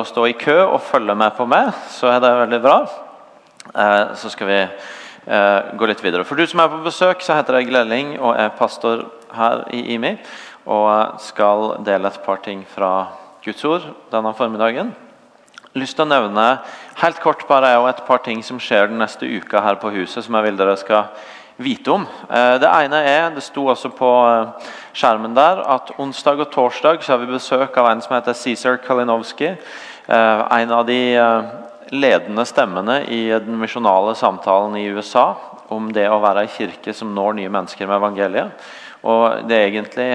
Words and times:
å 0.00 0.08
stå 0.08 0.26
i 0.30 0.36
kø 0.38 0.56
og 0.64 0.82
følge 0.88 1.14
med 1.18 1.36
på 1.36 1.46
meg, 1.48 1.70
så 1.92 2.10
er 2.14 2.20
det 2.22 2.30
veldig 2.42 2.60
bra. 2.64 2.76
Eh, 3.70 4.14
så 4.16 4.30
skal 4.32 4.48
vi 4.48 4.60
eh, 4.60 5.70
gå 5.76 5.88
litt 5.88 6.02
videre. 6.04 6.24
For 6.24 6.38
du 6.38 6.46
som 6.48 6.62
er 6.62 6.70
på 6.72 6.80
besøk, 6.84 7.22
så 7.24 7.36
heter 7.38 7.58
jeg 7.58 7.70
Glelling 7.70 8.14
og 8.18 8.34
er 8.34 8.54
pastor 8.58 9.06
her 9.36 9.66
i 9.76 9.84
IMI. 9.94 10.16
Og 10.70 11.20
skal 11.24 11.80
dele 11.86 12.10
et 12.10 12.22
par 12.24 12.42
ting 12.44 12.64
fra 12.68 13.10
Guds 13.44 13.64
ord 13.64 13.86
denne 14.12 14.32
formiddagen. 14.36 14.92
Lyst 15.78 15.96
til 15.96 16.04
å 16.04 16.10
nevne 16.10 16.46
helt 17.00 17.20
kort 17.22 17.46
bare 17.48 17.76
et 17.88 18.02
par 18.06 18.24
ting 18.24 18.42
som 18.42 18.58
skjer 18.60 18.90
den 18.90 19.00
neste 19.00 19.28
uka 19.28 19.62
her 19.62 19.78
på 19.80 19.92
huset. 19.94 20.24
som 20.24 20.34
jeg 20.34 20.48
vil 20.48 20.58
dere 20.58 20.76
skal 20.76 21.12
vite 21.60 21.92
om. 21.92 22.06
Eh, 22.30 22.56
det 22.60 22.68
ene 22.68 23.02
er, 23.04 23.30
det 23.34 23.44
sto 23.44 23.66
også 23.68 23.92
på 23.92 24.10
skjermen 24.96 25.36
der, 25.36 25.60
at 25.60 25.92
onsdag 25.98 26.40
og 26.40 26.50
torsdag 26.52 27.02
så 27.04 27.12
har 27.12 27.18
vi 27.22 27.32
besøk 27.32 27.76
av 27.76 27.90
en 27.90 28.00
som 28.00 28.16
heter 28.16 28.32
Cæsar 28.32 28.80
Kalinowski. 28.84 29.54
Eh, 30.10 30.46
en 30.60 30.72
av 30.74 30.86
de 30.86 31.00
ledende 31.94 32.44
stemmene 32.46 33.04
i 33.06 33.28
den 33.30 33.58
misjonale 33.60 34.16
samtalen 34.18 34.74
i 34.76 34.88
USA 34.90 35.36
om 35.70 35.92
det 35.94 36.08
å 36.10 36.18
være 36.22 36.44
ei 36.46 36.50
kirke 36.50 36.94
som 36.94 37.12
når 37.14 37.36
nye 37.38 37.52
mennesker 37.52 37.86
med 37.86 38.00
evangeliet. 38.00 38.70
Og 39.06 39.46
det 39.46 39.56
er 39.56 39.68
egentlig 39.68 40.10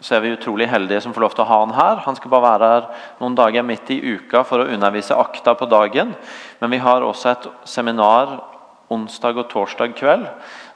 så 0.00 0.14
er 0.14 0.22
vi 0.22 0.34
utrolig 0.34 0.68
heldige 0.70 1.02
som 1.02 1.14
får 1.14 1.24
lov 1.24 1.34
til 1.34 1.42
å 1.42 1.48
ha 1.48 1.58
han 1.64 1.74
her. 1.74 2.02
Han 2.04 2.18
skal 2.18 2.30
bare 2.30 2.46
være 2.52 2.68
her 2.74 2.84
noen 3.18 3.38
dager 3.38 3.66
midt 3.66 3.90
i 3.94 3.98
uka 4.14 4.44
for 4.46 4.62
å 4.62 4.68
undervise 4.74 5.16
akta 5.18 5.56
på 5.58 5.66
dagen. 5.70 6.14
Men 6.60 6.74
vi 6.74 6.78
har 6.82 7.06
også 7.06 7.32
et 7.32 7.48
seminar 7.66 8.36
onsdag 8.94 9.36
og 9.36 9.50
torsdag 9.50 9.94
kveld 9.98 10.28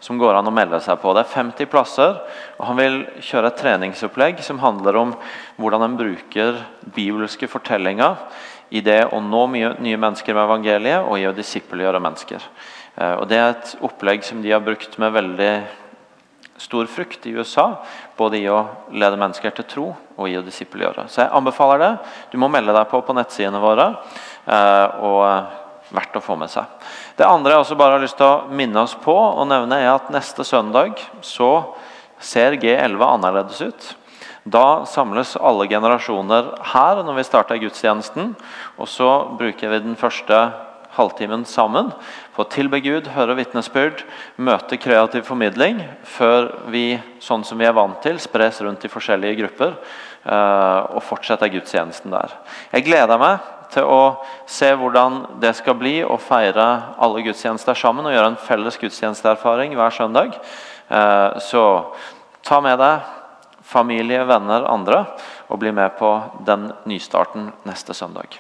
som 0.03 0.19
går 0.21 0.37
an 0.37 0.51
å 0.51 0.55
melde 0.55 0.81
seg 0.85 0.99
på. 1.01 1.15
Det 1.15 1.23
er 1.23 1.33
50 1.33 1.71
plasser, 1.71 2.19
og 2.59 2.67
han 2.69 2.79
vil 2.81 2.99
kjøre 3.25 3.53
et 3.53 3.61
treningsopplegg 3.63 4.43
som 4.45 4.61
handler 4.61 4.99
om 5.01 5.15
hvordan 5.57 5.87
en 5.87 5.97
bruker 5.97 6.59
bibelske 6.97 7.49
fortellinger 7.49 8.19
i 8.73 8.81
det 8.81 9.03
å 9.13 9.21
nå 9.21 9.45
mye, 9.53 9.75
nye 9.85 10.01
mennesker 10.01 10.37
med 10.37 10.47
evangeliet 10.47 11.05
og 11.05 11.19
i 11.21 11.29
å 11.29 11.35
disippelgjøre 11.37 12.01
mennesker. 12.01 12.45
Eh, 12.97 13.15
og 13.21 13.29
Det 13.29 13.39
er 13.39 13.49
et 13.53 13.77
opplegg 13.85 14.25
som 14.25 14.41
de 14.43 14.53
har 14.53 14.65
brukt 14.65 14.97
med 14.99 15.13
veldig 15.13 15.53
stor 16.63 16.87
frukt 16.87 17.27
i 17.27 17.35
USA. 17.37 17.67
Både 18.17 18.41
i 18.41 18.49
å 18.49 18.63
lede 18.93 19.19
mennesker 19.21 19.53
til 19.57 19.69
tro 19.69 19.87
og 20.17 20.29
i 20.29 20.39
å 20.39 20.45
disippelgjøre. 20.47 21.09
Så 21.11 21.25
jeg 21.25 21.35
anbefaler 21.37 21.83
det. 21.83 21.93
Du 22.33 22.39
må 22.41 22.49
melde 22.53 22.75
deg 22.77 22.89
på 22.89 23.03
på 23.05 23.17
nettsidene 23.17 23.61
våre. 23.61 23.91
Eh, 24.47 25.03
og 25.05 25.59
verdt 25.93 26.17
å 26.17 26.25
få 26.25 26.37
med 26.41 26.49
seg. 26.49 26.65
Det 27.19 27.29
andre 27.29 27.53
jeg 27.53 27.65
også 27.67 27.77
bare 27.77 27.99
har 27.99 28.05
lyst 28.05 28.17
til 28.17 28.29
å 28.29 28.45
minne 28.49 28.85
oss 28.87 28.95
på 28.97 29.13
og 29.13 29.45
nevne 29.51 29.83
er 29.83 29.91
at 29.93 30.13
neste 30.15 30.47
søndag 30.49 30.97
så 31.21 31.75
ser 32.23 32.57
G11 32.57 33.03
annerledes 33.05 33.61
ut. 33.61 33.89
Da 34.45 34.83
samles 34.91 35.37
alle 35.39 35.69
generasjoner 35.71 36.51
her 36.73 37.03
når 37.07 37.21
vi 37.21 37.27
starter 37.29 37.61
gudstjenesten. 37.63 38.33
Og 38.81 38.91
så 38.91 39.09
bruker 39.39 39.71
vi 39.71 39.83
den 39.85 39.99
første 39.99 40.39
halvtimen 40.97 41.45
sammen 41.49 41.89
på 42.35 42.45
å 42.45 42.51
tilbe 42.53 42.83
Gud, 42.85 43.09
høre 43.15 43.37
vitnesbyrd, 43.39 44.03
møte 44.37 44.77
kreativ 44.81 45.25
formidling, 45.29 45.81
før 46.05 46.51
vi, 46.73 46.99
sånn 47.23 47.47
som 47.49 47.61
vi 47.61 47.69
er 47.69 47.77
vant 47.77 48.03
til, 48.05 48.19
spres 48.21 48.61
rundt 48.65 48.85
i 48.85 48.93
forskjellige 48.93 49.39
grupper 49.41 49.73
eh, 49.73 50.81
og 50.93 51.01
fortsetter 51.07 51.53
gudstjenesten 51.55 52.13
der. 52.13 52.37
Jeg 52.75 52.87
gleder 52.91 53.21
meg 53.23 53.49
til 53.73 53.89
å 53.89 54.03
se 54.45 54.69
hvordan 54.77 55.39
det 55.41 55.55
skal 55.57 55.79
bli 55.81 55.95
å 56.05 56.19
feire 56.21 56.67
alle 57.01 57.25
gudstjenester 57.25 57.79
sammen 57.79 58.09
og 58.09 58.13
gjøre 58.13 58.35
en 58.35 58.43
felles 58.45 58.77
gudstjenesteerfaring 58.83 59.73
hver 59.79 59.97
søndag. 59.97 60.37
Eh, 60.93 61.41
så 61.41 61.65
ta 62.45 62.61
med 62.61 62.77
deg 62.83 63.22
familie, 63.73 64.23
venner, 64.29 64.69
andre 64.69 65.05
og 65.49 65.61
bli 65.63 65.73
med 65.75 65.97
på 65.99 66.11
den 66.47 66.69
nystarten 66.89 67.51
neste 67.69 67.97
søndag. 67.97 68.39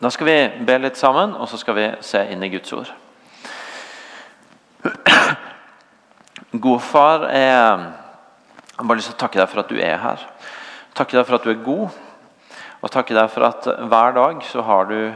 Da 0.00 0.08
skal 0.10 0.26
vi 0.30 0.64
be 0.64 0.78
litt 0.80 0.96
sammen, 0.96 1.34
og 1.36 1.48
så 1.50 1.60
skal 1.60 1.76
vi 1.76 1.86
se 2.04 2.24
inn 2.32 2.42
i 2.42 2.48
Guds 2.52 2.72
ord. 2.72 2.88
God 6.50 6.80
far, 6.80 7.28
jeg 7.28 7.52
har 7.52 8.86
bare 8.88 8.96
lyst 8.96 9.12
til 9.12 9.18
å 9.18 9.20
takke 9.20 9.42
deg 9.42 9.50
for 9.52 9.60
at 9.62 9.68
du 9.68 9.76
er 9.76 10.00
her. 10.00 10.24
Takke 10.96 11.18
deg 11.18 11.26
for 11.28 11.36
at 11.36 11.44
du 11.44 11.52
er 11.52 11.60
god. 11.66 11.98
Og 12.80 12.92
takke 12.92 13.14
deg 13.14 13.28
for 13.28 13.44
at 13.44 13.68
hver 13.92 14.16
dag 14.16 14.40
så 14.48 14.64
har 14.64 14.88
du 14.88 15.12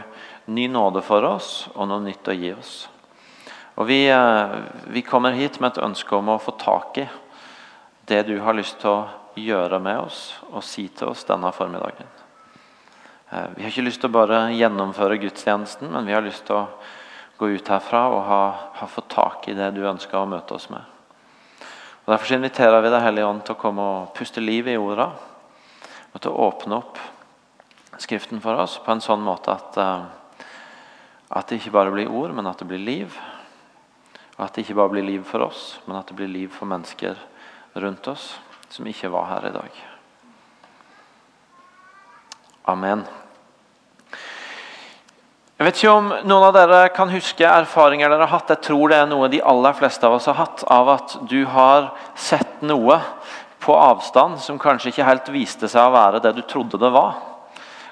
ny 0.52 0.68
nåde 0.68 1.00
for 1.04 1.24
oss 1.24 1.70
og 1.72 1.88
noe 1.88 2.04
nytt 2.04 2.28
å 2.28 2.36
gi 2.36 2.52
oss. 2.52 2.74
Og 3.80 3.88
vi, 3.88 4.04
eh, 4.12 4.56
vi 4.92 5.02
kommer 5.02 5.32
hit 5.32 5.58
med 5.60 5.72
et 5.72 5.82
ønske 5.82 6.14
om 6.14 6.28
å 6.28 6.38
få 6.38 6.54
tak 6.60 6.98
i 7.00 7.08
det 8.06 8.22
du 8.22 8.38
har 8.40 8.56
lyst 8.56 8.80
til 8.82 8.90
å 8.90 9.08
gjøre 9.38 9.80
med 9.82 9.98
oss 10.04 10.20
og 10.50 10.62
si 10.64 10.86
til 10.92 11.10
oss 11.10 11.24
denne 11.28 11.50
formiddagen. 11.54 12.08
Eh, 13.30 13.46
vi 13.56 13.64
har 13.64 13.72
ikke 13.72 13.86
lyst 13.86 14.02
til 14.02 14.12
å 14.12 14.16
bare 14.18 14.46
gjennomføre 14.54 15.18
gudstjenesten, 15.22 15.90
men 15.90 16.06
vi 16.06 16.14
har 16.14 16.24
lyst 16.24 16.44
til 16.46 16.60
å 16.60 16.66
gå 17.38 17.50
ut 17.56 17.70
herfra 17.70 18.06
og 18.12 18.20
ha, 18.28 18.42
ha 18.78 18.86
fått 18.86 19.10
tak 19.14 19.48
i 19.48 19.56
det 19.58 19.72
du 19.74 19.82
ønsker 19.88 20.20
å 20.20 20.28
møte 20.28 20.54
oss 20.54 20.68
med. 20.70 20.82
Og 22.04 22.12
Derfor 22.12 22.36
inviterer 22.36 22.84
vi 22.84 22.92
Deg 22.92 23.02
Hellige 23.02 23.30
Ånd 23.30 23.42
til 23.46 23.56
å 23.56 23.60
komme 23.60 23.84
og 23.94 24.12
puste 24.16 24.42
liv 24.44 24.68
i 24.68 24.76
orda. 24.76 25.08
Og 26.12 26.20
til 26.20 26.30
å 26.30 26.48
åpne 26.50 26.80
opp 26.82 27.00
Skriften 27.94 28.40
for 28.42 28.58
oss 28.58 28.72
på 28.82 28.90
en 28.90 29.00
sånn 29.02 29.20
måte 29.22 29.52
at, 29.54 29.76
uh, 29.78 30.48
at 31.30 31.46
det 31.46 31.60
ikke 31.60 31.76
bare 31.76 31.92
blir 31.94 32.10
ord, 32.10 32.32
men 32.34 32.48
at 32.50 32.58
det 32.58 32.66
blir 32.66 32.82
liv. 32.82 33.14
Og 34.34 34.40
at 34.42 34.56
det 34.56 34.64
ikke 34.64 34.74
bare 34.80 34.90
blir 34.96 35.06
liv 35.06 35.22
for 35.28 35.44
oss, 35.46 35.76
men 35.86 36.00
at 36.00 36.10
det 36.10 36.16
blir 36.18 36.26
liv 36.26 36.50
for 36.50 36.66
mennesker 36.66 37.14
rundt 37.74 38.08
oss 38.08 38.30
som 38.68 38.86
ikke 38.86 39.10
var 39.12 39.28
her 39.32 39.48
i 39.50 39.52
dag. 39.54 39.82
Amen. 42.70 43.04
Jeg 45.54 45.68
vet 45.68 45.78
ikke 45.78 45.94
om 45.94 46.08
noen 46.26 46.46
av 46.48 46.54
dere 46.56 46.78
kan 46.96 47.12
huske 47.12 47.46
erfaringer 47.46 48.10
dere 48.10 48.26
har 48.26 48.32
hatt. 48.32 48.50
Jeg 48.56 48.64
tror 48.66 48.90
det 48.90 48.96
er 48.98 49.10
noe 49.10 49.28
de 49.30 49.42
aller 49.44 49.76
fleste 49.78 50.06
av 50.08 50.16
oss 50.16 50.26
har 50.26 50.38
hatt. 50.40 50.64
Av 50.66 50.88
at 50.96 51.14
du 51.30 51.44
har 51.46 51.92
sett 52.18 52.64
noe 52.66 52.98
på 53.62 53.76
avstand 53.76 54.40
som 54.42 54.58
kanskje 54.60 54.90
ikke 54.90 55.06
helt 55.06 55.30
viste 55.32 55.70
seg 55.70 55.86
å 55.86 55.94
være 55.94 56.22
det 56.24 56.34
du 56.36 56.42
trodde 56.42 56.80
det 56.82 56.90
var. 56.92 57.20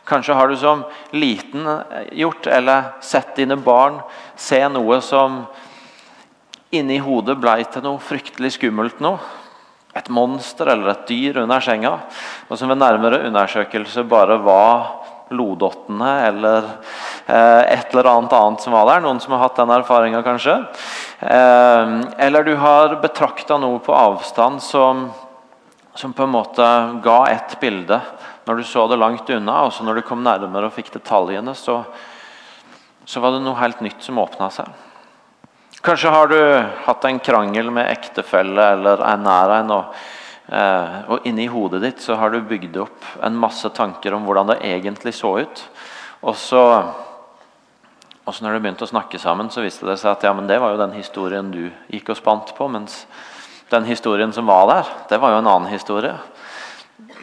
Kanskje 0.08 0.34
har 0.34 0.50
du 0.50 0.56
som 0.58 0.82
liten 1.14 1.68
gjort 2.10 2.48
eller 2.50 2.90
sett 3.00 3.36
dine 3.38 3.56
barn 3.56 4.00
se 4.34 4.58
noe 4.68 4.98
som 5.04 5.44
inni 6.74 6.98
hodet 7.04 7.36
ble 7.38 7.60
til 7.70 7.84
noe 7.86 8.02
fryktelig 8.02 8.56
skummelt 8.56 8.98
nå. 9.04 9.14
Et 9.94 10.08
monster 10.08 10.70
eller 10.72 10.94
et 10.94 11.08
dyr 11.08 11.42
under 11.42 11.60
senga. 11.60 11.96
Og 12.48 12.58
som 12.58 12.70
ved 12.72 12.80
nærmere 12.80 13.24
undersøkelse 13.28 14.06
bare 14.08 14.38
var 14.40 15.02
lodottene 15.32 16.10
eller 16.28 16.66
eh, 17.26 17.62
et 17.72 17.92
eller 17.92 18.08
annet 18.10 18.36
annet 18.36 18.64
som 18.64 18.76
var 18.76 18.88
der. 18.88 19.02
Noen 19.04 19.20
som 19.20 19.34
har 19.34 19.44
hatt 19.46 19.60
den 19.60 19.72
erfaringa, 19.74 20.22
kanskje. 20.24 20.56
Eh, 21.20 21.94
eller 22.26 22.48
du 22.48 22.54
har 22.60 22.96
betrakta 23.02 23.58
noe 23.60 23.80
på 23.84 23.96
avstand 23.96 24.62
som, 24.64 25.06
som 25.94 26.14
på 26.16 26.26
en 26.26 26.34
måte 26.36 26.68
ga 27.04 27.18
ett 27.32 27.58
bilde 27.60 28.00
når 28.46 28.58
du 28.58 28.64
så 28.66 28.86
det 28.90 28.98
langt 28.98 29.28
unna, 29.30 29.60
og 29.66 29.72
så 29.72 29.84
når 29.86 30.00
du 30.00 30.06
kom 30.06 30.24
nærmere 30.24 30.66
og 30.66 30.74
fikk 30.74 30.90
detaljene, 30.96 31.54
så, 31.54 31.82
så 33.06 33.22
var 33.22 33.36
det 33.36 33.44
noe 33.44 33.60
helt 33.60 33.84
nytt 33.84 34.02
som 34.02 34.18
åpna 34.18 34.48
seg. 34.50 34.72
Kanskje 35.82 36.10
har 36.14 36.28
du 36.30 36.38
hatt 36.84 37.04
en 37.04 37.18
krangel 37.18 37.70
med 37.74 37.90
ektefelle 37.90 38.66
eller 38.76 39.00
en 39.02 39.24
nær 39.26 39.54
en. 39.56 39.72
Og, 39.74 40.02
eh, 40.48 40.98
og 41.10 41.26
inni 41.26 41.48
hodet 41.50 41.80
ditt 41.82 42.04
så 42.04 42.14
har 42.20 42.30
du 42.30 42.40
bygd 42.40 42.76
opp 42.84 43.08
en 43.22 43.34
masse 43.34 43.68
tanker 43.74 44.14
om 44.14 44.22
hvordan 44.22 44.52
det 44.52 44.60
egentlig 44.62 45.14
så 45.18 45.34
ut. 45.42 45.64
Og 46.22 46.36
så, 46.38 46.62
og 48.22 48.30
så 48.34 48.44
når 48.44 48.54
du 48.54 48.60
begynte 48.62 48.86
å 48.86 48.92
snakke 48.92 49.18
sammen, 49.18 49.50
så 49.50 49.64
viste 49.64 49.88
det 49.88 49.98
seg 49.98 50.12
at 50.14 50.22
ja, 50.22 50.32
men 50.32 50.46
det 50.46 50.60
var 50.62 50.70
jo 50.70 50.82
den 50.84 50.94
historien 50.94 51.50
du 51.50 51.64
gikk 51.90 52.14
og 52.14 52.20
spant 52.20 52.54
på. 52.54 52.70
Mens 52.70 53.02
den 53.74 53.88
historien 53.90 54.32
som 54.32 54.46
var 54.46 54.68
der, 54.70 54.94
det 55.10 55.18
var 55.18 55.34
jo 55.34 55.42
en 55.42 55.50
annen 55.50 55.72
historie 55.72 56.14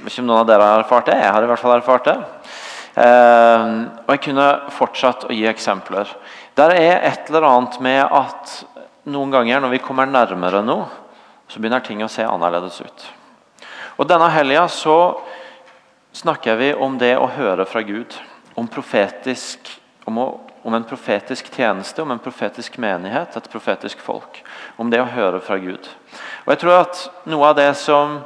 ikke 0.07 0.23
noen 0.23 0.43
av 0.43 0.47
dere 0.47 0.65
har 0.65 0.83
erfart 0.83 1.09
det. 1.09 1.17
Jeg 1.19 1.31
har 1.33 1.43
i 1.43 1.49
hvert 1.49 1.61
fall 1.61 1.75
erfart 1.75 2.07
det. 2.07 2.17
Eh, 2.99 3.65
og 4.05 4.13
jeg 4.13 4.23
kunne 4.29 4.47
fortsatt 4.75 5.27
å 5.27 5.35
gi 5.35 5.45
eksempler. 5.49 6.09
Der 6.59 6.73
er 6.75 7.05
et 7.07 7.29
eller 7.29 7.45
annet 7.47 7.77
med 7.79 8.01
at 8.03 8.49
noen 9.07 9.31
ganger 9.31 9.61
når 9.63 9.71
vi 9.77 9.79
kommer 9.79 10.09
nærmere 10.09 10.59
noe, 10.65 10.89
så 11.47 11.61
begynner 11.61 11.85
ting 11.85 12.01
å 12.03 12.09
se 12.11 12.25
annerledes 12.27 12.81
ut. 12.83 13.05
Og 13.95 14.09
Denne 14.09 14.27
helga 14.33 14.65
snakker 16.19 16.59
vi 16.59 16.73
om 16.75 16.97
det 16.99 17.13
å 17.15 17.29
høre 17.31 17.63
fra 17.69 17.83
Gud. 17.87 18.17
Om, 18.59 18.67
profetisk, 18.67 19.71
om, 20.03 20.19
å, 20.19 20.27
om 20.67 20.75
en 20.75 20.83
profetisk 20.83 21.47
tjeneste, 21.55 22.03
om 22.03 22.11
en 22.11 22.19
profetisk 22.19 22.75
menighet, 22.81 23.37
et 23.39 23.51
profetisk 23.51 24.03
folk. 24.03 24.41
Om 24.75 24.91
det 24.91 24.99
å 24.99 25.07
høre 25.15 25.39
fra 25.39 25.61
Gud. 25.63 25.87
Og 26.43 26.51
jeg 26.51 26.63
tror 26.65 26.81
at 26.81 27.05
noe 27.29 27.53
av 27.53 27.59
det 27.61 27.71
som 27.79 28.19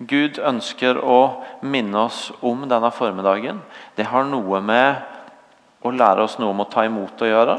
Gud 0.00 0.40
ønsker 0.40 1.04
å 1.04 1.20
minne 1.60 2.06
oss 2.08 2.30
om 2.40 2.64
denne 2.70 2.88
formiddagen, 2.96 3.60
det 4.00 4.08
har 4.08 4.24
noe 4.24 4.64
med 4.64 5.13
å 5.84 5.92
lære 5.92 6.24
oss 6.24 6.38
noe 6.40 6.54
om 6.54 6.62
å 6.64 6.70
ta 6.70 6.86
imot 6.86 7.20
å 7.22 7.28
gjøre, 7.28 7.58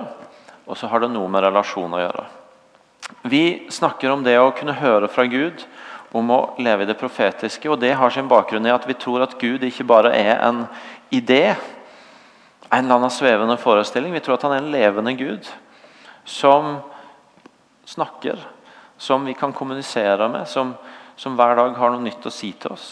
og 0.65 0.77
så 0.77 0.89
har 0.89 1.03
det 1.03 1.11
noe 1.13 1.29
med 1.29 1.45
relasjon 1.45 1.93
å 1.93 2.01
gjøre. 2.01 2.25
Vi 3.29 3.67
snakker 3.69 4.09
om 4.11 4.23
det 4.25 4.37
å 4.41 4.53
kunne 4.57 4.73
høre 4.79 5.09
fra 5.11 5.27
Gud, 5.29 5.61
om 6.15 6.31
å 6.31 6.39
leve 6.63 6.85
i 6.85 6.89
det 6.89 6.97
profetiske. 6.97 7.69
og 7.69 7.79
Det 7.79 7.93
har 7.93 8.09
sin 8.09 8.29
bakgrunn 8.31 8.65
i 8.65 8.73
at 8.73 8.87
vi 8.87 8.95
tror 8.97 9.25
at 9.25 9.37
Gud 9.39 9.63
ikke 9.67 9.87
bare 9.87 10.13
er 10.15 10.39
en 10.47 10.63
idé, 11.11 11.55
en 12.71 12.85
eller 12.85 12.95
annen 12.95 13.13
svevende 13.13 13.57
forestilling. 13.61 14.13
Vi 14.15 14.23
tror 14.23 14.37
at 14.37 14.45
han 14.47 14.55
er 14.55 14.63
en 14.63 14.71
levende 14.71 15.13
Gud 15.19 15.49
som 16.25 16.77
snakker, 17.85 18.39
som 18.97 19.25
vi 19.27 19.35
kan 19.37 19.53
kommunisere 19.53 20.29
med, 20.31 20.47
som, 20.47 20.73
som 21.15 21.35
hver 21.37 21.59
dag 21.59 21.75
har 21.77 21.93
noe 21.93 22.01
nytt 22.01 22.25
å 22.25 22.33
si 22.33 22.53
til 22.57 22.73
oss. 22.73 22.87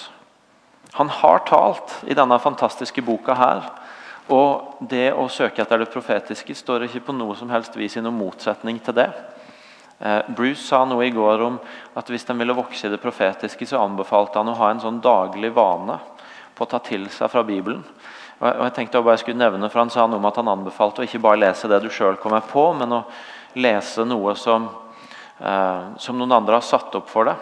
Han 1.00 1.10
har 1.10 1.42
talt 1.48 1.96
i 2.06 2.14
denne 2.14 2.38
fantastiske 2.40 3.02
boka 3.02 3.34
her. 3.34 3.64
Og 4.34 4.86
det 4.90 5.12
å 5.14 5.28
søke 5.30 5.62
etter 5.62 5.84
det 5.84 5.92
profetiske 5.94 6.56
står 6.58 6.88
ikke 6.88 7.04
på 7.10 7.16
noe 7.16 7.36
som 7.38 7.52
helst 7.54 7.76
vis 7.78 7.98
i 8.00 8.04
noen 8.04 8.18
motsetning 8.18 8.80
til 8.82 8.98
det. 8.98 9.10
Eh, 10.00 10.22
Bruce 10.36 10.64
sa 10.64 10.82
noe 10.90 11.06
i 11.06 11.14
går 11.14 11.44
om 11.46 11.60
at 12.00 12.10
hvis 12.10 12.26
en 12.32 12.40
ville 12.42 12.56
vokse 12.56 12.88
i 12.88 12.92
det 12.92 13.02
profetiske, 13.04 13.68
så 13.70 13.84
anbefalte 13.84 14.42
han 14.42 14.50
å 14.50 14.58
ha 14.58 14.72
en 14.74 14.82
sånn 14.82 15.02
daglig 15.04 15.54
vane 15.54 16.00
på 16.56 16.66
å 16.66 16.72
ta 16.72 16.82
til 16.84 17.06
seg 17.14 17.30
fra 17.32 17.44
Bibelen. 17.46 17.84
Og 18.44 18.64
jeg 18.66 18.74
tenkte 18.76 19.00
jeg 19.00 19.08
bare 19.08 19.22
skulle 19.22 19.40
nevne, 19.40 19.70
for 19.72 19.80
Han 19.80 19.94
sa 19.94 20.08
noe 20.08 20.20
om 20.20 20.28
at 20.28 20.36
han 20.42 20.50
anbefalte 20.52 21.04
å 21.04 21.06
ikke 21.08 21.22
bare 21.24 21.40
lese 21.46 21.70
det 21.72 21.80
du 21.84 21.90
sjøl 21.94 22.18
kommer 22.20 22.44
på, 22.44 22.66
men 22.76 22.92
å 22.92 23.04
lese 23.56 24.04
noe 24.04 24.34
som, 24.36 24.68
eh, 25.40 25.84
som 25.98 26.18
noen 26.18 26.36
andre 26.36 26.58
har 26.58 26.66
satt 26.66 26.96
opp 27.00 27.08
for 27.10 27.30
deg. 27.30 27.36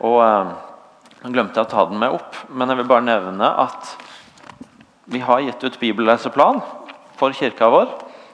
Og 0.00 0.20
eh, 0.24 0.54
Jeg 1.22 1.36
glemte 1.36 1.62
å 1.62 1.68
ta 1.70 1.84
den 1.86 2.00
med 2.00 2.10
opp, 2.10 2.34
men 2.50 2.66
jeg 2.66 2.80
vil 2.80 2.88
bare 2.90 3.06
nevne 3.06 3.46
at 3.46 3.92
vi 5.04 5.20
har 5.20 5.40
gitt 5.40 5.64
ut 5.64 5.80
bibelleseplan 5.80 6.60
for 7.18 7.32
kirka 7.32 7.68
vår, 7.70 7.88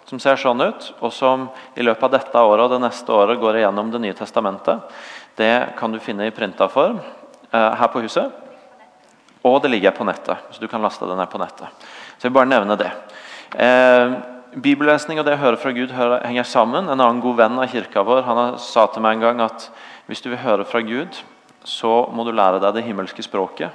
som 0.09 0.21
ser 0.21 0.41
sånn 0.41 0.61
ut, 0.65 0.93
og 1.05 1.13
som 1.13 1.49
i 1.77 1.85
løpet 1.85 2.05
av 2.09 2.15
dette 2.15 2.43
året 2.51 2.65
og 2.65 2.73
det 2.73 2.83
neste 2.83 3.13
året 3.13 3.41
går 3.41 3.61
igjennom 3.61 3.91
Det 3.93 4.01
nye 4.01 4.17
testamentet. 4.17 4.81
Det 5.37 5.77
kan 5.79 5.93
du 5.93 5.99
finne 6.01 6.27
i 6.27 6.35
printa 6.35 6.69
form 6.69 6.99
eh, 7.53 7.73
her 7.77 7.89
på 7.93 8.01
huset. 8.01 8.33
Og 9.45 9.61
det 9.63 9.71
ligger 9.71 9.95
på 9.95 10.05
nettet, 10.05 10.37
så 10.51 10.61
du 10.61 10.69
kan 10.69 10.83
laste 10.83 11.07
den 11.07 11.17
ned 11.21 11.31
på 11.31 11.39
nettet. 11.39 11.69
Så 12.17 12.27
jeg 12.27 12.33
vil 12.33 12.39
bare 12.41 12.51
nevne 12.51 12.77
det. 12.81 12.91
Eh, 13.55 14.17
bibellesning 14.57 15.21
og 15.21 15.27
det 15.29 15.37
å 15.37 15.43
høre 15.45 15.61
fra 15.61 15.73
Gud 15.77 15.93
henger 15.93 16.49
sammen. 16.49 16.89
En 16.89 17.01
annen 17.01 17.21
god 17.23 17.37
venn 17.39 17.61
av 17.61 17.69
kirka 17.71 18.03
vår 18.03 18.25
han 18.27 18.59
sa 18.59 18.87
til 18.89 19.05
meg 19.05 19.19
en 19.19 19.27
gang 19.29 19.45
at 19.45 19.69
hvis 20.09 20.25
du 20.25 20.31
vil 20.31 20.41
høre 20.43 20.65
fra 20.65 20.81
Gud, 20.81 21.21
så 21.65 22.09
må 22.13 22.25
du 22.25 22.33
lære 22.33 22.63
deg 22.63 22.79
det 22.79 22.87
himmelske 22.87 23.23
språket. 23.23 23.71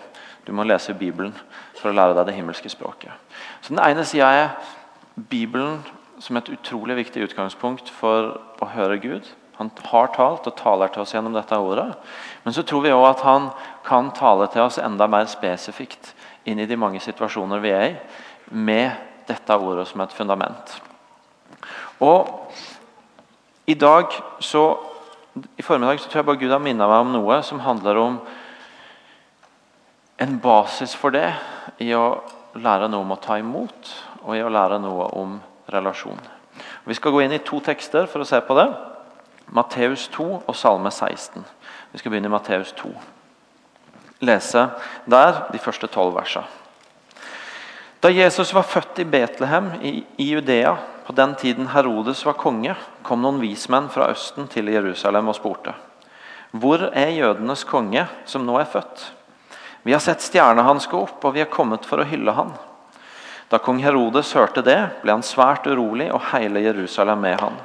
Du 0.47 0.51
må 0.51 0.65
lese 0.67 0.93
Bibelen 0.93 1.33
for 1.79 1.91
å 1.91 1.95
lære 1.95 2.15
deg 2.17 2.27
det 2.27 2.35
himmelske 2.37 2.69
språket. 2.69 3.11
Så 3.61 3.73
Den 3.73 3.83
ene 3.83 4.05
sida 4.05 4.31
er 4.31 4.49
Bibelen 5.15 5.79
som 6.19 6.37
et 6.37 6.49
utrolig 6.49 6.95
viktig 6.95 7.23
utgangspunkt 7.27 7.89
for 7.89 8.35
å 8.61 8.69
høre 8.75 8.99
Gud. 8.99 9.27
Han 9.59 9.71
har 9.85 10.11
talt 10.15 10.47
og 10.49 10.57
taler 10.57 10.91
til 10.91 11.03
oss 11.03 11.13
gjennom 11.13 11.35
dette 11.35 11.57
ordet. 11.57 11.93
Men 12.43 12.53
så 12.53 12.63
tror 12.63 12.83
vi 12.83 12.93
òg 12.93 13.05
at 13.09 13.25
han 13.27 13.49
kan 13.85 14.11
tale 14.15 14.47
til 14.51 14.65
oss 14.65 14.79
enda 14.81 15.07
mer 15.07 15.27
spesifikt 15.31 16.13
inn 16.45 16.59
i 16.59 16.67
de 16.67 16.77
mange 16.79 16.99
situasjoner 17.03 17.61
vi 17.63 17.71
er 17.71 17.85
i, 17.91 17.97
med 18.51 18.91
dette 19.27 19.55
ordet 19.55 19.87
som 19.87 20.01
et 20.03 20.15
fundament. 20.15 20.73
Og 22.03 22.51
i 23.67 23.75
dag 23.79 24.11
så 24.43 24.63
i 25.57 25.65
formiddag 25.65 25.99
så 25.99 26.09
tror 26.09 26.19
jeg 26.19 26.25
bare 26.25 26.41
Gud 26.41 26.51
har 26.51 26.61
minnet 26.61 26.89
meg 26.89 27.05
om 27.05 27.13
noe 27.13 27.39
som 27.45 27.61
handler 27.63 27.97
om 27.97 28.17
en 30.23 30.39
basis 30.39 30.95
for 30.95 31.13
det 31.13 31.27
i 31.83 31.91
å 31.95 32.21
lære 32.55 32.87
noe 32.91 33.03
om 33.03 33.13
å 33.15 33.19
ta 33.21 33.37
imot 33.41 33.91
og 34.23 34.35
i 34.37 34.43
å 34.43 34.51
lære 34.51 34.79
noe 34.79 35.09
om 35.19 35.35
relasjon. 35.73 36.19
Vi 36.87 36.95
skal 36.95 37.13
gå 37.13 37.23
inn 37.23 37.35
i 37.35 37.43
to 37.43 37.59
tekster 37.63 38.07
for 38.07 38.23
å 38.23 38.27
se 38.27 38.39
på 38.45 38.55
det. 38.57 38.67
Matteus 39.53 40.07
2 40.13 40.27
og 40.39 40.55
Salme 40.57 40.91
16. 40.91 41.43
Vi 41.91 41.99
skal 41.99 42.13
begynne 42.13 42.29
i 42.31 42.33
Matteus 42.33 42.71
2. 42.79 42.91
Lese 44.23 44.67
der 45.09 45.45
de 45.51 45.59
første 45.59 45.89
tolv 45.91 46.15
versene. 46.15 46.47
Da 48.03 48.11
Jesus 48.11 48.51
var 48.51 48.67
født 48.67 48.99
i 48.99 49.07
Betlehem 49.07 49.69
i, 49.79 49.93
Judea, 50.19 50.73
på 51.07 51.13
den 51.15 51.35
tiden 51.39 51.69
Herodes 51.71 52.25
var 52.27 52.35
konge, 52.39 52.75
kom 53.03 53.21
noen 53.23 53.39
vismenn 53.39 53.87
fra 53.91 54.09
Østen 54.11 54.49
til 54.51 54.71
Jerusalem 54.71 55.31
og 55.31 55.37
spurte. 55.37 55.71
Hvor 56.51 56.83
er 56.91 57.15
jødenes 57.15 57.63
konge, 57.67 58.03
som 58.27 58.43
nå 58.43 58.57
er 58.59 58.67
født? 58.67 59.05
Vi 59.83 59.93
har 59.93 59.99
sett 59.99 60.21
stjerna 60.23 60.63
hans 60.63 60.87
gå 60.87 61.01
opp, 61.03 61.19
og 61.23 61.35
vi 61.35 61.43
er 61.43 61.51
kommet 61.51 61.85
for 61.85 61.99
å 61.99 62.07
hylle 62.07 62.31
han. 62.35 62.53
Da 63.51 63.59
kong 63.59 63.81
Herodes 63.83 64.31
hørte 64.33 64.63
det, 64.65 64.79
ble 65.03 65.13
han 65.13 65.25
svært 65.25 65.67
urolig, 65.67 66.07
og 66.15 66.31
hele 66.31 66.63
Jerusalem 66.63 67.19
med 67.21 67.41
han. 67.41 67.59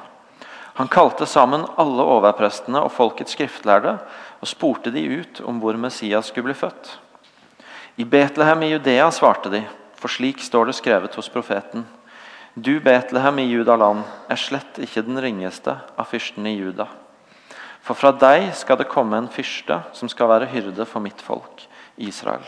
Han 0.78 0.90
kalte 0.90 1.26
sammen 1.26 1.64
alle 1.78 2.04
overprestene 2.06 2.82
og 2.84 2.92
folkets 2.94 3.34
skriftlærde 3.34 3.96
og 4.38 4.46
spurte 4.46 4.92
de 4.94 5.02
ut 5.18 5.40
om 5.42 5.58
hvor 5.62 5.78
Messias 5.78 6.30
skulle 6.30 6.52
bli 6.52 6.58
født. 6.58 6.92
I 7.98 8.06
Betlehem 8.06 8.62
i 8.62 8.68
Judea 8.70 9.08
svarte 9.10 9.50
de, 9.50 9.64
for 9.98 10.12
slik 10.12 10.38
står 10.42 10.68
det 10.68 10.76
skrevet 10.78 11.18
hos 11.18 11.30
profeten. 11.34 11.82
Du, 12.54 12.78
Betlehem 12.82 13.40
i 13.42 13.48
Judaland, 13.50 14.04
er 14.30 14.38
slett 14.38 14.78
ikke 14.82 15.02
den 15.06 15.18
ringeste 15.22 15.74
av 15.98 16.06
fyrstene 16.10 16.50
i 16.50 16.60
Juda. 16.60 16.86
For 17.82 17.98
fra 17.98 18.10
deg 18.14 18.50
skal 18.58 18.78
det 18.78 18.90
komme 18.90 19.18
en 19.18 19.30
fyrste 19.30 19.80
som 19.94 20.10
skal 20.10 20.30
være 20.30 20.50
hyrde 20.50 20.86
for 20.86 21.02
mitt 21.02 21.22
folk, 21.22 21.64
Israel. 21.98 22.46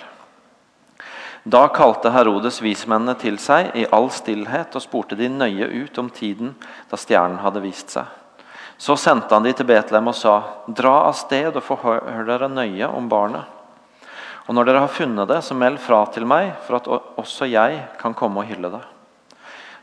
Da 1.43 1.69
kalte 1.73 2.13
Herodes 2.13 2.61
vismennene 2.61 3.15
til 3.21 3.39
seg 3.41 3.71
i 3.79 3.87
all 3.97 4.11
stillhet 4.13 4.75
og 4.77 4.85
spurte 4.85 5.17
de 5.17 5.31
nøye 5.33 5.71
ut 5.85 6.01
om 6.03 6.11
tiden 6.13 6.53
da 6.91 6.99
stjernen 7.01 7.41
hadde 7.41 7.63
vist 7.65 7.95
seg. 7.95 8.05
Så 8.81 8.97
sendte 8.97 9.35
han 9.35 9.45
de 9.45 9.53
til 9.57 9.69
Betlehem 9.69 10.09
og 10.09 10.17
sa, 10.17 10.35
dra 10.69 11.03
av 11.09 11.17
sted 11.17 11.57
og 11.57 11.65
forhør 11.65 12.25
dere 12.29 12.49
nøye 12.49 12.89
om 12.89 13.09
barnet. 13.09 13.45
Og 14.49 14.57
når 14.57 14.69
dere 14.69 14.85
har 14.85 14.93
funnet 14.93 15.29
det, 15.29 15.43
så 15.45 15.57
meld 15.57 15.77
fra 15.85 16.01
til 16.13 16.25
meg, 16.29 16.55
for 16.65 16.81
at 16.81 16.89
også 16.91 17.49
jeg 17.49 17.83
kan 18.01 18.17
komme 18.17 18.41
og 18.43 18.49
hylle 18.49 18.73
det. 18.73 18.81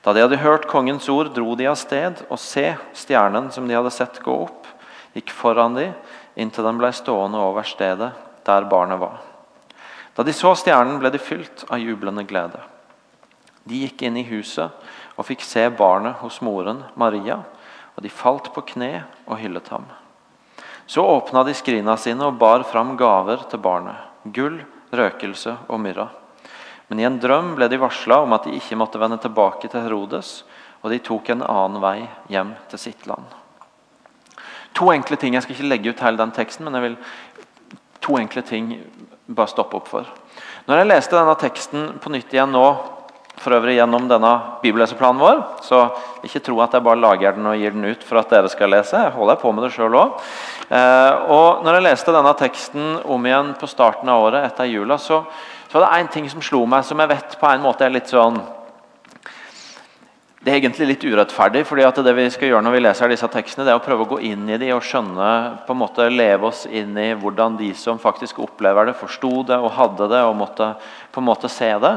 Da 0.04 0.14
de 0.14 0.24
hadde 0.26 0.42
hørt 0.42 0.66
kongens 0.70 1.08
ord, 1.14 1.30
dro 1.36 1.56
de 1.60 1.70
av 1.70 1.78
sted, 1.80 2.24
og 2.30 2.42
se, 2.42 2.72
stjernen 2.98 3.52
som 3.54 3.70
de 3.70 3.78
hadde 3.78 3.94
sett 3.94 4.22
gå 4.26 4.34
opp, 4.48 4.68
gikk 5.18 5.34
foran 5.34 5.78
de, 5.78 5.90
inntil 6.38 6.68
den 6.68 6.82
ble 6.82 6.94
stående 6.96 7.42
over 7.42 7.66
stedet 7.68 8.14
der 8.48 8.70
barnet 8.70 9.02
var. 9.02 9.27
Da 10.18 10.26
de 10.26 10.34
så 10.34 10.56
stjernen, 10.58 10.98
ble 10.98 11.12
de 11.14 11.22
fylt 11.22 11.68
av 11.70 11.78
jublende 11.78 12.26
glede. 12.26 12.64
De 13.70 13.84
gikk 13.84 14.02
inn 14.08 14.18
i 14.18 14.26
huset 14.26 14.74
og 15.14 15.28
fikk 15.28 15.46
se 15.46 15.68
barnet 15.70 16.18
hos 16.24 16.40
moren 16.42 16.82
Maria 16.98 17.44
og 17.98 18.04
de 18.06 18.14
falt 18.14 18.52
på 18.54 18.62
kne 18.74 18.92
og 19.26 19.40
hyllet 19.42 19.70
ham. 19.74 19.86
Så 20.88 21.04
åpna 21.04 21.42
de 21.44 21.56
skrina 21.58 21.98
sine 22.00 22.30
og 22.30 22.38
bar 22.40 22.64
fram 22.70 22.94
gaver 22.98 23.42
til 23.50 23.60
barnet. 23.60 23.98
Gull, 24.24 24.62
røkelse 24.94 25.56
og 25.68 25.82
myrra. 25.82 26.06
Men 26.88 27.02
i 27.02 27.08
en 27.08 27.18
drøm 27.20 27.56
ble 27.58 27.68
de 27.68 27.80
varsla 27.82 28.22
om 28.24 28.36
at 28.38 28.46
de 28.46 28.54
ikke 28.56 28.78
måtte 28.80 29.02
vende 29.02 29.18
tilbake 29.20 29.68
til 29.68 29.84
Herodes, 29.84 30.46
og 30.86 30.94
de 30.94 31.02
tok 31.04 31.34
en 31.34 31.44
annen 31.44 31.82
vei 31.84 32.08
hjem 32.32 32.54
til 32.72 32.80
sitt 32.80 33.10
land. 33.10 33.26
To 34.78 34.94
enkle 34.94 35.18
ting. 35.18 35.34
Jeg 35.34 35.44
skal 35.44 35.58
ikke 35.58 35.72
legge 35.74 35.92
ut 35.92 36.04
hele 36.06 36.22
den 36.22 36.32
teksten, 36.32 36.68
men 36.68 36.78
jeg 36.78 36.86
vil 36.86 36.98
to 38.06 38.20
enkle 38.22 38.46
ting 38.46 38.76
bare 39.28 39.52
stoppe 39.52 39.80
opp 39.80 39.90
for. 39.92 40.08
Når 40.68 40.82
jeg 40.82 40.92
leste 40.92 41.18
denne 41.18 41.36
teksten 41.40 41.90
på 42.04 42.12
nytt 42.14 42.34
igjen 42.34 42.54
nå 42.56 42.68
for 43.38 43.54
øvrig 43.54 43.76
gjennom 43.78 44.08
denne 44.10 44.32
bibelleseplanen 44.64 45.22
vår. 45.22 45.42
Så 45.66 45.84
ikke 46.26 46.42
tro 46.44 46.58
at 46.64 46.74
jeg 46.74 46.86
bare 46.86 47.00
lager 47.00 47.36
den 47.38 47.46
og 47.50 47.60
gir 47.60 47.76
den 47.76 47.86
ut 47.86 48.06
for 48.06 48.22
at 48.22 48.32
dere 48.34 48.50
skal 48.50 48.72
lese. 48.74 48.98
Jeg 48.98 49.14
holder 49.14 49.38
på 49.42 49.52
med 49.54 49.68
det 49.68 49.74
sjøl 49.76 49.98
òg. 50.00 50.18
Eh, 50.68 51.30
og 51.34 51.64
når 51.66 51.78
jeg 51.78 51.86
leste 51.86 52.16
denne 52.16 52.34
teksten 52.40 52.88
om 53.06 53.30
igjen 53.30 53.54
på 53.60 53.70
starten 53.70 54.10
av 54.10 54.26
året 54.26 54.50
etter 54.50 54.70
jula, 54.72 54.98
så, 54.98 55.22
så 55.70 55.78
var 55.78 55.86
det 55.86 56.02
én 56.02 56.12
ting 56.18 56.30
som 56.32 56.42
slo 56.44 56.64
meg, 56.70 56.86
som 56.88 57.00
jeg 57.04 57.14
vet 57.14 57.38
på 57.40 57.52
en 57.52 57.66
måte 57.66 57.86
er 57.86 57.94
litt 57.94 58.10
sånn 58.12 58.42
det 60.48 60.54
er 60.54 60.62
egentlig 60.62 60.86
litt 60.88 61.04
urettferdig. 61.04 61.66
fordi 61.68 61.84
at 61.84 61.98
det 62.00 62.14
vi 62.16 62.26
skal 62.32 62.48
gjøre 62.48 62.64
når 62.64 62.76
vi 62.78 62.80
leser 62.86 63.12
disse 63.12 63.28
tekstene, 63.28 63.66
det 63.68 63.74
er 63.74 63.82
å 63.82 63.84
prøve 63.84 64.06
å 64.06 64.12
gå 64.14 64.20
inn 64.30 64.46
i 64.48 64.60
de 64.62 64.70
og 64.72 64.86
skjønne, 64.86 65.32
på 65.68 65.76
en 65.76 65.82
måte 65.82 66.08
leve 66.08 66.48
oss 66.48 66.62
inn 66.72 66.96
i 66.96 67.10
hvordan 67.20 67.58
de 67.60 67.74
som 67.76 68.00
faktisk 68.00 68.40
opplever 68.46 68.88
det, 68.88 68.96
forsto 68.96 69.44
det 69.50 69.58
og 69.60 69.76
hadde 69.76 70.08
det 70.14 70.24
og 70.24 70.38
måtte 70.40 70.70
på 71.12 71.20
en 71.20 71.28
måte 71.28 71.52
se 71.52 71.68
det. 71.84 71.94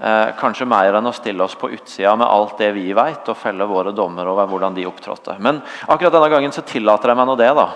Eh, 0.00 0.32
kanskje 0.40 0.70
mer 0.72 0.96
enn 0.96 1.12
å 1.12 1.12
stille 1.12 1.44
oss 1.44 1.58
på 1.60 1.68
utsida 1.76 2.16
med 2.16 2.30
alt 2.32 2.56
det 2.62 2.72
vi 2.72 2.88
vet, 2.96 3.28
og 3.28 3.36
felle 3.36 3.68
våre 3.68 3.92
dommer 3.92 4.32
over 4.32 4.48
hvordan 4.48 4.80
de 4.80 4.88
opptrådte. 4.88 5.36
Men 5.36 5.60
akkurat 5.84 6.16
denne 6.16 6.32
gangen 6.32 6.56
så 6.56 6.64
tillater 6.64 7.12
jeg 7.12 7.20
meg 7.20 7.28
nå 7.28 7.36
det. 7.36 7.52
da. 7.52 7.68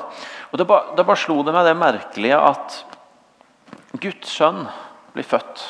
Og 0.53 0.59
Det 0.59 0.71
bare, 0.73 0.97
det 0.97 1.05
bare 1.05 1.21
slo 1.21 1.43
det 1.45 1.53
meg 1.53 1.69
det 1.69 1.77
merkelige 1.77 2.41
at 2.41 2.85
Guds 4.01 4.39
sønn 4.41 4.65
blir 5.13 5.29
født. 5.29 5.69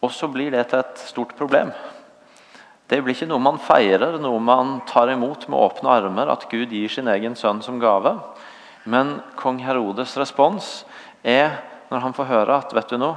Og 0.00 0.10
så 0.10 0.32
blir 0.32 0.56
det 0.56 0.70
til 0.70 0.80
et 0.80 1.10
stort 1.12 1.36
problem. 1.36 1.76
Det 2.92 2.98
blir 3.00 3.16
ikke 3.16 3.30
noe 3.30 3.40
man 3.40 3.56
feirer, 3.56 4.18
noe 4.20 4.36
man 4.44 4.74
tar 4.84 5.08
imot 5.08 5.46
med 5.48 5.56
åpne 5.56 5.94
armer, 5.94 6.28
at 6.28 6.44
Gud 6.50 6.74
gir 6.76 6.90
sin 6.92 7.08
egen 7.08 7.32
sønn 7.40 7.62
som 7.64 7.78
gave. 7.80 8.18
Men 8.84 9.14
kong 9.38 9.62
Herodes' 9.64 10.18
respons 10.20 10.82
er, 11.24 11.54
når 11.88 12.02
han 12.04 12.16
får 12.16 12.28
høre 12.28 12.58
at 12.60 12.74
vet 12.76 12.92
du 12.92 12.98
noe, 13.00 13.16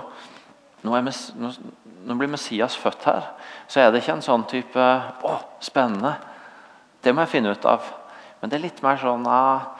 nå, 0.86 0.96
nå, 0.96 1.52
nå 2.08 2.18
blir 2.22 2.32
Messias 2.32 2.78
født 2.80 3.04
her, 3.10 3.28
så 3.68 3.82
er 3.82 3.92
det 3.92 4.00
ikke 4.00 4.16
en 4.16 4.24
sånn 4.24 4.46
type 4.48 4.80
'Å, 4.80 5.36
spennende. 5.60 6.14
Det 7.04 7.12
må 7.12 7.26
jeg 7.26 7.34
finne 7.34 7.52
ut 7.52 7.68
av.' 7.68 7.92
Men 8.40 8.50
det 8.50 8.60
er 8.60 8.68
litt 8.70 8.82
mer 8.86 8.96
sånn 9.02 9.28
ah, 9.28 9.76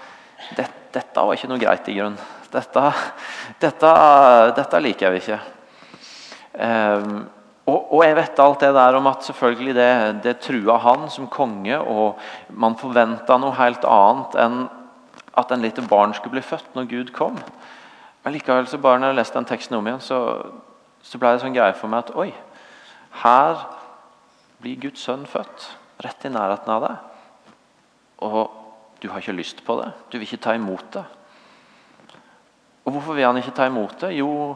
det, 0.58 0.68
'Dette 0.92 1.24
var 1.24 1.40
ikke 1.40 1.52
noe 1.54 1.62
greit, 1.62 1.88
i 1.88 1.96
grunn. 1.96 2.20
Dette, 2.52 2.84
dette, 3.64 3.96
dette 4.60 4.84
liker 4.84 5.08
jeg 5.08 5.24
ikke.' 5.24 5.42
Um, 6.56 7.28
Og, 7.66 7.80
og, 7.94 8.02
jeg 8.06 8.16
vet 8.20 8.40
alt 8.40 8.62
det 8.62 8.74
der 8.78 8.96
om 9.00 9.08
at 9.10 9.26
selvfølgelig 9.26 9.74
det, 9.74 9.92
det 10.24 10.36
trua 10.44 10.78
han 10.84 11.08
som 11.10 11.30
konge, 11.32 11.80
og 11.82 12.20
man 12.54 12.78
forventa 12.78 13.40
noe 13.42 13.56
helt 13.58 13.88
annet 13.90 14.36
enn 14.44 14.60
at 15.36 15.52
en 15.52 15.66
lite 15.66 15.82
barn 15.90 16.14
skulle 16.14 16.38
bli 16.38 16.46
født 16.46 16.78
når 16.78 16.92
Gud 16.92 17.10
kom. 17.16 17.40
Men 18.24 18.36
likevel 18.36 18.70
så 18.70 18.78
bare 18.82 19.02
når 19.02 19.12
jeg 19.12 19.20
leste 19.20 19.40
den 19.40 19.50
teksten 19.50 19.80
om 19.80 19.90
igjen, 19.90 20.04
så, 20.04 20.20
så 21.02 21.20
ble 21.22 21.34
det 21.34 21.42
sånn 21.42 21.58
greie 21.58 21.74
for 21.78 21.92
meg 21.92 22.06
at 22.06 22.14
oi, 22.22 22.30
her 23.24 23.66
blir 24.62 24.80
Guds 24.86 25.02
sønn 25.06 25.26
født. 25.30 25.68
Rett 26.04 26.26
i 26.28 26.32
nærheten 26.32 26.72
av 26.74 26.86
deg. 26.86 26.96
Og 28.28 28.40
du 29.02 29.10
har 29.10 29.22
ikke 29.22 29.36
lyst 29.38 29.62
på 29.66 29.78
det. 29.80 29.90
Du 30.10 30.18
vil 30.18 30.28
ikke 30.28 30.44
ta 30.44 30.56
imot 30.58 30.86
det. 30.96 31.06
Og 32.86 32.94
Hvorfor 32.94 33.18
vil 33.18 33.26
han 33.26 33.38
ikke 33.42 33.56
ta 33.58 33.68
imot 33.70 33.98
det? 34.04 34.14
Jo, 34.20 34.56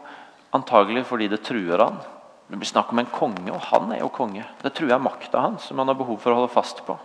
antagelig 0.53 1.07
fordi 1.09 1.29
det 1.31 1.41
truer 1.45 1.81
han. 1.81 2.01
Det 2.49 2.57
blir 2.57 2.65
snakk 2.65 2.89
om 2.91 2.99
en 2.99 3.11
konge, 3.13 3.51
og 3.53 3.61
han 3.69 3.91
er 3.93 4.01
jo 4.01 4.09
konge. 4.09 4.41
Det 4.63 4.71
tror 4.73 4.89
jeg 4.89 4.97
er 4.97 5.05
makta 5.05 5.43
hans 5.43 5.67
som 5.69 5.77
han 5.77 5.91
har 5.91 5.97
behov 5.99 6.17
for 6.17 6.33
å 6.33 6.39
holde 6.39 6.53
fast 6.53 6.81
på. 6.87 6.95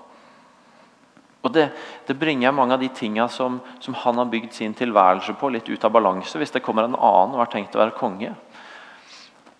Og 1.44 1.52
Det, 1.52 1.66
det 2.08 2.16
bringer 2.16 2.54
mange 2.56 2.72
av 2.72 2.80
de 2.80 2.88
tingene 2.88 3.28
som, 3.28 3.58
som, 3.80 3.92
han 3.94 4.16
har 4.16 4.30
bygd 4.32 4.54
sin 4.56 4.72
tilværelse 4.74 5.34
på, 5.36 5.50
litt 5.52 5.68
ut 5.68 5.84
av 5.84 5.92
balanse 5.92 6.40
hvis 6.40 6.54
det 6.54 6.62
kommer 6.64 6.88
en 6.88 6.96
annen 6.96 7.36
og 7.36 7.42
har 7.42 7.52
tenkt 7.52 7.76
å 7.76 7.82
være 7.82 7.98
konge. 7.98 8.32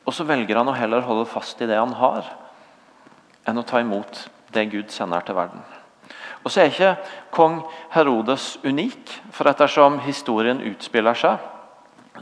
Og 0.09 0.17
så 0.17 0.25
velger 0.25 0.57
han 0.57 0.73
å 0.73 0.77
heller 0.77 1.05
holde 1.05 1.29
fast 1.29 1.61
i 1.61 1.69
det 1.69 1.77
han 1.77 1.93
har, 2.01 2.25
enn 3.45 3.61
å 3.61 3.67
ta 3.69 3.85
imot 3.85 4.25
det 4.57 4.65
Gud 4.73 4.89
sender 4.93 5.21
til 5.25 5.37
verden. 5.37 5.61
Og 6.45 6.53
så 6.53 6.63
er 6.63 6.73
ikke 6.73 6.95
kong 7.33 7.61
Herodes 7.93 8.55
unik, 8.65 9.13
for 9.33 9.53
ettersom 9.53 10.01
historien 10.05 10.65
utspiller 10.65 11.17
seg, 11.17 11.45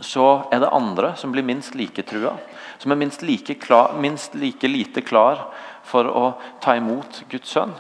så 0.02 0.48
er 0.50 0.62
det 0.62 0.74
andre 0.74 1.14
som 1.20 1.30
blir 1.30 1.46
minst 1.46 1.76
like 1.78 2.02
trua 2.08 2.34
som 2.82 2.90
er 2.90 2.98
minst 2.98 3.22
like, 3.22 3.54
klar, 3.62 3.94
minst 3.94 4.34
like 4.34 4.66
lite 4.66 5.04
klar 5.06 5.46
for 5.86 6.08
å 6.10 6.24
ta 6.62 6.74
imot 6.78 7.22
Guds 7.30 7.52
sønn. 7.54 7.74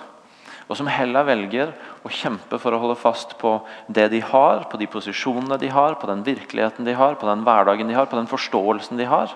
Og 0.70 0.78
som 0.78 0.86
heller 0.86 1.26
velger 1.26 1.72
å 2.06 2.10
kjempe 2.12 2.56
for 2.62 2.72
å 2.72 2.78
holde 2.80 3.00
fast 3.00 3.34
på 3.40 3.56
det 3.90 4.06
de 4.14 4.22
har, 4.24 4.62
på 4.70 4.78
de 4.78 4.86
posisjonene 4.88 5.58
de 5.60 5.72
har, 5.74 5.98
på 5.98 6.06
den 6.08 6.22
virkeligheten 6.24 6.86
de 6.86 6.94
har, 6.96 7.18
på 7.18 7.26
den 7.28 7.42
hverdagen 7.44 7.90
de 7.90 7.98
har, 7.98 8.06
på 8.06 8.16
den 8.16 8.30
forståelsen 8.30 9.00
de 9.00 9.08
har, 9.10 9.34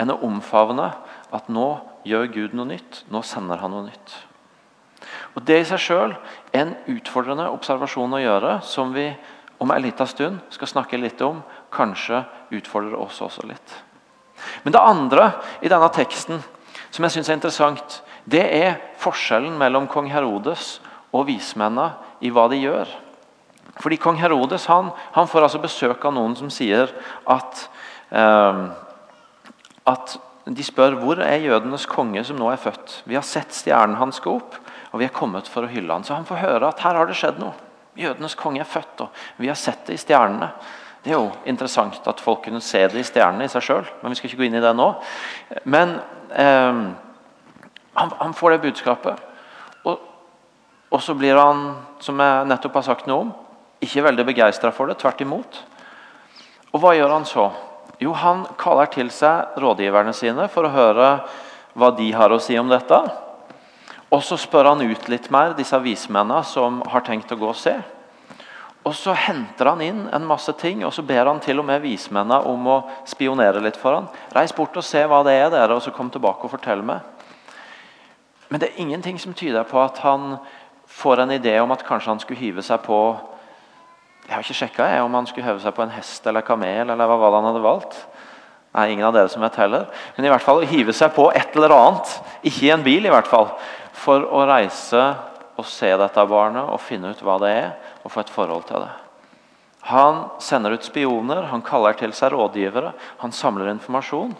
enn 0.00 0.10
å 0.10 0.18
omfavne 0.26 0.88
at 1.30 1.52
nå 1.52 1.68
gjør 2.08 2.32
Gud 2.32 2.56
noe 2.56 2.72
nytt. 2.72 3.04
Nå 3.12 3.20
sender 3.26 3.60
han 3.60 3.76
noe 3.76 3.90
nytt. 3.90 4.16
Og 5.36 5.44
Det 5.44 5.60
i 5.60 5.68
seg 5.68 5.84
sjøl 5.84 6.16
er 6.16 6.64
en 6.64 6.74
utfordrende 6.96 7.50
observasjon 7.52 8.16
å 8.16 8.22
gjøre, 8.24 8.56
som 8.64 8.96
vi 8.96 9.10
om 9.60 9.70
en 9.70 9.84
liten 9.84 10.08
stund 10.08 10.40
skal 10.50 10.72
snakke 10.72 10.98
litt 10.98 11.20
om, 11.20 11.44
kanskje 11.70 12.24
utfordrer 12.56 12.96
oss 12.96 13.20
også 13.20 13.44
litt. 13.46 13.76
Men 14.64 14.74
det 14.74 14.82
andre 14.82 15.32
i 15.60 15.70
denne 15.72 15.90
teksten 15.94 16.42
som 16.90 17.06
jeg 17.06 17.14
synes 17.14 17.28
er 17.30 17.38
interessant, 17.38 18.00
det 18.30 18.42
er 18.42 18.80
forskjellen 19.00 19.54
mellom 19.58 19.86
kong 19.90 20.10
Herodes 20.10 20.78
og 21.14 21.28
vismennene 21.28 21.92
i 22.22 22.32
hva 22.34 22.48
de 22.50 22.58
gjør. 22.60 22.90
Fordi 23.80 23.96
Kong 24.00 24.18
Herodes 24.20 24.66
han, 24.68 24.90
han 25.14 25.28
får 25.30 25.46
altså 25.46 25.60
besøk 25.62 26.04
av 26.04 26.14
noen 26.16 26.34
som 26.36 26.50
sier 26.52 26.90
at, 27.30 27.68
eh, 28.10 28.66
at 29.88 30.18
De 30.50 30.64
spør 30.66 30.96
hvor 30.98 31.20
er 31.22 31.44
jødenes 31.44 31.84
konge 31.86 32.22
som 32.26 32.38
nå 32.40 32.48
er 32.50 32.58
født. 32.58 33.02
Vi 33.06 33.14
har 33.14 33.22
sett 33.22 33.52
stjernen 33.54 33.98
hans 34.00 34.18
gå 34.24 34.32
opp, 34.34 34.56
og 34.90 34.98
vi 34.98 35.06
er 35.06 35.12
kommet 35.14 35.46
for 35.46 35.62
å 35.62 35.70
hylle 35.70 35.92
han. 35.92 36.02
Så 36.02 36.16
han 36.16 36.26
får 36.26 36.40
høre 36.40 36.70
at 36.72 36.80
her 36.82 36.96
har 36.96 37.06
det 37.06 37.14
skjedd 37.14 37.38
noe. 37.38 37.52
Jødenes 38.00 38.34
konge 38.40 38.62
er 38.64 38.66
født, 38.66 39.04
og 39.04 39.12
vi 39.38 39.50
har 39.52 39.58
sett 39.60 39.84
det 39.86 39.98
i 39.98 40.00
stjernene. 40.00 40.48
Det 41.00 41.14
er 41.14 41.16
jo 41.16 41.30
interessant 41.48 42.04
at 42.10 42.20
folk 42.20 42.42
kunne 42.44 42.60
se 42.60 42.82
det 42.92 43.00
i 43.00 43.06
stjernene 43.06 43.46
i 43.46 43.52
seg 43.52 43.64
sjøl, 43.64 43.86
men 44.02 44.12
vi 44.12 44.18
skal 44.18 44.28
ikke 44.28 44.42
gå 44.42 44.48
inn 44.50 44.58
i 44.58 44.64
det 44.64 44.72
nå. 44.76 44.88
Men 45.64 45.94
eh, 46.36 46.80
han, 47.96 48.12
han, 48.18 48.34
får 48.36 48.54
det 48.54 48.64
budskapet, 48.66 49.22
og, 49.88 50.02
og, 50.90 51.00
så 51.00 51.16
blir 51.16 51.40
han, 51.40 51.70
som 52.04 52.20
jeg 52.20 52.50
nettopp 52.50 52.76
har 52.80 52.86
sagt 52.90 53.08
noe 53.08 53.24
om, 53.24 53.32
ikke 53.80 54.04
veldig 54.04 54.26
begeistra 54.28 54.72
for 54.76 54.90
det. 54.90 54.98
Tvert 55.00 55.22
imot. 55.24 55.62
Og 56.74 56.82
hva 56.82 56.92
gjør 56.92 57.14
han 57.16 57.24
så? 57.24 57.46
Jo, 58.00 58.12
han 58.16 58.44
kaller 58.60 58.90
til 58.92 59.08
seg 59.12 59.56
rådgiverne 59.60 60.12
sine 60.16 60.46
for 60.52 60.68
å 60.68 60.74
høre 60.74 61.08
hva 61.80 61.90
de 61.96 62.10
har 62.12 62.32
å 62.32 62.40
si 62.42 62.58
om 62.60 62.68
dette. 62.68 63.00
Og 64.10 64.20
så 64.26 64.36
spør 64.40 64.72
han 64.72 64.84
ut 64.84 65.08
litt 65.08 65.30
mer 65.32 65.56
disse 65.56 65.78
vismennene 65.80 66.44
som 66.44 66.80
har 66.92 67.04
tenkt 67.06 67.32
å 67.32 67.38
gå 67.40 67.48
og 67.50 67.58
se. 67.58 67.76
Og 68.84 68.94
Så 68.96 69.12
henter 69.12 69.68
han 69.68 69.82
inn 69.84 70.06
en 70.08 70.26
masse 70.26 70.52
ting, 70.56 70.84
og 70.86 70.92
så 70.96 71.02
ber 71.04 71.28
han 71.28 71.40
til 71.40 71.60
og 71.60 71.66
med 71.68 71.82
vismennene 71.84 72.40
om 72.48 72.68
å 72.72 72.78
spionere 73.08 73.60
litt 73.60 73.76
for 73.76 73.98
han. 73.98 74.08
Reis 74.32 74.54
bort 74.56 74.76
og 74.76 74.86
se 74.86 75.02
hva 75.04 75.20
det 75.26 75.34
er, 75.36 75.50
dere, 75.52 75.76
og 75.76 75.84
så 75.84 75.92
kom 75.92 76.08
tilbake 76.10 76.48
og 76.48 76.54
fortell 76.54 76.80
meg. 76.82 77.04
Men 78.48 78.62
det 78.62 78.70
er 78.70 78.80
ingenting 78.82 79.20
som 79.20 79.36
tyder 79.36 79.68
på 79.68 79.78
at 79.82 80.00
han 80.02 80.38
får 80.90 81.22
en 81.22 81.36
idé 81.36 81.58
om 81.60 81.70
at 81.70 81.84
kanskje 81.86 82.10
han 82.10 82.22
skulle 82.22 82.40
hive 82.40 82.64
seg 82.66 82.80
på 82.82 82.98
Jeg 84.26 84.34
har 84.34 84.44
ikke 84.44 84.58
sjekka 84.58 84.88
om 85.04 85.14
han 85.14 85.26
skulle 85.26 85.46
heve 85.46 85.62
seg 85.62 85.74
på 85.74 85.82
en 85.82 85.92
hest 85.94 86.26
eller 86.26 86.44
kamel, 86.46 86.90
eller 86.90 87.08
hva 87.08 87.30
han 87.34 87.48
hadde 87.48 87.62
valgt. 87.64 87.96
Nei, 88.76 88.92
ingen 88.92 89.06
av 89.08 89.14
dere 89.16 89.30
som 89.32 89.42
vet 89.42 89.56
heller. 89.58 89.88
Men 90.14 90.26
i 90.26 90.30
hvert 90.30 90.44
fall 90.44 90.62
å 90.62 90.68
hive 90.70 90.94
seg 90.94 91.10
på 91.16 91.24
et 91.34 91.56
eller 91.58 91.74
annet, 91.74 92.12
ikke 92.46 92.68
i 92.68 92.70
en 92.70 92.84
bil 92.84 93.08
i 93.08 93.10
hvert 93.10 93.26
fall, 93.26 93.48
for 93.96 94.22
å 94.22 94.44
reise 94.46 95.00
og 95.60 95.68
se 95.68 95.90
dette 96.00 96.26
barnet 96.30 96.72
og 96.72 96.80
finne 96.82 97.12
ut 97.12 97.22
hva 97.24 97.36
det 97.42 97.52
er, 97.52 97.70
og 98.02 98.12
få 98.12 98.24
et 98.24 98.32
forhold 98.32 98.66
til 98.68 98.84
det. 98.84 98.90
Han 99.88 100.26
sender 100.42 100.76
ut 100.76 100.84
spioner, 100.84 101.46
han 101.48 101.64
kaller 101.64 101.96
til 101.96 102.12
seg 102.16 102.34
rådgivere, 102.34 102.92
han 103.22 103.32
samler 103.32 103.70
informasjon. 103.72 104.34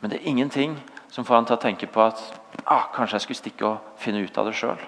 Men 0.00 0.10
det 0.10 0.18
er 0.18 0.30
ingenting 0.30 0.78
som 1.10 1.26
får 1.26 1.36
han 1.36 1.46
til 1.48 1.58
å 1.58 1.62
tenke 1.62 1.88
på 1.90 2.02
at 2.02 2.22
ah, 2.64 2.88
kanskje 2.94 3.18
jeg 3.18 3.26
skulle 3.26 3.42
stikke 3.42 3.68
og 3.68 4.00
finne 4.00 4.22
ut 4.24 4.38
av 4.40 4.48
det 4.48 4.56
sjøl. 4.58 4.80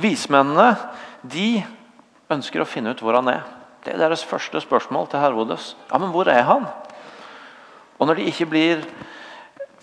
Vismennene 0.00 0.72
de 1.22 1.60
ønsker 2.30 2.62
å 2.62 2.68
finne 2.68 2.94
ut 2.94 3.02
hvor 3.04 3.18
han 3.18 3.30
er. 3.30 3.44
Det 3.84 3.94
er 3.94 4.02
deres 4.02 4.24
første 4.26 4.60
spørsmål 4.62 5.08
til 5.10 5.22
Herodes. 5.22 5.74
Ja, 5.90 5.98
men 6.00 6.12
hvor 6.14 6.28
er 6.30 6.42
han? 6.48 6.66
Og 8.00 8.08
når 8.08 8.20
de 8.20 8.28
ikke 8.30 8.48
blir 8.48 8.82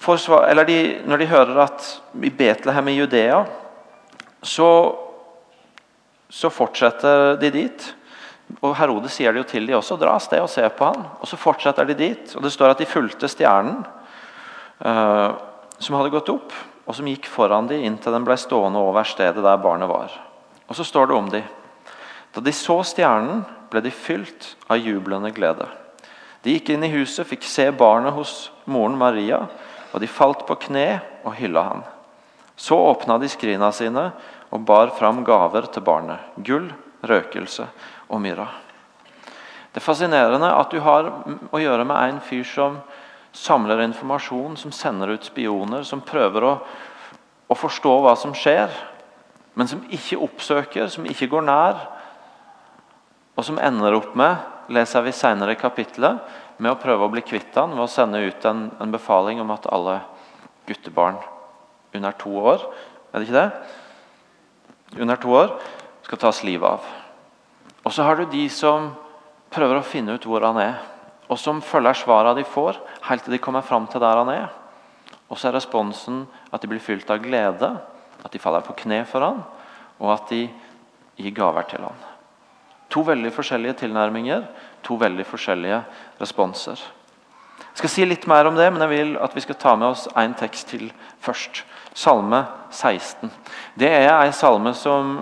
forsvar, 0.01 0.47
eller 0.49 0.67
de, 0.67 0.77
når 1.05 1.21
de 1.21 1.31
hører 1.31 1.63
at 1.65 1.87
i 2.23 2.33
Betlehem 2.33 2.91
i 2.91 2.97
Judea 2.97 3.43
så 4.41 4.69
så 6.29 6.49
fortsetter 6.51 7.37
de 7.39 7.51
dit. 7.51 7.85
Og 8.61 8.75
Herodes 8.79 9.15
sier 9.17 9.33
det 9.33 9.41
jo 9.41 9.49
til 9.49 9.67
de 9.67 9.75
også. 9.77 9.97
Dra 9.99 10.15
av 10.17 10.23
sted 10.23 10.43
og 10.43 10.51
se 10.51 10.63
på 10.75 10.89
han. 10.89 11.05
Og 11.21 11.27
Så 11.27 11.39
fortsetter 11.39 11.87
de 11.87 11.95
dit. 11.95 12.35
og 12.35 12.43
Det 12.43 12.51
står 12.51 12.75
at 12.75 12.83
de 12.83 12.89
fulgte 12.89 13.29
stjernen 13.31 13.83
uh, 14.83 15.31
som 15.79 15.95
hadde 15.95 16.13
gått 16.13 16.31
opp, 16.33 16.53
og 16.87 16.95
som 16.95 17.07
gikk 17.07 17.27
foran 17.29 17.67
de 17.67 17.79
inntil 17.83 18.15
den 18.15 18.25
ble 18.27 18.37
stående 18.39 18.79
over 18.79 19.07
stedet 19.07 19.43
der 19.43 19.63
barnet 19.63 19.89
var. 19.89 20.11
Og 20.67 20.75
Så 20.75 20.83
står 20.83 21.07
det 21.07 21.15
om 21.15 21.29
de. 21.31 21.43
Da 22.33 22.43
de 22.43 22.53
så 22.53 22.81
stjernen, 22.83 23.45
ble 23.67 23.81
de 23.83 23.91
fylt 23.91 24.55
av 24.71 24.79
jublende 24.79 25.31
glede. 25.35 25.67
De 26.43 26.53
gikk 26.53 26.69
inn 26.71 26.85
i 26.87 26.93
huset, 26.93 27.27
fikk 27.27 27.43
se 27.43 27.65
barnet 27.75 28.15
hos 28.15 28.51
moren 28.63 28.95
Maria, 28.95 29.41
og 29.91 29.99
de 29.99 30.07
falt 30.07 30.45
på 30.47 30.55
kne 30.67 31.01
og 31.25 31.35
hylla 31.35 31.65
han. 31.67 31.83
Så 32.57 32.77
åpna 32.79 33.17
de 33.21 33.29
skrina 33.29 33.69
sine 33.71 34.09
og 34.49 34.63
bar 34.65 34.89
fram 34.97 35.21
gaver 35.25 35.67
til 35.69 35.83
barnet. 35.85 36.23
Gull, 36.41 36.71
røkelse 37.05 37.67
og 38.09 38.21
myrra. 38.23 38.47
Det 39.71 39.83
er 39.83 39.85
fascinerende 39.85 40.49
at 40.57 40.71
du 40.73 40.79
har 40.81 41.11
å 41.53 41.61
gjøre 41.61 41.85
med 41.85 41.97
en 42.01 42.21
fyr 42.25 42.47
som 42.49 42.79
samler 43.37 43.83
informasjon, 43.85 44.57
som 44.57 44.73
sender 44.73 45.13
ut 45.13 45.27
spioner, 45.29 45.85
som 45.85 46.01
prøver 46.01 46.47
å, 46.47 46.53
å 47.45 47.59
forstå 47.59 47.93
hva 48.01 48.15
som 48.17 48.33
skjer, 48.33 48.73
men 49.53 49.69
som 49.69 49.85
ikke 49.93 50.17
oppsøker, 50.25 50.89
som 50.89 51.05
ikke 51.05 51.29
går 51.29 51.45
nær, 51.45 51.85
og 53.37 53.45
som 53.45 53.61
ender 53.61 53.99
opp 53.99 54.17
med, 54.17 54.41
leser 54.73 55.05
vi 55.05 55.13
senere 55.13 55.53
i 55.53 55.61
kapittelet, 55.61 56.25
med 56.57 56.73
å 56.73 56.81
prøve 56.81 57.05
å 57.05 57.13
bli 57.13 57.21
kvitt 57.21 57.53
han 57.53 57.77
ved 57.77 57.85
å 57.85 57.91
sende 57.91 58.25
ut 58.25 58.49
en, 58.49 58.71
en 58.81 58.93
befaling 58.93 59.45
om 59.45 59.53
at 59.53 59.69
alle 59.69 59.99
guttebarn 60.65 61.21
under 61.95 62.11
to 62.19 62.33
år 62.37 62.63
er 63.13 63.19
det 63.19 63.27
ikke 63.27 63.39
det? 63.39 63.51
under 64.95 65.15
to 65.19 65.33
år, 65.35 65.57
skal 66.03 66.19
tas 66.21 66.43
livet 66.47 66.67
av. 66.67 66.85
Og 67.83 67.93
så 67.93 68.05
har 68.07 68.15
du 68.15 68.25
de 68.31 68.45
som 68.51 68.91
prøver 69.51 69.79
å 69.79 69.85
finne 69.85 70.15
ut 70.15 70.25
hvor 70.27 70.45
han 70.45 70.59
er, 70.61 70.77
og 71.27 71.39
som 71.39 71.59
følger 71.63 71.97
svarene 71.99 72.37
de 72.37 72.45
får, 72.47 72.79
helt 73.09 73.25
til 73.25 73.35
de 73.35 73.41
kommer 73.43 73.65
fram 73.65 73.87
til 73.91 74.03
der 74.03 74.21
han 74.21 74.31
er. 74.31 74.47
Og 75.27 75.39
så 75.39 75.49
er 75.49 75.57
responsen 75.57 76.23
at 76.55 76.63
de 76.63 76.69
blir 76.71 76.83
fylt 76.83 77.09
av 77.11 77.19
glede, 77.23 77.73
at 78.23 78.31
de 78.31 78.39
faller 78.39 78.63
på 78.63 78.77
kne 78.83 79.01
for 79.07 79.23
han, 79.23 79.41
og 79.99 80.13
at 80.13 80.31
de 80.31 80.45
gir 81.19 81.35
gaver 81.35 81.67
til 81.67 81.83
han. 81.83 82.05
To 82.95 83.03
veldig 83.03 83.33
forskjellige 83.35 83.81
tilnærminger, 83.83 84.45
to 84.87 84.95
veldig 84.95 85.25
forskjellige 85.27 85.81
responser. 86.21 86.79
Jeg 87.59 87.81
skal 87.81 87.91
si 87.91 88.05
litt 88.07 88.23
mer 88.29 88.47
om 88.47 88.55
det, 88.55 88.69
men 88.71 88.81
jeg 88.85 88.93
vil 88.93 89.17
at 89.21 89.35
vi 89.35 89.43
skal 89.43 89.59
ta 89.59 89.75
med 89.75 89.91
oss 89.91 90.07
én 90.15 90.33
tekst 90.39 90.71
til 90.71 90.87
først. 91.21 91.65
Salme 91.97 92.43
16. 92.69 93.31
Det 93.73 93.89
er 93.89 94.11
en 94.11 94.35
salme 94.35 94.73
som 94.77 95.17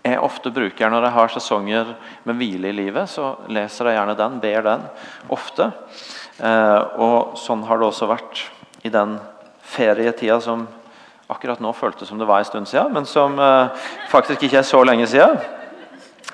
jeg 0.00 0.20
ofte 0.22 0.52
bruker 0.54 0.92
når 0.92 1.04
jeg 1.08 1.14
har 1.16 1.32
sesonger 1.34 1.88
med 2.28 2.38
hvile 2.38 2.70
i 2.70 2.76
livet. 2.76 3.10
Så 3.10 3.34
leser 3.50 3.90
jeg 3.90 3.98
gjerne 3.98 4.16
den, 4.18 4.36
ber 4.42 4.66
den 4.68 4.84
ofte. 5.34 5.70
Eh, 6.38 7.00
og 7.02 7.34
Sånn 7.40 7.64
har 7.66 7.80
det 7.80 7.88
også 7.88 8.08
vært 8.10 8.44
i 8.86 8.92
den 8.92 9.18
ferietida 9.66 10.38
som 10.40 10.68
akkurat 11.30 11.60
nå 11.62 11.72
føltes 11.76 12.08
som 12.10 12.18
det 12.18 12.26
var 12.26 12.42
en 12.42 12.48
stund 12.48 12.70
siden, 12.70 12.94
men 12.94 13.06
som 13.06 13.36
eh, 13.38 13.90
faktisk 14.10 14.46
ikke 14.46 14.62
er 14.62 14.70
så 14.70 14.84
lenge 14.86 15.10
siden. 15.10 15.36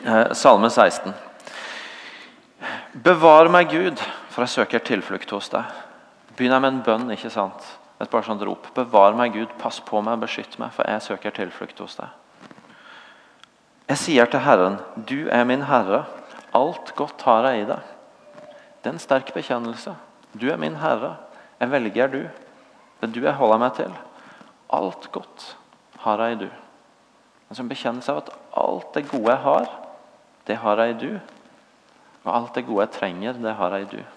Eh, 0.04 0.36
salme 0.36 0.70
16. 0.70 1.16
Bevar 3.08 3.48
meg, 3.52 3.72
Gud, 3.72 4.04
for 4.30 4.44
jeg 4.44 4.54
søker 4.54 4.84
tilflukt 4.84 5.32
hos 5.32 5.50
deg. 5.52 5.66
Begynner 6.36 6.60
jeg 6.60 6.66
med 6.68 6.72
en 6.74 6.86
bønn, 6.86 7.10
ikke 7.16 7.32
sant? 7.32 7.66
Et 8.00 8.10
bare 8.10 8.26
sånt 8.26 8.42
rop. 8.44 8.68
Bevar 8.76 9.16
meg, 9.16 9.32
Gud, 9.32 9.52
pass 9.60 9.80
på 9.80 10.02
meg, 10.04 10.20
beskytt 10.20 10.58
meg, 10.60 10.72
for 10.76 10.88
jeg 10.88 11.04
søker 11.04 11.34
tilflukt 11.36 11.80
hos 11.80 11.96
deg. 11.98 12.12
Jeg 13.86 14.02
sier 14.02 14.28
til 14.28 14.42
Herren, 14.42 14.80
du 15.08 15.28
er 15.32 15.46
min 15.46 15.64
Herre, 15.68 16.04
alt 16.56 16.92
godt 16.98 17.22
har 17.22 17.46
jeg 17.48 17.62
i 17.62 17.68
deg. 17.68 17.92
Det 18.82 18.90
er 18.90 18.96
en 18.96 19.02
sterk 19.02 19.32
bekjennelse. 19.34 19.94
Du 20.34 20.48
er 20.50 20.60
min 20.60 20.76
Herre, 20.80 21.14
jeg 21.60 21.70
velger 21.72 22.12
du. 22.12 22.20
Det 23.00 23.08
er 23.08 23.14
du 23.14 23.20
jeg 23.22 23.38
holder 23.38 23.62
meg 23.62 23.76
til. 23.78 23.94
Alt 24.74 25.08
godt 25.14 25.46
har 26.02 26.22
jeg 26.24 26.36
i 26.36 26.40
du. 26.44 26.48
En 27.46 27.58
som 27.58 27.70
bekjennelse 27.70 28.12
av 28.12 28.24
at 28.24 28.32
alt 28.58 28.92
det 28.96 29.06
gode 29.08 29.30
jeg 29.30 29.42
har, 29.44 29.70
det 30.46 30.58
har 30.62 30.82
jeg 30.82 30.94
i 30.94 31.00
du. 31.04 31.10
Og 32.26 32.32
alt 32.34 32.54
det 32.58 32.66
gode 32.66 32.88
jeg 32.88 32.96
trenger, 32.98 33.38
det 33.38 33.54
har 33.54 33.76
jeg 33.76 33.86
i 33.86 33.90
du. 33.96 34.15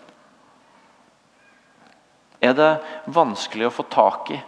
Er 2.40 2.54
det 2.56 2.70
vanskelig 3.12 3.68
å 3.68 3.74
få 3.74 3.86
tak 3.92 4.32
i 4.32 4.40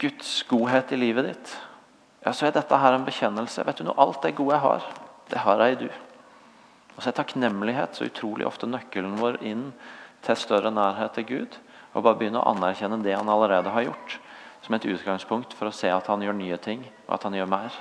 Guds 0.00 0.42
godhet 0.48 0.92
i 0.92 0.98
livet 1.00 1.26
ditt, 1.30 1.52
ja, 2.20 2.32
så 2.36 2.46
er 2.46 2.54
dette 2.54 2.76
her 2.76 2.94
en 2.94 3.06
bekjennelse. 3.06 3.64
Vet 3.64 3.80
du 3.80 3.86
noe, 3.86 3.96
Alt 4.00 4.20
det 4.22 4.34
gode 4.36 4.54
jeg 4.54 4.64
har, 4.64 4.86
det 5.32 5.42
har 5.44 5.62
jeg 5.64 5.76
i 5.76 5.78
du. 5.86 5.88
Og 6.96 7.00
så 7.00 7.10
er 7.10 7.16
takknemlighet 7.16 7.96
så 7.96 8.08
utrolig 8.10 8.44
ofte 8.44 8.68
nøkkelen 8.68 9.16
vår 9.20 9.38
inn 9.48 9.70
til 10.26 10.36
større 10.36 10.72
nærhet 10.74 11.14
til 11.16 11.26
Gud. 11.30 11.56
Og 11.94 12.04
bare 12.04 12.18
begynne 12.20 12.42
å 12.42 12.50
anerkjenne 12.52 13.00
det 13.02 13.16
han 13.16 13.30
allerede 13.32 13.72
har 13.72 13.88
gjort, 13.88 14.18
som 14.62 14.76
et 14.76 14.84
utgangspunkt 14.84 15.56
for 15.56 15.70
å 15.70 15.74
se 15.74 15.88
at 15.90 16.10
han 16.12 16.22
gjør 16.22 16.36
nye 16.36 16.60
ting, 16.60 16.84
og 17.08 17.16
at 17.16 17.24
han 17.26 17.38
gjør 17.38 17.48
mer. 17.50 17.80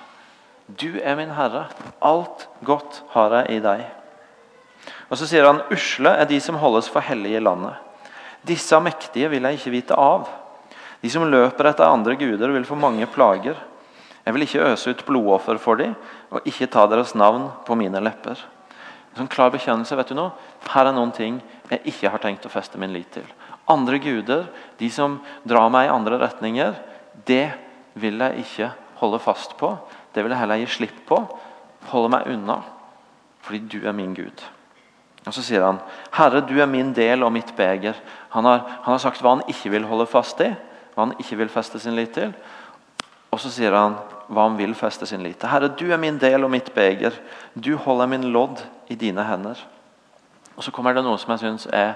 Du 0.70 1.02
er 1.02 1.18
min 1.20 1.34
Herre. 1.36 1.68
Alt 2.00 2.48
godt 2.66 3.04
har 3.12 3.42
jeg 3.42 3.58
i 3.58 3.62
deg. 3.66 3.84
Og 5.10 5.18
Så 5.20 5.28
sier 5.28 5.46
han 5.46 5.66
usle 5.74 6.16
er 6.16 6.30
de 6.30 6.40
som 6.40 6.58
holdes 6.62 6.88
for 6.90 7.04
hellige 7.04 7.42
i 7.42 7.44
landet. 7.44 7.89
Disse 8.48 8.78
mektige 8.80 9.30
vil 9.32 9.44
jeg 9.46 9.60
ikke 9.60 9.74
vite 9.74 9.98
av. 10.00 10.30
De 11.02 11.10
som 11.12 11.28
løper 11.28 11.70
etter 11.70 11.88
andre 11.88 12.16
guder, 12.20 12.52
vil 12.52 12.68
få 12.68 12.78
mange 12.80 13.08
plager. 13.12 13.58
Jeg 14.26 14.36
vil 14.36 14.46
ikke 14.46 14.66
øse 14.72 14.94
ut 14.94 15.06
blodoffer 15.08 15.60
for 15.62 15.80
dem, 15.80 15.96
og 16.30 16.46
ikke 16.48 16.70
ta 16.72 16.86
deres 16.92 17.16
navn 17.16 17.50
på 17.66 17.76
mine 17.80 18.02
lepper. 18.04 18.40
En 19.10 19.24
sånn 19.24 19.32
klar 19.32 19.52
bekjennelse. 19.54 19.96
vet 19.96 20.12
du 20.12 20.16
noe? 20.16 20.32
Her 20.70 20.90
er 20.90 20.94
noen 20.94 21.12
ting 21.16 21.40
jeg 21.70 21.82
ikke 21.86 22.12
har 22.14 22.22
tenkt 22.22 22.46
å 22.46 22.52
feste 22.54 22.78
min 22.78 22.94
lit 22.94 23.10
til. 23.12 23.26
Andre 23.70 24.00
guder, 24.00 24.48
de 24.78 24.90
som 24.90 25.20
drar 25.44 25.70
meg 25.70 25.88
i 25.88 25.94
andre 25.94 26.20
retninger, 26.22 26.76
det 27.26 27.52
vil 27.94 28.20
jeg 28.20 28.46
ikke 28.46 28.72
holde 29.02 29.20
fast 29.20 29.58
på. 29.58 29.76
Det 30.14 30.24
vil 30.24 30.34
jeg 30.34 30.42
heller 30.42 30.62
gi 30.62 30.70
slipp 30.78 31.04
på. 31.10 31.20
Holde 31.90 32.12
meg 32.14 32.30
unna, 32.30 32.62
fordi 33.42 33.60
du 33.66 33.88
er 33.88 33.96
min 33.96 34.14
Gud. 34.14 34.44
Og 35.26 35.34
Så 35.34 35.42
sier 35.44 35.66
han, 35.66 35.80
'Herre, 36.12 36.42
du 36.42 36.62
er 36.62 36.66
min 36.66 36.94
del 36.96 37.24
og 37.24 37.32
mitt 37.32 37.54
beger'. 37.58 38.00
Han 38.30 38.46
har, 38.46 38.58
han 38.58 38.94
har 38.94 38.98
sagt 38.98 39.22
hva 39.22 39.36
han 39.36 39.44
ikke 39.48 39.70
vil 39.70 39.86
holde 39.86 40.06
fast 40.06 40.40
i, 40.42 40.56
hva 40.96 41.06
han 41.06 41.14
ikke 41.20 41.38
vil 41.38 41.50
feste 41.50 41.80
sin 41.80 41.96
lit 41.96 42.12
til. 42.12 42.34
Og 43.32 43.40
så 43.40 43.50
sier 43.50 43.76
han 43.76 43.96
hva 44.30 44.48
han 44.48 44.58
vil 44.58 44.76
feste 44.76 45.06
sin 45.06 45.24
lit 45.24 45.38
til. 45.38 45.50
'Herre, 45.50 45.68
du 45.68 45.92
er 45.92 45.98
min 45.98 46.18
del 46.18 46.44
og 46.44 46.52
mitt 46.52 46.74
beger. 46.74 47.12
Du 47.56 47.76
holder 47.78 48.06
min 48.06 48.24
lodd 48.24 48.64
i 48.90 48.96
dine 48.96 49.24
hender'. 49.24 49.66
Og 50.58 50.64
Så 50.64 50.72
kommer 50.72 50.94
det 50.94 51.04
noe 51.04 51.18
som 51.18 51.32
jeg 51.32 51.40
syns 51.40 51.68
er 51.72 51.94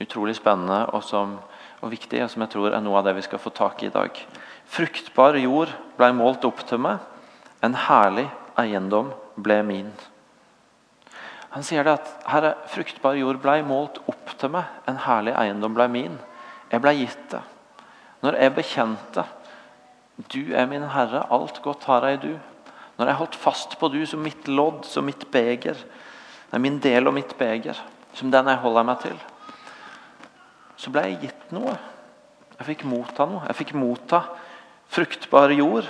utrolig 0.00 0.36
spennende 0.36 0.86
og, 0.86 1.02
som, 1.02 1.38
og 1.80 1.90
viktig, 1.90 2.22
og 2.24 2.30
som 2.30 2.42
jeg 2.42 2.50
tror 2.50 2.74
er 2.74 2.80
noe 2.80 2.98
av 2.98 3.04
det 3.04 3.14
vi 3.14 3.22
skal 3.22 3.38
få 3.38 3.50
tak 3.50 3.82
i 3.82 3.86
i 3.86 3.94
dag. 3.94 4.10
Fruktbar 4.66 5.36
jord 5.40 5.72
ble 5.96 6.12
målt 6.12 6.44
opp 6.44 6.64
til 6.68 6.78
meg. 6.78 6.98
En 7.62 7.74
herlig 7.74 8.26
eiendom 8.60 9.12
ble 9.36 9.62
min. 9.62 9.92
Han 11.54 11.62
sier 11.62 11.86
det 11.86 11.94
at 12.00 12.12
Herre, 12.26 12.54
fruktbar 12.70 13.14
jord 13.14 13.38
ble 13.42 13.60
målt 13.66 14.00
opp 14.10 14.34
til 14.40 14.50
meg. 14.56 14.66
En 14.90 14.98
herlig 15.04 15.36
eiendom 15.38 15.76
ble 15.76 15.86
min. 15.92 16.16
Jeg 16.72 16.82
ble 16.82 16.94
gitt 16.98 17.28
det. 17.30 17.42
Når 18.24 18.40
jeg 18.40 18.54
bekjente 18.56 19.26
du 20.30 20.54
er 20.54 20.66
min 20.70 20.84
Herre, 20.94 21.24
alt 21.30 21.60
godt 21.62 21.86
har 21.90 22.06
jeg 22.06 22.18
i 22.18 22.22
du. 22.22 22.34
Når 22.98 23.10
jeg 23.10 23.18
holdt 23.18 23.38
fast 23.38 23.78
på 23.78 23.88
du 23.90 24.00
som 24.06 24.22
mitt 24.22 24.46
lodd, 24.48 24.84
som 24.86 25.06
mitt 25.06 25.26
beger, 25.34 25.74
det 25.74 26.54
er 26.54 26.62
min 26.62 26.78
del 26.82 27.10
og 27.10 27.16
mitt 27.16 27.34
beger, 27.38 27.78
som 28.14 28.30
den 28.30 28.50
jeg 28.50 28.62
holder 28.62 28.86
meg 28.86 29.00
til, 29.02 29.16
så 30.78 30.92
ble 30.94 31.02
jeg 31.08 31.20
gitt 31.24 31.54
noe. 31.54 31.74
Jeg 32.58 32.68
fikk 32.68 32.84
motta 32.86 33.26
noe. 33.26 33.42
Jeg 33.48 33.58
fikk 33.58 33.72
motta 33.78 34.22
fruktbar 34.94 35.50
jord 35.54 35.88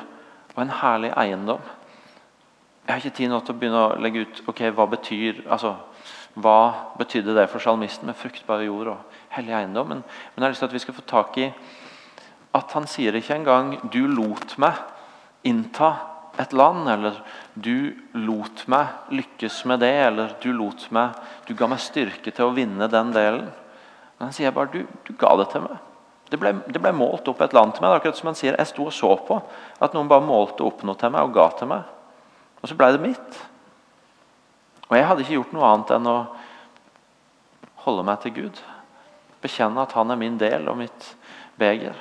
og 0.55 0.61
en 0.62 0.72
herlig 0.81 1.12
eiendom. 1.20 1.61
Jeg 2.85 2.92
har 2.92 3.01
ikke 3.01 3.16
tid 3.16 3.31
nå 3.33 3.40
til 3.40 3.55
å 3.55 3.59
begynne 3.59 3.81
å 3.81 3.92
legge 3.97 4.27
ut 4.27 4.40
ok, 4.51 4.59
hva 4.77 4.85
betyr 4.92 5.44
altså, 5.49 5.79
hva 6.37 6.92
betydde 6.99 7.33
det 7.37 7.47
for 7.49 7.62
salmisten 7.62 8.11
med 8.11 8.18
fruktbar 8.18 8.61
jord 8.64 8.90
og 8.92 9.20
hellig 9.37 9.55
eiendom. 9.57 9.88
Men, 9.88 10.03
men, 10.05 10.42
jeg 10.42 10.44
har 10.44 10.53
lyst 10.53 10.64
til 10.64 10.68
at 10.68 10.77
vi 10.77 10.83
skal 10.83 10.99
få 10.99 11.07
tak 11.09 11.38
i 11.40 11.47
at 12.55 12.75
han 12.77 12.85
sier 12.90 13.16
ikke 13.16 13.38
engang 13.38 13.79
'du 13.90 14.05
lot 14.07 14.59
meg 14.59 14.79
innta 15.44 15.94
et 16.38 16.53
land', 16.53 16.88
eller 16.90 17.23
'du 17.57 17.94
lot 18.14 18.68
meg 18.68 18.87
lykkes 19.11 19.64
med 19.64 19.81
det', 19.81 20.07
eller 20.07 20.37
'du 20.42 20.53
lot 20.53 20.90
meg, 20.90 21.16
du 21.49 21.55
ga 21.55 21.66
meg 21.66 21.81
styrke 21.81 22.31
til 22.31 22.44
å 22.44 22.55
vinne 22.55 22.88
den 22.88 23.12
delen'. 23.12 23.51
Men 24.18 24.29
han 24.29 24.33
sier 24.33 24.51
bare 24.51 24.70
du, 24.73 24.87
du 25.09 25.12
ga 25.18 25.37
det 25.37 25.51
til 25.51 25.61
meg'. 25.61 25.79
Det 26.31 26.40
ble, 26.40 26.53
det 26.66 26.81
ble, 26.83 26.92
målt 26.92 27.29
opp 27.29 27.40
et 27.40 27.53
land 27.53 27.73
til 27.75 27.83
meg. 27.83 27.97
akkurat 27.97 28.16
som 28.16 28.27
han 28.27 28.35
sier, 28.35 28.57
Jeg 28.59 28.66
sto 28.66 28.87
og 28.87 28.92
så 28.92 29.16
på 29.16 29.42
at 29.81 29.94
noen 29.94 30.09
bare 30.09 30.20
målte 30.20 30.64
opp 30.64 30.83
noe 30.83 30.94
til 30.94 31.11
meg 31.11 31.23
og 31.23 31.35
ga 31.35 31.49
til 31.59 31.68
meg. 31.68 31.93
Og 32.64 32.70
så 32.70 32.77
ble 32.81 32.87
det 32.94 33.03
mitt. 33.03 33.40
Og 34.88 34.96
jeg 34.96 35.05
hadde 35.05 35.20
ikke 35.20 35.37
gjort 35.37 35.53
noe 35.53 35.68
annet 35.68 35.90
enn 35.98 36.09
å 36.09 36.18
holde 37.85 38.05
meg 38.09 38.22
til 38.22 38.33
Gud. 38.38 38.61
Bekjenne 39.44 39.85
at 39.85 39.92
han 39.92 40.09
er 40.14 40.16
min 40.16 40.38
del 40.40 40.70
og 40.72 40.79
mitt 40.81 41.11
beger. 41.61 41.98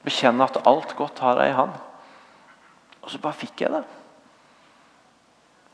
Bekjenne 0.00 0.48
at 0.48 0.62
alt 0.64 0.94
godt 0.96 1.20
har 1.20 1.42
jeg 1.42 1.52
i 1.52 1.58
han. 1.58 1.74
Og 3.02 3.12
så 3.12 3.20
bare 3.20 3.36
fikk 3.36 3.66
jeg 3.66 3.74
det. 3.74 3.82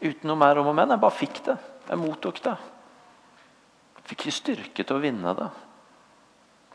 Uten 0.02 0.26
noe 0.30 0.40
mer 0.42 0.58
om 0.58 0.72
og 0.72 0.74
men. 0.74 0.90
Jeg 0.90 1.04
bare 1.06 1.18
fikk 1.20 1.38
det. 1.46 1.54
Jeg 1.86 2.02
mottok 2.02 2.42
det. 2.42 2.56
Jeg 4.00 4.06
fikk 4.10 4.26
ikke 4.26 4.38
styrke 4.40 4.82
til 4.82 4.98
å 4.98 5.04
vinne 5.04 5.36
det. 5.38 5.48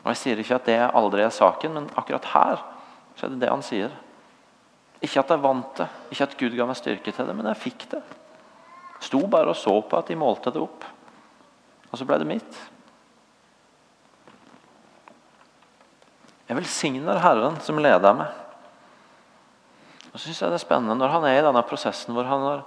Og 0.00 0.10
Jeg 0.14 0.20
sier 0.22 0.40
ikke 0.40 0.56
at 0.62 0.72
det 0.72 0.80
aldri 0.86 1.28
er 1.28 1.32
saken, 1.32 1.76
men 1.76 1.92
akkurat 1.92 2.32
her 2.32 2.64
så 3.18 3.26
er 3.26 3.34
det 3.34 3.44
det 3.44 3.52
han 3.52 3.64
sier. 3.64 3.92
Ikke 5.04 5.20
at 5.20 5.32
jeg 5.34 5.42
vant 5.44 5.80
det, 5.80 5.88
ikke 6.14 6.26
at 6.26 6.36
Gud 6.40 6.54
ga 6.56 6.66
meg 6.68 6.78
styrke 6.78 7.12
til 7.12 7.26
det, 7.28 7.34
men 7.36 7.48
jeg 7.50 7.60
fikk 7.60 7.88
det. 7.92 8.00
Sto 9.04 9.20
bare 9.28 9.52
og 9.52 9.58
så 9.58 9.74
på 9.84 9.98
at 9.98 10.08
de 10.08 10.16
målte 10.16 10.52
det 10.54 10.62
opp. 10.62 10.86
Og 11.90 11.98
så 12.00 12.06
ble 12.08 12.16
det 12.22 12.28
mitt. 12.28 12.60
Jeg 16.48 16.56
velsigner 16.58 17.20
Herren 17.20 17.60
som 17.64 17.80
leder 17.80 18.16
meg. 18.16 18.32
Og 20.12 20.20
så 20.20 20.28
synes 20.28 20.40
jeg 20.40 20.52
det 20.52 20.58
er 20.60 20.62
spennende 20.62 20.96
når 20.98 21.12
han 21.16 21.24
er 21.26 21.40
i 21.40 21.46
denne 21.46 21.64
prosessen 21.66 22.14
hvor 22.14 22.28
han 22.28 22.62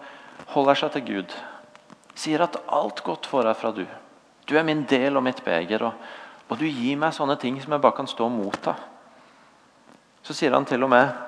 holder 0.52 0.82
seg 0.82 0.93
til 0.93 1.06
Gud. 1.08 1.36
Sier 2.17 2.43
at 2.43 2.58
alt 2.73 3.04
godt 3.06 3.30
får 3.30 3.50
jeg 3.50 3.60
fra 3.62 3.71
du. 3.76 3.86
Du 4.47 4.56
er 4.58 4.65
min 4.67 4.84
del 4.89 5.17
og 5.17 5.23
mitt 5.26 5.39
beger. 5.45 5.86
Og, 5.88 6.08
og 6.50 6.60
du 6.60 6.65
gir 6.67 7.00
meg 7.00 7.15
sånne 7.15 7.38
ting 7.39 7.60
som 7.63 7.76
jeg 7.76 7.84
bare 7.84 7.97
kan 7.97 8.10
stå 8.10 8.28
og 8.28 8.36
motta. 8.36 8.76
Så 10.26 10.36
sier 10.36 10.56
han 10.56 10.67
til 10.67 10.84
og 10.84 10.91
med 10.91 11.27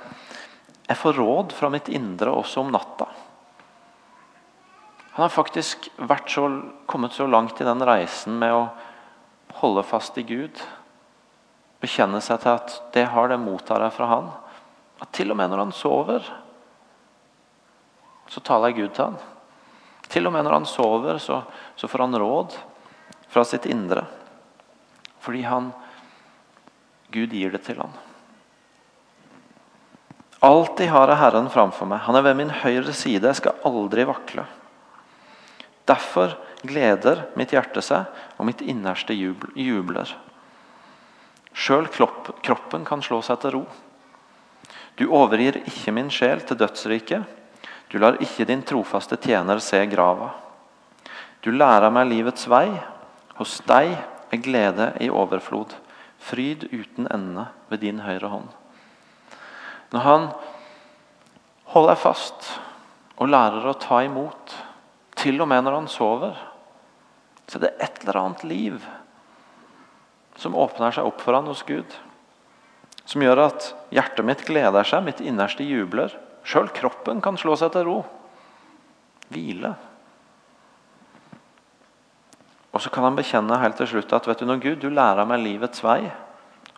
jeg 0.90 0.98
får 0.98 1.20
råd 1.22 1.54
fra 1.54 1.70
mitt 1.70 1.90
indre 1.94 2.32
også 2.34 2.64
om 2.64 2.72
natta. 2.74 3.06
Han 5.12 5.24
har 5.24 5.30
faktisk 5.30 5.92
så, 6.26 6.46
kommet 6.90 7.14
så 7.14 7.28
langt 7.28 7.62
i 7.62 7.68
den 7.68 7.86
reisen 7.86 8.40
med 8.42 8.56
å 8.56 8.64
holde 9.62 9.84
fast 9.86 10.18
i 10.18 10.24
Gud. 10.26 10.58
Bekjenne 11.84 12.22
seg 12.26 12.42
til 12.42 12.56
at 12.56 12.74
det 12.96 13.06
har 13.14 13.30
det 13.30 13.38
mottar 13.38 13.86
jeg 13.86 13.96
fra 14.00 14.10
han. 14.16 14.32
At 14.98 15.14
til 15.14 15.30
og 15.30 15.38
med 15.38 15.54
når 15.54 15.64
han 15.68 15.76
sover, 15.78 16.26
så 18.30 18.42
taler 18.42 18.72
jeg 18.74 18.82
Gud 18.82 18.96
til 18.98 19.12
han. 19.12 19.22
Til 20.10 20.26
og 20.26 20.34
med 20.34 20.48
når 20.48 20.58
han 20.58 20.70
sover, 20.74 21.22
så, 21.22 21.44
så 21.78 21.86
får 21.86 22.08
han 22.08 22.18
råd 22.18 22.58
fra 23.30 23.46
sitt 23.46 23.70
indre. 23.70 24.08
Fordi 25.22 25.46
han 25.46 25.70
Gud 27.14 27.30
gir 27.30 27.54
det 27.54 27.68
til 27.70 27.78
han. 27.86 27.94
Alltid 30.40 30.88
har 30.88 31.12
jeg 31.12 31.20
Herren 31.20 31.50
framfor 31.52 31.90
meg. 31.90 32.00
Han 32.06 32.16
er 32.16 32.24
ved 32.24 32.38
min 32.40 32.54
høyre 32.62 32.94
side. 32.96 33.28
Jeg 33.28 33.40
skal 33.42 33.60
aldri 33.68 34.06
vakle. 34.08 34.46
Derfor 35.90 36.38
gleder 36.64 37.26
mitt 37.40 37.52
hjerte 37.52 37.82
seg, 37.84 38.08
og 38.38 38.48
mitt 38.48 38.62
innerste 38.62 39.16
jubler. 39.16 40.14
Sjøl 41.52 41.90
kroppen 41.92 42.86
kan 42.88 43.04
slå 43.04 43.20
seg 43.26 43.42
til 43.42 43.58
ro. 43.58 43.64
Du 45.00 45.10
overgir 45.16 45.60
ikke 45.64 45.92
min 45.96 46.12
sjel 46.14 46.44
til 46.46 46.60
dødsriket. 46.60 47.24
Du 47.90 47.98
lar 48.00 48.20
ikke 48.22 48.48
din 48.48 48.64
trofaste 48.64 49.18
tjener 49.20 49.60
se 49.64 49.82
grava. 49.92 50.34
Du 51.42 51.52
lærer 51.52 51.92
meg 51.92 52.12
livets 52.12 52.48
vei. 52.52 52.68
Hos 53.40 53.60
deg 53.68 53.96
er 54.30 54.44
glede 54.44 54.92
i 55.04 55.10
overflod. 55.10 55.76
Fryd 56.20 56.68
uten 56.72 57.08
ende 57.12 57.48
ved 57.72 57.84
din 57.84 58.04
høyre 58.04 58.32
hånd. 58.32 58.59
Når 59.94 60.06
han 60.06 60.28
holder 61.74 61.98
fast 62.00 62.52
og 63.20 63.32
lærer 63.32 63.66
å 63.70 63.78
ta 63.80 64.04
imot, 64.06 64.56
til 65.20 65.42
og 65.44 65.50
med 65.52 65.66
når 65.66 65.76
han 65.82 65.90
sover, 65.92 66.38
så 67.50 67.58
er 67.58 67.66
det 67.66 67.76
et 67.82 68.04
eller 68.04 68.22
annet 68.22 68.46
liv 68.48 68.86
som 70.40 70.56
åpner 70.56 70.94
seg 70.96 71.10
opp 71.10 71.20
for 71.26 71.36
han 71.36 71.50
hos 71.50 71.66
Gud. 71.68 71.98
Som 73.10 73.26
gjør 73.26 73.42
at 73.50 73.72
hjertet 73.92 74.26
mitt 74.26 74.46
gleder 74.48 74.88
seg, 74.88 75.04
mitt 75.04 75.20
innerste 75.20 75.66
jubler. 75.66 76.14
Sjøl 76.48 76.70
kroppen 76.72 77.20
kan 77.26 77.40
slå 77.42 77.58
seg 77.60 77.74
til 77.74 77.88
ro. 77.90 77.98
Hvile. 79.34 79.74
Og 82.70 82.84
så 82.84 82.92
kan 82.94 83.08
han 83.10 83.18
bekjenne 83.18 83.60
helt 83.60 83.80
til 83.82 83.90
slutt 83.90 84.14
at 84.16 84.30
vet 84.30 84.40
du 84.40 84.48
noe, 84.48 84.62
Gud, 84.62 84.80
du 84.80 84.94
lærer 84.94 85.28
meg 85.28 85.42
livets 85.44 85.84
vei. 85.84 86.04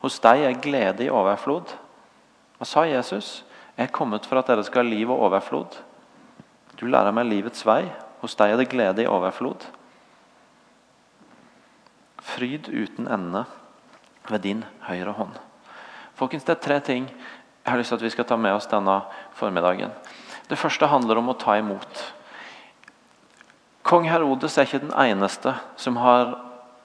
Hos 0.02 0.18
deg 0.24 0.48
er 0.48 0.62
glede 0.64 1.06
i 1.06 1.12
overflod. 1.14 1.76
Hva 2.62 2.68
sa 2.70 2.82
Jesus? 2.86 3.40
Jeg 3.74 3.88
er 3.88 3.96
kommet 3.96 4.28
for 4.30 4.38
at 4.38 4.46
dere 4.46 4.62
skal 4.62 4.84
ha 4.84 4.90
liv 4.92 5.10
og 5.10 5.24
overflod. 5.26 5.80
Du 6.78 6.84
lærer 6.86 7.10
meg 7.10 7.26
livets 7.26 7.64
vei. 7.66 7.88
Hos 8.22 8.38
deg 8.38 8.54
er 8.54 8.62
det 8.62 8.68
glede 8.70 9.02
i 9.02 9.10
overflod. 9.10 9.66
Fryd 12.22 12.70
uten 12.70 13.10
ende 13.10 13.42
ved 14.30 14.46
din 14.46 14.62
høyre 14.86 15.16
hånd. 15.18 15.34
Folkens, 16.14 16.46
Det 16.46 16.54
er 16.54 16.62
tre 16.62 16.80
ting 16.80 17.10
jeg 17.10 17.72
har 17.72 17.82
lyst 17.82 17.90
til 17.90 17.98
at 17.98 18.06
vi 18.06 18.14
skal 18.14 18.30
ta 18.30 18.38
med 18.38 18.54
oss 18.54 18.70
denne 18.70 19.02
formiddagen. 19.34 19.90
Det 20.48 20.58
første 20.58 20.86
handler 20.86 21.18
om 21.18 21.34
å 21.34 21.38
ta 21.42 21.58
imot. 21.58 22.14
Kong 23.82 24.06
Herodes 24.06 24.58
er 24.58 24.70
ikke 24.70 24.86
den 24.86 24.94
eneste 24.94 25.58
som 25.78 25.98
har 25.98 26.38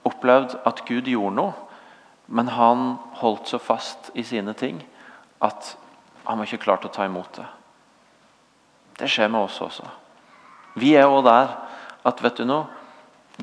opplevd 0.09 0.57
at 0.65 0.87
Gud 0.89 1.05
gjorde 1.05 1.37
noe, 1.37 1.55
men 2.29 2.49
han 2.49 2.97
holdt 3.21 3.53
så 3.53 3.61
fast 3.61 4.11
i 4.15 4.25
sine 4.25 4.57
ting 4.57 4.81
at 5.45 5.77
han 6.27 6.39
var 6.39 6.49
ikke 6.49 6.65
klar 6.65 6.81
til 6.81 6.91
å 6.91 6.97
ta 6.97 7.07
imot 7.07 7.39
det. 7.39 7.47
Det 8.97 9.09
skjer 9.11 9.31
med 9.31 9.47
oss 9.47 9.61
også. 9.63 9.87
Vi 10.81 10.95
er 10.97 11.09
òg 11.09 11.23
der 11.27 11.53
at 12.07 12.23
vet 12.25 12.41
du 12.41 12.47
noe, 12.49 12.67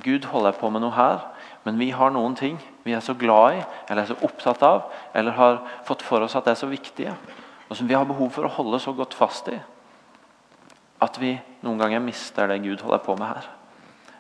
Gud 0.02 0.26
holder 0.26 0.56
på 0.58 0.72
med 0.74 0.82
noe 0.82 0.96
her, 0.96 1.20
men 1.64 1.78
vi 1.78 1.92
har 1.94 2.10
noen 2.12 2.34
ting 2.36 2.56
vi 2.84 2.96
er 2.98 3.04
så 3.06 3.14
glad 3.14 3.60
i 3.60 3.62
eller 3.88 4.02
er 4.02 4.10
så 4.10 4.26
opptatt 4.26 4.64
av 4.66 4.88
eller 5.14 5.38
har 5.38 5.60
fått 5.86 6.02
for 6.02 6.26
oss 6.26 6.34
at 6.36 6.48
det 6.48 6.56
er 6.56 6.62
så 6.64 6.70
viktige, 6.72 7.14
og 7.70 7.78
som 7.78 7.88
vi 7.88 7.96
har 7.96 8.08
behov 8.10 8.34
for 8.34 8.48
å 8.48 8.56
holde 8.58 8.82
så 8.82 8.96
godt 8.98 9.14
fast 9.18 9.52
i 9.54 9.60
at 11.04 11.20
vi 11.20 11.36
noen 11.62 11.82
ganger 11.82 12.04
mister 12.04 12.48
det 12.48 12.62
Gud 12.64 12.82
holder 12.82 13.02
på 13.04 13.16
med 13.20 13.28
her. 13.28 13.48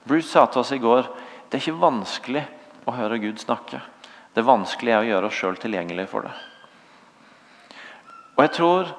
Bruce 0.04 0.30
sa 0.30 0.46
til 0.52 0.62
oss 0.62 0.74
i 0.76 0.82
går 0.84 1.08
det 1.50 1.58
er 1.58 1.62
ikke 1.62 1.84
vanskelig 1.84 2.44
å 2.90 2.96
høre 2.98 3.22
Gud 3.24 3.40
snakke. 3.40 3.80
Det 4.34 4.44
vanskelige 4.46 4.98
er 4.98 5.06
å 5.06 5.10
gjøre 5.12 5.30
oss 5.30 5.38
sjøl 5.38 5.60
tilgjengelig 5.62 6.10
for 6.12 6.28
det. 6.28 6.34
Og 8.36 8.43
Jeg 8.43 8.52
tror, 8.58 8.91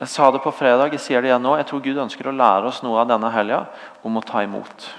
jeg 0.00 0.08
sa 0.12 0.30
det 0.30 0.42
på 0.44 0.52
fredag, 0.52 0.92
jeg 0.92 1.00
sier 1.00 1.22
det 1.22 1.30
igjen 1.30 1.42
nå, 1.42 1.56
jeg 1.56 1.68
tror 1.70 1.84
Gud 1.84 2.02
ønsker 2.04 2.28
å 2.28 2.36
lære 2.36 2.68
oss 2.68 2.82
noe 2.84 3.00
av 3.00 3.08
denne 3.08 3.30
helga 3.32 3.64
om 4.04 4.18
å 4.18 4.24
ta 4.24 4.42
imot. 4.44 4.90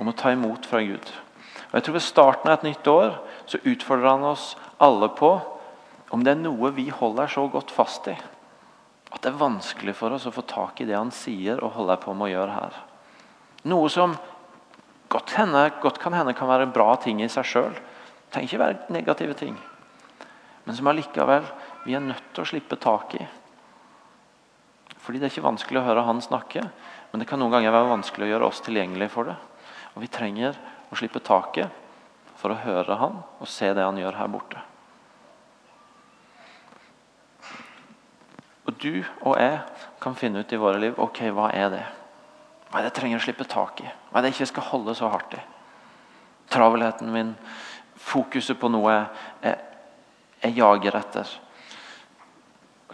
Om 0.00 0.08
å 0.08 0.16
ta 0.16 0.32
imot 0.32 0.66
fra 0.66 0.80
Gud. 0.80 1.12
Og 1.68 1.76
jeg 1.76 1.84
tror 1.84 1.98
Ved 1.98 2.06
starten 2.06 2.48
av 2.48 2.58
et 2.58 2.70
nytt 2.70 2.88
år 2.88 3.18
så 3.46 3.60
utfordrer 3.60 4.08
han 4.08 4.24
oss 4.24 4.54
alle 4.80 5.10
på 5.12 5.34
om 6.08 6.24
det 6.24 6.32
er 6.32 6.40
noe 6.40 6.72
vi 6.72 6.88
holder 6.88 7.28
så 7.28 7.44
godt 7.52 7.70
fast 7.74 8.08
i 8.08 8.16
at 9.08 9.22
det 9.24 9.30
er 9.30 9.40
vanskelig 9.40 9.94
for 9.96 10.12
oss 10.12 10.26
å 10.28 10.32
få 10.34 10.44
tak 10.48 10.82
i 10.82 10.86
det 10.88 10.96
han 10.96 11.12
sier 11.14 11.62
og 11.64 11.74
holder 11.78 12.00
på 12.02 12.12
med 12.12 12.28
å 12.28 12.32
gjøre 12.32 12.56
her. 12.56 12.74
Noe 13.68 13.88
som 13.92 14.14
godt, 15.08 15.32
henne, 15.38 15.64
godt 15.80 16.00
kan 16.02 16.16
hende 16.16 16.34
kan 16.36 16.50
være 16.50 16.68
bra 16.72 16.92
ting 17.00 17.22
i 17.24 17.30
seg 17.32 17.48
sjøl. 17.48 17.78
Trenger 18.28 18.50
ikke 18.50 18.60
være 18.60 18.92
negative 18.92 19.36
ting. 19.38 19.56
Men 20.66 20.76
som 20.76 20.90
allikevel 20.92 21.46
vi 21.84 21.94
er 21.96 22.04
nødt 22.04 22.32
til 22.34 22.44
å 22.44 22.48
slippe 22.48 22.78
tak 22.80 23.14
i. 23.18 23.26
Fordi 24.98 25.20
det 25.20 25.28
er 25.28 25.32
ikke 25.32 25.46
vanskelig 25.46 25.80
å 25.80 25.86
høre 25.86 26.04
han 26.04 26.18
snakke, 26.20 26.62
men 27.10 27.22
det 27.22 27.28
kan 27.30 27.40
noen 27.40 27.54
ganger 27.54 27.72
være 27.72 27.92
vanskelig 27.94 28.26
å 28.26 28.32
gjøre 28.34 28.48
oss 28.50 28.64
tilgjengelige 28.66 29.12
for 29.12 29.30
det. 29.30 29.36
Og 29.94 30.02
vi 30.04 30.10
trenger 30.12 30.58
å 30.92 30.98
slippe 30.98 31.22
taket 31.24 31.72
for 32.38 32.52
å 32.52 32.60
høre 32.62 32.98
han 33.00 33.22
og 33.38 33.48
se 33.50 33.70
det 33.74 33.86
han 33.86 33.98
gjør 33.98 34.18
her 34.20 34.28
borte. 34.32 34.60
Og 38.68 38.76
du 38.76 39.00
og 39.24 39.38
jeg 39.40 39.62
kan 40.02 40.16
finne 40.18 40.44
ut 40.44 40.52
i 40.52 40.60
våre 40.60 40.80
liv 40.82 40.98
ok, 41.00 41.22
hva 41.32 41.48
er 41.56 41.72
det 41.72 41.86
Hva 42.68 42.82
er 42.82 42.84
det 42.84 42.90
jeg 42.90 42.98
trenger 42.98 43.16
å 43.16 43.24
slippe 43.24 43.44
tak 43.48 43.78
i? 43.80 43.88
Hva 44.10 44.20
er 44.20 44.26
det 44.26 44.28
jeg 44.28 44.42
ikke 44.42 44.50
skal 44.50 44.66
holde 44.74 44.92
så 44.94 45.08
hardt 45.08 45.38
i? 45.38 45.40
Travelheten 46.52 47.08
min, 47.08 47.30
fokuset 47.96 48.58
på 48.60 48.68
noe 48.68 48.92
jeg, 48.92 49.54
jeg 50.42 50.58
jager 50.58 50.98
etter. 51.00 51.30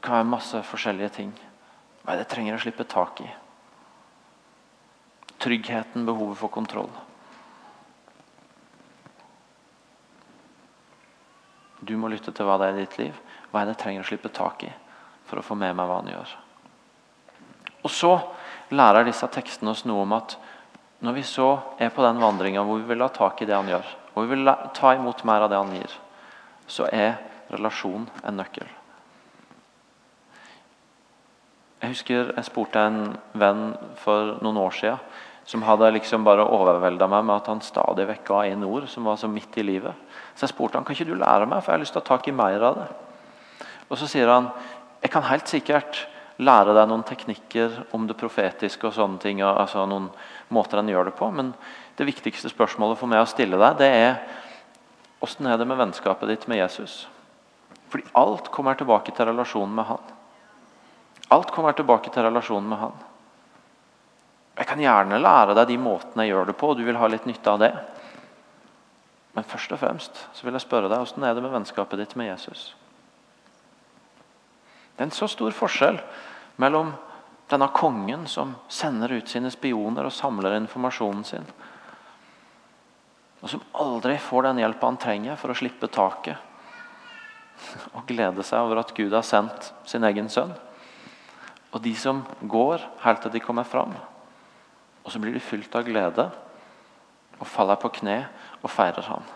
Det 0.05 0.11
kan 0.11 0.21
være 0.21 0.29
masse 0.35 0.59
forskjellige 0.69 1.09
ting. 1.17 1.33
Hva 2.05 2.13
er 2.13 2.21
det 2.21 2.27
jeg 2.27 2.33
trenger 2.35 2.59
å 2.59 2.61
slippe 2.61 2.85
tak 2.85 3.23
i? 3.25 3.31
Tryggheten, 5.41 6.05
behovet 6.05 6.37
for 6.37 6.53
kontroll. 6.53 6.93
Du 11.81 11.97
må 11.97 12.13
lytte 12.13 12.37
til 12.37 12.45
hva 12.45 12.61
det 12.61 12.69
er 12.69 12.77
i 12.77 12.85
ditt 12.85 12.99
liv. 13.01 13.17
Hva 13.49 13.63
er 13.63 13.71
det 13.71 13.79
jeg 13.79 13.83
trenger 13.87 14.05
å 14.05 14.11
slippe 14.13 14.33
tak 14.37 14.69
i? 14.69 14.73
for 15.25 15.41
å 15.41 15.45
få 15.45 15.57
med 15.59 15.75
meg 15.77 15.89
hva 15.89 16.01
han 16.01 16.13
gjør. 16.13 16.37
Og 17.85 17.91
Så 17.91 18.13
lærer 18.75 19.05
disse 19.05 19.27
tekstene 19.29 19.75
oss 19.75 19.85
noe 19.89 20.05
om 20.05 20.15
at 20.17 20.37
når 21.05 21.19
vi 21.19 21.25
så 21.29 21.49
er 21.79 21.93
på 21.93 22.05
den 22.05 22.21
vandringa 22.23 22.63
hvor 22.65 22.81
vi 22.81 22.89
vil 22.89 23.05
ha 23.05 23.11
tak 23.13 23.43
i 23.43 23.49
det 23.49 23.57
han 23.57 23.69
gjør, 23.69 23.91
og 24.15 24.25
vi 24.25 24.37
vil 24.37 24.55
ta 24.75 24.95
imot 24.97 25.25
mer 25.29 25.45
av 25.45 25.53
det 25.53 25.61
han 25.61 25.75
gir, 25.75 25.99
så 26.67 26.89
er 26.89 27.19
relasjon 27.53 28.09
en 28.25 28.41
nøkkel. 28.41 28.69
Jeg 31.85 31.93
husker 31.93 32.31
jeg 32.33 32.47
spurte 32.47 32.81
en 32.81 33.01
venn 33.37 33.75
for 34.01 34.39
noen 34.41 34.57
år 34.63 34.73
siden 34.73 35.01
som 35.45 35.65
hadde 35.67 35.91
liksom 35.93 36.23
bare 36.25 36.47
overvelda 36.49 37.05
meg 37.13 37.27
med 37.29 37.37
at 37.37 37.51
han 37.53 37.61
stadig 37.61 38.07
vekk 38.09 38.23
ga 38.31 38.39
en 38.49 38.65
ord 38.65 38.87
som 38.89 39.05
var 39.05 39.19
så 39.21 39.29
midt 39.29 39.59
i 39.61 39.65
livet. 39.67 39.93
Så 40.33 40.47
jeg 40.47 40.55
spurte 40.55 40.79
han, 40.79 40.87
kan 40.89 40.97
ikke 40.97 41.11
du 41.11 41.19
lære 41.21 41.45
meg, 41.45 41.61
for 41.61 41.69
jeg 41.69 41.77
har 41.77 41.83
lyst 41.83 41.93
til 41.93 42.01
å 42.01 42.07
ta 42.07 42.15
tak 42.17 42.31
i 42.31 42.37
mer 42.37 42.65
av 42.65 42.79
det. 42.79 42.87
Og 43.91 44.01
Så 44.01 44.09
sier 44.09 44.33
han 44.33 44.49
jeg 45.03 45.13
kan 45.13 45.29
helt 45.29 45.53
sikkert 45.53 46.07
lære 46.41 46.73
deg 46.73 46.89
noen 46.89 47.05
teknikker 47.05 47.77
om 47.93 48.09
det 48.09 48.17
profetiske 48.17 48.89
og 48.89 48.97
sånne 48.97 49.21
ting, 49.21 49.45
altså 49.45 49.85
noen 49.85 50.09
måter 50.49 50.81
en 50.81 50.89
gjør 50.89 51.11
det 51.11 51.19
på, 51.21 51.29
men 51.31 51.53
det 52.01 52.09
viktigste 52.09 52.49
spørsmålet 52.49 52.99
for 52.99 53.13
meg 53.13 53.21
å 53.21 53.29
stille 53.29 53.61
deg, 53.61 53.77
det 53.85 53.91
er 53.93 54.17
hvordan 55.21 55.53
er 55.53 55.61
det 55.61 55.69
med 55.69 55.83
vennskapet 55.83 56.33
ditt 56.33 56.49
med 56.49 56.65
Jesus? 56.65 57.05
Fordi 57.93 58.09
alt 58.17 58.49
kommer 58.49 58.81
tilbake 58.81 59.13
til 59.13 59.29
relasjonen 59.29 59.77
med 59.77 59.93
han. 59.93 60.15
Alt 61.33 61.51
kommer 61.55 61.73
tilbake 61.73 62.13
til 62.13 62.27
relasjonen 62.27 62.69
med 62.69 62.79
han. 62.79 62.95
Jeg 64.55 64.69
kan 64.71 64.81
gjerne 64.83 65.19
lære 65.19 65.57
deg 65.57 65.73
de 65.73 65.81
måtene 65.83 66.27
jeg 66.27 66.35
gjør 66.35 66.51
det 66.51 66.57
på, 66.61 66.71
og 66.71 66.79
du 66.79 66.85
vil 66.87 66.99
ha 67.01 67.09
litt 67.11 67.27
nytte 67.27 67.51
av 67.51 67.63
det. 67.63 67.73
Men 69.35 69.47
først 69.51 69.73
og 69.75 69.81
fremst 69.81 70.21
så 70.33 70.47
vil 70.47 70.55
jeg 70.55 70.63
spørre 70.63 70.91
deg 70.91 71.01
hvordan 71.03 71.27
er 71.27 71.35
det 71.35 71.43
med 71.43 71.55
vennskapet 71.57 71.99
ditt 71.99 72.15
med 72.19 72.31
Jesus? 72.31 72.69
Det 74.95 75.03
er 75.03 75.09
en 75.09 75.17
så 75.17 75.27
stor 75.27 75.51
forskjell 75.57 75.99
mellom 76.63 76.93
denne 77.51 77.67
kongen 77.75 78.29
som 78.31 78.55
sender 78.71 79.17
ut 79.19 79.29
sine 79.29 79.51
spioner 79.51 80.07
og 80.07 80.15
samler 80.15 80.55
informasjonen 80.57 81.25
sin, 81.27 81.49
og 83.43 83.51
som 83.51 83.65
aldri 83.77 84.15
får 84.23 84.47
den 84.47 84.63
hjelpa 84.63 84.89
han 84.89 85.01
trenger 85.03 85.37
for 85.37 85.53
å 85.53 85.59
slippe 85.59 85.91
taket 85.93 86.39
og 87.93 88.07
glede 88.09 88.43
seg 88.47 88.63
over 88.65 88.81
at 88.81 88.95
Gud 88.97 89.13
har 89.13 89.27
sendt 89.27 89.73
sin 89.87 90.07
egen 90.07 90.31
sønn. 90.33 90.55
Og 91.75 91.83
de 91.83 91.93
som 91.99 92.23
går 92.41 92.83
helt 93.03 93.25
til 93.25 93.35
de 93.35 93.43
kommer 93.43 93.67
fram, 93.67 93.93
og 95.05 95.13
så 95.13 95.21
blir 95.21 95.35
de 95.35 95.43
fylt 95.43 95.75
av 95.75 95.85
glede 95.87 96.29
og 97.41 97.49
faller 97.51 97.77
på 97.83 97.91
kne 97.99 98.21
og 98.63 98.71
feirer 98.71 99.11
Han. 99.11 99.27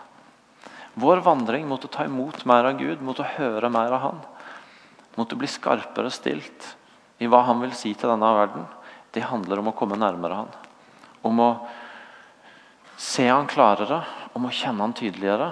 Vår 0.99 1.21
vandring 1.23 1.67
mot 1.67 1.83
å 1.83 1.91
ta 1.91 2.07
imot 2.07 2.45
mer 2.49 2.65
av 2.71 2.79
Gud, 2.79 3.03
mot 3.05 3.19
å 3.19 3.27
høre 3.35 3.69
mer 3.71 3.93
av 3.93 4.05
Han, 4.05 4.21
mot 5.19 5.31
å 5.35 5.37
bli 5.37 5.47
skarpere 5.51 6.11
stilt 6.13 6.73
i 7.19 7.27
hva 7.27 7.43
han 7.49 7.59
vil 7.59 7.73
si 7.75 7.91
til 7.93 8.11
denne 8.11 8.29
verden, 8.35 8.65
det 9.11 9.25
handler 9.27 9.59
om 9.59 9.71
å 9.71 9.75
komme 9.75 9.97
nærmere 9.99 10.37
han. 10.37 10.51
Om 11.25 11.41
å 11.43 11.49
se 12.99 13.25
han 13.27 13.49
klarere, 13.49 13.99
om 14.37 14.47
å 14.47 14.53
kjenne 14.53 14.85
han 14.85 14.95
tydeligere. 14.95 15.49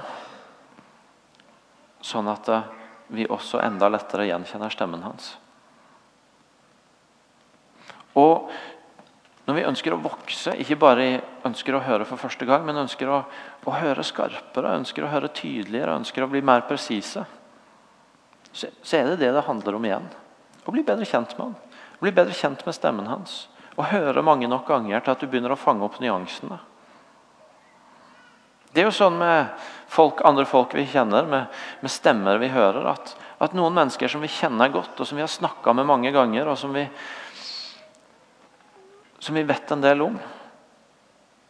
Sånn 2.06 2.30
at 2.32 2.47
eh, 2.54 2.69
vi 3.12 3.28
også 3.28 3.60
enda 3.63 3.89
lettere 3.91 4.30
gjenkjenner 4.30 4.71
stemmen 4.71 5.04
hans. 5.04 5.34
Og 8.18 8.50
når 9.48 9.56
vi 9.56 9.66
ønsker 9.70 9.94
å 9.96 10.02
vokse, 10.04 10.56
ikke 10.60 10.80
bare 10.82 11.08
ønsker 11.48 11.78
å 11.78 11.84
høre 11.86 12.08
for 12.08 12.20
første 12.20 12.48
gang, 12.50 12.66
men 12.68 12.82
ønsker 12.82 13.08
å, 13.08 13.22
å 13.64 13.76
høre 13.80 14.04
skarpere, 14.04 14.76
ønsker 14.82 15.06
å 15.06 15.12
høre 15.12 15.32
tydeligere, 15.32 15.96
ønsker 16.02 16.26
å 16.26 16.32
bli 16.32 16.42
mer 16.44 16.66
presise, 16.68 17.24
så, 18.52 18.72
så 18.82 18.98
er 18.98 19.12
det 19.12 19.22
det 19.22 19.36
det 19.36 19.46
handler 19.48 19.78
om 19.78 19.86
igjen. 19.86 20.10
Å 20.68 20.74
bli 20.74 20.84
bedre 20.84 21.08
kjent 21.08 21.38
med 21.38 21.46
han. 21.46 21.78
Bli 22.02 22.12
bedre 22.12 22.36
kjent 22.36 22.66
med 22.68 22.76
stemmen 22.76 23.08
hans. 23.08 23.46
Å 23.78 23.86
høre 23.86 24.26
mange 24.26 24.50
nok 24.50 24.66
ganger 24.68 25.04
til 25.04 25.14
at 25.14 25.22
du 25.22 25.30
begynner 25.30 25.54
å 25.54 25.60
fange 25.60 25.86
opp 25.86 26.00
nyansene. 26.02 26.58
Det 28.74 28.84
er 28.84 28.90
jo 28.90 28.94
sånn 28.94 29.16
med 29.18 29.54
folk, 29.90 30.20
andre 30.28 30.46
folk 30.46 30.76
vi 30.76 30.84
kjenner, 30.90 31.26
med, 31.30 31.54
med 31.82 31.94
stemmer 31.94 32.42
vi 32.42 32.50
hører, 32.52 32.84
at, 32.92 33.14
at, 33.42 33.56
noen 33.58 33.74
mennesker 33.78 34.12
som 34.12 34.22
vi 34.22 34.30
kjenner 34.30 34.74
godt, 34.74 35.00
og 35.00 35.08
som 35.08 35.18
vi 35.18 35.24
har 35.24 35.32
snakka 35.32 35.74
med 35.78 35.88
mange 35.88 36.12
ganger, 36.14 36.52
og 36.52 36.60
som 36.60 36.76
vi, 36.76 36.84
som 39.20 39.36
vi 39.36 39.44
vet 39.44 39.72
en 39.72 39.82
del 39.82 40.02
om 40.02 40.20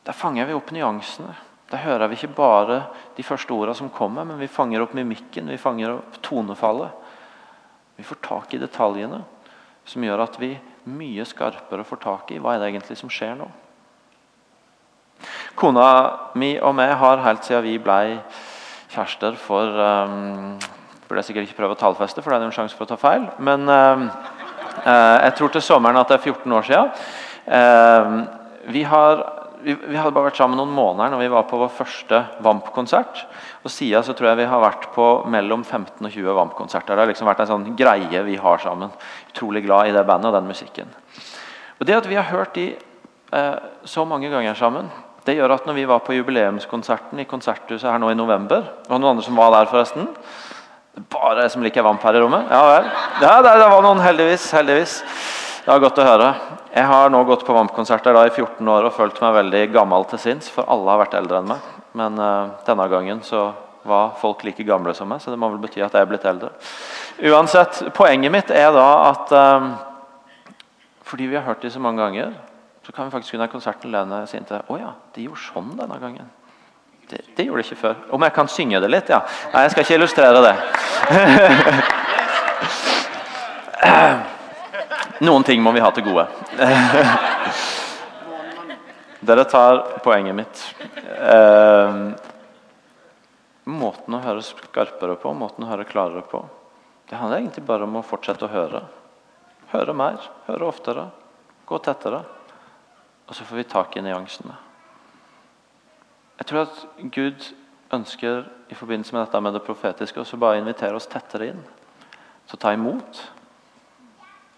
Der 0.08 0.16
fanger 0.16 0.46
vi 0.48 0.56
opp 0.56 0.70
nyansene. 0.72 1.34
Der 1.68 1.82
hører 1.84 2.08
vi 2.08 2.16
ikke 2.16 2.36
bare 2.38 2.78
de 3.18 3.24
første 3.28 3.52
ordene 3.52 3.76
som 3.76 3.90
kommer, 3.92 4.24
men 4.24 4.40
vi 4.40 4.48
fanger 4.48 4.86
opp 4.86 4.94
mimikken, 4.96 5.50
vi 5.52 5.60
fanger 5.60 5.98
opp 5.98 6.22
tonefallet. 6.24 6.94
Vi 7.98 8.06
får 8.08 8.22
tak 8.24 8.54
i 8.56 8.62
detaljene 8.62 9.20
som 9.88 10.04
gjør 10.04 10.24
at 10.24 10.40
vi 10.40 10.54
mye 10.88 11.26
skarpere 11.28 11.84
får 11.88 12.00
tak 12.04 12.32
i 12.32 12.40
hva 12.40 12.56
er 12.56 12.62
det 12.62 12.70
egentlig 12.72 12.98
som 13.00 13.12
skjer 13.12 13.36
nå. 13.40 13.50
Kona 15.58 15.88
mi 16.38 16.54
og 16.62 16.76
meg 16.78 16.94
har 17.02 17.24
helt 17.26 17.44
siden 17.48 17.66
vi 17.66 17.78
ble 17.82 18.18
kjærester 18.94 19.36
for 19.42 19.80
um, 20.08 20.58
Burde 21.08 21.22
jeg 21.22 21.30
sikkert 21.30 21.48
ikke 21.48 21.62
prøve 21.62 21.76
å 21.78 21.80
tallfeste, 21.80 22.20
for 22.20 22.34
det 22.34 22.42
er 22.42 22.50
en 22.50 22.52
sjanse 22.52 22.76
for 22.76 22.84
å 22.84 22.90
ta 22.90 22.98
feil. 23.00 23.30
Men 23.40 23.62
um, 23.64 24.02
jeg 24.84 25.36
tror 25.38 25.54
til 25.54 25.64
sommeren 25.64 25.96
at 26.02 26.10
det 26.12 26.18
er 26.18 26.26
14 26.34 26.56
år 26.58 26.66
siden. 26.68 26.90
Uh, 27.48 28.28
vi, 28.68 28.84
har, 28.84 29.24
vi, 29.64 29.74
vi, 29.74 29.96
hadde 29.96 30.12
bare 30.16 30.28
vært 30.30 30.40
sammen 30.40 30.60
noen 30.60 30.76
måneder 30.76 31.14
når 31.14 31.24
vi 31.24 31.32
var 31.32 31.48
på 31.48 31.60
vår 31.62 31.72
første 31.78 32.22
Vamp-konsert. 32.44 33.24
Og 33.64 33.72
Siden 33.72 34.04
så 34.04 34.16
tror 34.18 34.32
jeg 34.32 34.42
vi 34.42 34.52
har 34.52 34.64
vært 34.64 34.90
på 34.96 35.08
mellom 35.32 35.64
15 35.64 36.04
og 36.04 36.12
20 36.12 36.38
Vamp-konserter. 36.42 36.94
Det 36.94 37.06
har 37.06 37.12
liksom 37.14 37.32
vært 37.32 37.46
en 37.46 37.52
sånn 37.54 37.72
greie 37.80 38.24
vi 38.28 38.38
har 38.42 38.64
sammen. 38.64 38.94
Utrolig 39.32 39.64
glad 39.66 39.90
i 39.90 39.96
det 39.96 40.06
bandet 40.08 40.32
og 40.32 40.40
den 40.40 40.52
musikken. 40.52 40.92
Og 41.80 41.86
Det 41.88 41.98
at 41.98 42.08
vi 42.10 42.18
har 42.18 42.32
hørt 42.32 42.56
de 42.58 42.72
eh, 42.74 43.58
så 43.86 44.06
mange 44.06 44.32
ganger 44.34 44.58
sammen 44.58 44.88
det 45.28 45.36
gjør 45.36 45.58
at 45.58 45.66
når 45.68 45.76
vi 45.76 45.88
var 45.90 46.00
på 46.06 46.16
jubileumskonserten 46.16 47.20
i 47.20 47.26
Konserthuset 47.28 47.90
her 47.90 48.00
nå 48.00 48.14
i 48.14 48.16
november 48.16 48.62
Det 48.64 48.94
var 48.94 49.02
noen 49.02 49.18
andre 49.18 49.26
som 49.26 49.36
var 49.36 49.52
der, 49.52 49.68
forresten. 49.68 50.08
Bare 51.12 51.44
jeg 51.44 51.52
som 51.52 51.66
liker 51.66 51.84
vamp 51.84 52.06
her 52.08 52.16
i 52.16 52.22
rommet? 52.24 52.48
Ja 52.48 52.62
vel. 52.70 52.88
Ja, 53.22 53.34
det, 53.44 53.52
var 53.60 53.84
noen, 53.84 54.00
heldigvis. 54.02 54.48
heldigvis. 54.56 55.02
Det 55.68 55.74
var 55.74 55.82
godt 55.84 55.98
å 56.00 56.04
høre. 56.08 56.28
Jeg 56.72 56.88
har 56.88 57.10
nå 57.12 57.20
gått 57.28 57.42
på 57.44 57.52
Vamp-konserter 57.52 58.16
i 58.16 58.30
14 58.32 58.70
år 58.72 58.86
og 58.88 58.94
følt 58.96 59.18
meg 59.20 59.34
veldig 59.36 59.64
gammel 59.74 60.06
til 60.08 60.22
sinns, 60.24 60.48
for 60.48 60.64
alle 60.72 60.94
har 60.94 61.02
vært 61.02 61.18
eldre 61.20 61.42
enn 61.42 61.50
meg. 61.50 61.66
Men 62.00 62.16
uh, 62.24 62.56
denne 62.64 62.86
gangen 62.88 63.20
så 63.28 63.50
var 63.84 64.14
folk 64.22 64.46
like 64.48 64.64
gamle 64.64 64.94
som 64.96 65.12
meg, 65.12 65.20
så 65.20 65.28
det 65.34 65.36
må 65.42 65.50
vel 65.52 65.60
bety 65.66 65.84
at 65.84 65.92
jeg 65.92 66.06
er 66.06 66.08
blitt 66.08 66.24
eldre. 66.32 66.54
Uansett, 67.20 67.82
Poenget 67.98 68.32
mitt 68.32 68.54
er 68.56 68.72
da 68.72 68.86
at 69.10 69.34
um, 69.36 69.66
fordi 71.04 71.28
vi 71.34 71.36
har 71.36 71.44
hørt 71.50 71.68
de 71.68 71.74
så 71.74 71.84
mange 71.84 72.00
ganger, 72.00 72.32
så 72.88 72.96
kan 72.96 73.10
vi 73.10 73.16
faktisk 73.18 73.36
under 73.36 73.52
konserten 73.52 73.92
lene 73.92 74.22
oss 74.24 74.38
inn 74.40 74.48
til 74.48 74.64
Å 74.64 74.80
ja, 74.80 74.94
de 75.18 75.28
gjorde 75.28 75.44
sånn 75.50 75.76
denne 75.76 76.00
gangen. 76.00 76.32
Det, 77.12 77.20
det, 77.36 77.44
gjorde 77.44 77.60
de 77.60 77.68
ikke 77.68 77.82
før. 77.84 78.00
Om 78.16 78.24
jeg 78.24 78.38
kan 78.40 78.48
synge 78.56 78.80
det 78.88 78.94
litt? 78.96 79.12
Ja. 79.12 79.20
Nei, 79.52 79.68
jeg 79.68 79.76
skal 79.76 79.84
ikke 79.84 80.00
illustrere 80.00 80.48
det. 80.48 80.56
Noen 85.26 85.44
ting 85.44 85.64
må 85.64 85.72
vi 85.74 85.82
ha 85.82 85.90
til 85.94 86.04
gode. 86.06 86.28
Dere 89.28 89.46
tar 89.50 89.80
poenget 90.06 90.36
mitt. 90.38 90.60
Eh, 91.18 91.96
måten 93.66 94.14
å 94.14 94.22
høre 94.22 94.46
skarpere 94.46 95.16
på, 95.18 95.34
måten 95.34 95.66
å 95.66 95.72
høre 95.72 95.90
klarere 95.90 96.22
på, 96.22 96.44
det 97.10 97.18
handler 97.18 97.42
egentlig 97.42 97.66
bare 97.66 97.88
om 97.88 97.98
å 97.98 98.06
fortsette 98.06 98.46
å 98.46 98.52
høre. 98.52 98.84
Høre 99.72 99.96
mer, 99.96 100.20
høre 100.48 100.68
oftere, 100.68 101.08
gå 101.68 101.80
tettere. 101.84 102.22
Og 103.28 103.36
så 103.36 103.48
får 103.48 103.60
vi 103.60 103.66
tak 103.68 103.98
i 103.98 104.04
nyansene. 104.06 104.56
Jeg 106.38 106.50
tror 106.50 106.68
at 106.68 106.84
Gud 107.16 107.48
ønsker 107.96 108.46
i 108.70 108.78
forbindelse 108.78 109.16
med 109.16 109.26
dette 109.26 109.42
med 109.42 109.56
det 109.56 109.64
profetiske 109.66 110.22
også 110.22 110.40
bare 110.40 110.62
invitere 110.62 111.00
oss 111.00 111.10
tettere 111.10 111.52
inn. 111.52 111.64
Så 112.48 112.60
ta 112.60 112.74
imot. 112.76 113.24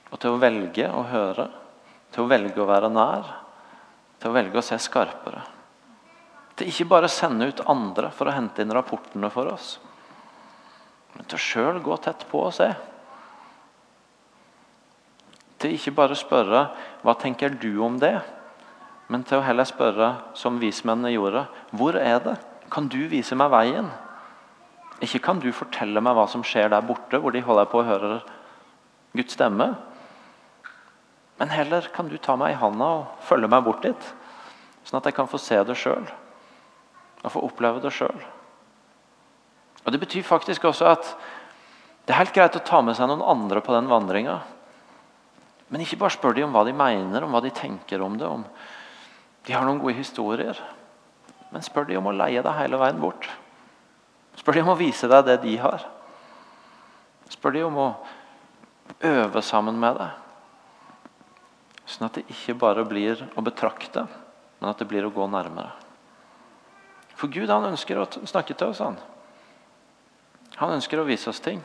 Og 0.09 0.19
til 0.21 0.33
å 0.35 0.41
velge 0.41 0.87
å 0.89 1.03
høre. 1.09 1.47
Til 2.13 2.25
å 2.25 2.29
velge 2.29 2.61
å 2.61 2.67
være 2.69 2.89
nær. 2.93 3.27
Til 4.19 4.31
å 4.31 4.35
velge 4.35 4.59
å 4.59 4.65
se 4.65 4.79
skarpere. 4.81 5.43
Til 6.57 6.71
ikke 6.71 6.89
bare 6.91 7.07
å 7.07 7.13
sende 7.13 7.47
ut 7.47 7.63
andre 7.71 8.09
for 8.11 8.27
å 8.27 8.35
hente 8.35 8.63
inn 8.63 8.73
rapportene 8.75 9.29
for 9.31 9.51
oss. 9.53 9.77
Men 11.15 11.29
til 11.29 11.41
sjøl 11.41 11.79
gå 11.83 11.95
tett 12.03 12.25
på 12.29 12.41
og 12.47 12.55
se. 12.57 12.67
Til 15.59 15.75
ikke 15.75 15.95
bare 15.95 16.15
å 16.15 16.19
spørre 16.19 16.69
'Hva 17.03 17.13
tenker 17.19 17.49
du 17.49 17.79
om 17.83 17.99
det?' 17.99 18.39
men 19.09 19.25
til 19.25 19.39
å 19.39 19.45
heller 19.45 19.65
spørre, 19.65 20.11
som 20.37 20.59
vismennene 20.61 21.15
gjorde, 21.15 21.47
hvor 21.73 21.97
er 21.97 22.19
det? 22.21 22.35
Kan 22.69 22.87
du 22.93 22.99
vise 23.09 23.33
meg 23.37 23.49
veien? 23.49 23.87
Ikke 25.01 25.21
kan 25.25 25.39
du 25.41 25.49
fortelle 25.55 26.01
meg 26.03 26.13
hva 26.13 26.27
som 26.29 26.43
skjer 26.45 26.69
der 26.69 26.85
borte, 26.85 27.17
hvor 27.17 27.33
de 27.33 27.41
holder 27.41 27.69
på 27.71 27.81
å 27.81 27.87
høre 27.87 28.19
Guds 29.17 29.33
stemme. 29.33 29.71
Men 31.39 31.51
heller 31.53 31.87
kan 31.95 32.09
du 32.11 32.17
ta 32.17 32.35
meg 32.35 32.53
i 32.53 32.59
handa 32.59 32.87
og 32.99 33.23
følge 33.23 33.47
meg 33.51 33.63
bort 33.63 33.85
dit, 33.85 34.09
sånn 34.83 34.99
at 34.99 35.07
jeg 35.07 35.15
kan 35.15 35.29
få 35.31 35.39
se 35.39 35.59
det 35.63 35.77
sjøl. 35.79 36.07
Og 37.23 37.31
få 37.31 37.43
oppleve 37.47 37.81
det 37.83 37.93
sjøl. 37.95 38.25
Og 39.85 39.91
Det 39.91 39.99
betyr 39.99 40.27
faktisk 40.27 40.67
også 40.67 40.89
at 40.91 41.13
det 42.05 42.13
er 42.13 42.23
helt 42.23 42.33
greit 42.35 42.57
å 42.57 42.65
ta 42.65 42.81
med 42.81 42.97
seg 42.97 43.07
noen 43.07 43.23
andre 43.23 43.61
på 43.63 43.73
den 43.75 43.87
vandringa. 43.87 44.39
Men 45.69 45.83
ikke 45.83 45.99
bare 46.01 46.15
spør 46.15 46.35
de 46.35 46.43
om 46.43 46.55
hva 46.55 46.63
de 46.65 46.73
mener, 46.73 47.23
om 47.23 47.35
hva 47.35 47.41
de 47.45 47.51
tenker 47.53 48.01
om 48.01 48.17
det. 48.17 48.27
om 48.27 48.43
de 49.45 49.53
har 49.53 49.63
noen 49.65 49.79
gode 49.81 49.97
historier. 49.97 50.57
Men 51.49 51.63
spør 51.65 51.87
de 51.89 51.97
om 51.97 52.09
å 52.09 52.15
leie 52.15 52.41
deg 52.45 52.57
hele 52.57 52.79
veien 52.81 52.99
bort. 53.01 53.29
Spør 54.37 54.57
de 54.57 54.63
om 54.65 54.73
å 54.73 54.79
vise 54.79 55.07
deg 55.09 55.25
det 55.25 55.39
de 55.43 55.55
har. 55.61 55.85
Spør 57.29 57.55
de 57.55 57.63
om 57.65 57.77
å 57.77 57.89
øve 59.05 59.41
sammen 59.45 59.79
med 59.79 59.97
deg. 60.01 60.28
Sånn 61.89 62.05
at 62.05 62.19
det 62.19 62.27
ikke 62.29 62.57
bare 62.61 62.85
blir 62.85 63.21
å 63.33 63.43
betrakte, 63.45 64.05
men 64.59 64.69
at 64.69 64.81
det 64.81 64.87
blir 64.89 65.07
å 65.07 65.13
gå 65.13 65.25
nærmere. 65.31 65.71
For 67.17 67.31
Gud 67.33 67.49
han 67.51 67.67
ønsker 67.71 67.97
å 67.99 68.07
snakke 68.29 68.55
til 68.55 68.71
oss. 68.71 68.83
Han 68.85 68.99
Han 70.59 70.75
ønsker 70.75 70.99
å 70.99 71.07
vise 71.07 71.29
oss 71.29 71.39
ting. 71.39 71.61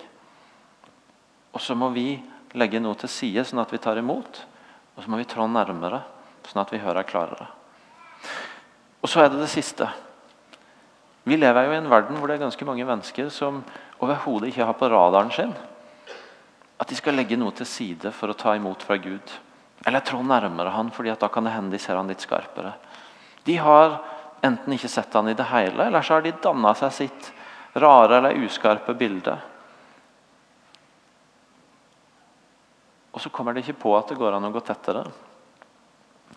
Og 1.52 1.60
så 1.60 1.74
må 1.74 1.88
vi 1.90 2.22
legge 2.54 2.80
noe 2.80 2.94
til 2.94 3.10
side, 3.10 3.44
sånn 3.44 3.58
at 3.58 3.72
vi 3.72 3.78
tar 3.82 3.98
imot. 3.98 4.44
Og 4.94 5.02
så 5.02 5.10
må 5.10 5.18
vi 5.18 5.26
trå 5.26 5.46
nærmere, 5.50 6.00
sånn 6.46 6.62
at 6.62 6.70
vi 6.70 6.78
hører 6.78 7.02
klarere. 7.02 7.48
Og 9.02 9.10
så 9.10 9.24
er 9.24 9.32
det 9.32 9.40
det 9.42 9.50
siste. 9.50 9.88
Vi 11.24 11.36
lever 11.36 11.66
jo 11.66 11.72
i 11.74 11.80
en 11.80 11.90
verden 11.90 12.20
hvor 12.20 12.28
det 12.28 12.36
er 12.38 12.44
ganske 12.46 12.66
mange 12.68 12.86
mennesker 12.86 13.30
som 13.32 13.64
overhodet 13.98 14.52
ikke 14.52 14.68
har 14.68 14.76
på 14.78 14.90
radaren 14.92 15.32
sin 15.34 15.54
at 16.78 16.90
de 16.90 16.96
skal 16.98 17.16
legge 17.16 17.38
noe 17.38 17.54
til 17.56 17.66
side 17.68 18.10
for 18.12 18.30
å 18.30 18.36
ta 18.38 18.54
imot 18.58 18.82
fra 18.84 18.96
Gud. 19.00 19.34
Eller 19.84 20.00
trå 20.00 20.22
nærmere 20.24 20.72
han, 20.72 20.90
fordi 20.90 21.12
da 21.20 21.28
kan 21.28 21.44
det 21.44 21.52
hende 21.54 21.74
de 21.74 21.80
ser 21.82 21.98
han 21.98 22.08
litt 22.08 22.24
skarpere. 22.24 22.72
De 23.44 23.56
har 23.60 23.98
enten 24.44 24.76
ikke 24.76 24.88
sett 24.88 25.12
han 25.16 25.28
i 25.28 25.36
det 25.36 25.46
hele, 25.50 25.86
eller 25.86 26.04
så 26.04 26.16
har 26.16 26.24
de 26.24 26.32
danna 26.42 26.72
seg 26.78 26.92
sitt 26.92 27.30
rare 27.80 28.18
eller 28.18 28.38
uskarpe 28.44 28.94
bilde. 28.96 29.34
Og 33.14 33.22
så 33.22 33.30
kommer 33.30 33.54
de 33.54 33.62
ikke 33.62 33.78
på 33.84 33.92
at 33.96 34.10
det 34.10 34.18
går 34.18 34.34
an 34.36 34.48
å 34.48 34.52
gå 34.54 34.62
tettere. 34.64 35.04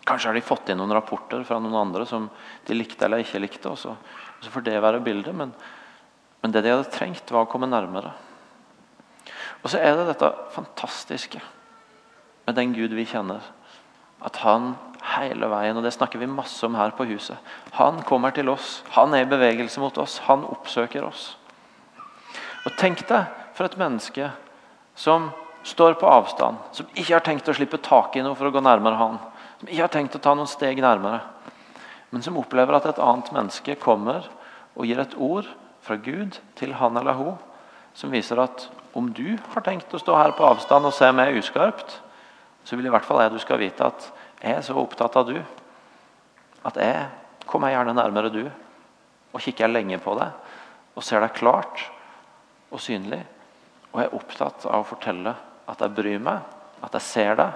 Kanskje 0.06 0.30
har 0.30 0.36
de 0.38 0.44
fått 0.44 0.70
inn 0.70 0.78
noen 0.78 0.94
rapporter 0.94 1.42
fra 1.44 1.58
noen 1.60 1.76
andre 1.80 2.06
som 2.06 2.28
de 2.68 2.76
likte 2.76 3.04
eller 3.06 3.24
ikke 3.24 3.42
likte. 3.42 3.72
og 3.72 3.78
så, 3.80 3.96
og 3.96 4.44
så 4.44 4.52
får 4.52 4.64
det 4.68 4.78
være 4.84 5.02
bildet, 5.04 5.34
men, 5.34 5.52
men, 6.42 6.54
det 6.54 6.62
de 6.62 6.72
hadde 6.72 6.90
trengt, 6.94 7.32
var 7.34 7.48
å 7.48 7.50
komme 7.50 7.68
nærmere. 7.68 8.12
Og 9.64 9.72
så 9.72 9.80
er 9.82 9.96
det 9.98 10.06
dette 10.12 10.30
fantastiske 10.54 11.42
med 12.48 12.56
den 12.56 12.72
Gud 12.72 12.96
vi 12.96 13.04
kjenner. 13.08 13.44
At 14.24 14.40
han 14.42 14.72
hele 15.14 15.46
veien, 15.52 15.76
og 15.76 15.84
det 15.84 15.92
snakker 15.94 16.18
vi 16.18 16.26
masse 16.26 16.64
om 16.66 16.74
her 16.74 16.90
på 16.96 17.06
huset 17.06 17.36
Han 17.76 18.00
kommer 18.02 18.32
til 18.34 18.48
oss. 18.50 18.82
Han 18.96 19.14
er 19.14 19.22
i 19.22 19.30
bevegelse 19.30 19.80
mot 19.80 19.98
oss. 20.00 20.18
Han 20.26 20.42
oppsøker 20.48 21.04
oss. 21.06 21.36
Og 22.64 22.72
Tenk 22.80 23.04
deg 23.08 23.28
for 23.54 23.68
et 23.68 23.78
menneske 23.78 24.32
som 24.98 25.30
står 25.62 26.00
på 26.00 26.08
avstand, 26.08 26.58
som 26.72 26.88
ikke 26.94 27.14
har 27.14 27.24
tenkt 27.26 27.48
å 27.48 27.54
slippe 27.54 27.78
tak 27.82 28.16
i 28.16 28.24
noe 28.24 28.34
for 28.38 28.48
å 28.48 28.54
gå 28.54 28.62
nærmere 28.64 28.98
han 28.98 29.18
som 29.58 29.68
ikke 29.68 29.82
har 29.82 29.92
tenkt 29.92 30.16
å 30.16 30.22
ta 30.22 30.34
noen 30.38 30.50
steg 30.50 30.78
nærmere, 30.82 31.20
men 32.14 32.22
som 32.24 32.38
opplever 32.40 32.78
at 32.78 32.86
et 32.88 33.00
annet 33.02 33.30
menneske 33.34 33.74
kommer 33.82 34.28
og 34.78 34.86
gir 34.86 35.00
et 35.02 35.16
ord 35.18 35.48
fra 35.84 35.98
Gud 35.98 36.38
til 36.58 36.76
han 36.78 36.96
eller 36.96 37.18
hun, 37.18 37.34
som 37.94 38.12
viser 38.14 38.38
at 38.40 38.68
om 38.96 39.10
du 39.14 39.36
har 39.52 39.64
tenkt 39.66 39.92
å 39.94 40.00
stå 40.00 40.14
her 40.16 40.34
på 40.38 40.46
avstand 40.46 40.86
og 40.86 40.94
se 40.94 41.10
meg 41.14 41.36
uskarpt, 41.40 41.98
så 42.68 42.76
vil 42.76 42.90
i 42.90 42.92
hvert 42.92 43.06
fall 43.06 43.22
jeg 43.24 43.32
du 43.32 43.40
skal 43.40 43.60
vite 43.62 43.86
at 43.88 44.10
jeg 44.42 44.52
er 44.58 44.64
så 44.66 44.76
opptatt 44.76 45.14
av 45.16 45.24
du 45.30 45.38
at 46.68 46.76
jeg 46.76 47.06
kommer 47.48 47.72
gjerne 47.72 47.94
nærmere 47.96 48.32
du 48.34 48.42
og 48.44 49.40
kikker 49.40 49.70
lenge 49.72 49.96
på 50.04 50.12
deg 50.18 50.98
og 50.98 51.06
ser 51.06 51.22
deg 51.24 51.32
klart 51.38 51.86
og 52.68 52.80
synlig. 52.82 53.20
Og 53.92 54.02
jeg 54.02 54.10
er 54.10 54.16
opptatt 54.18 54.66
av 54.68 54.82
å 54.82 54.88
fortelle 54.88 55.32
at 55.68 55.80
jeg 55.84 55.94
bryr 55.96 56.20
meg, 56.20 56.42
at 56.84 56.96
jeg 56.98 57.06
ser 57.06 57.38
deg, 57.38 57.54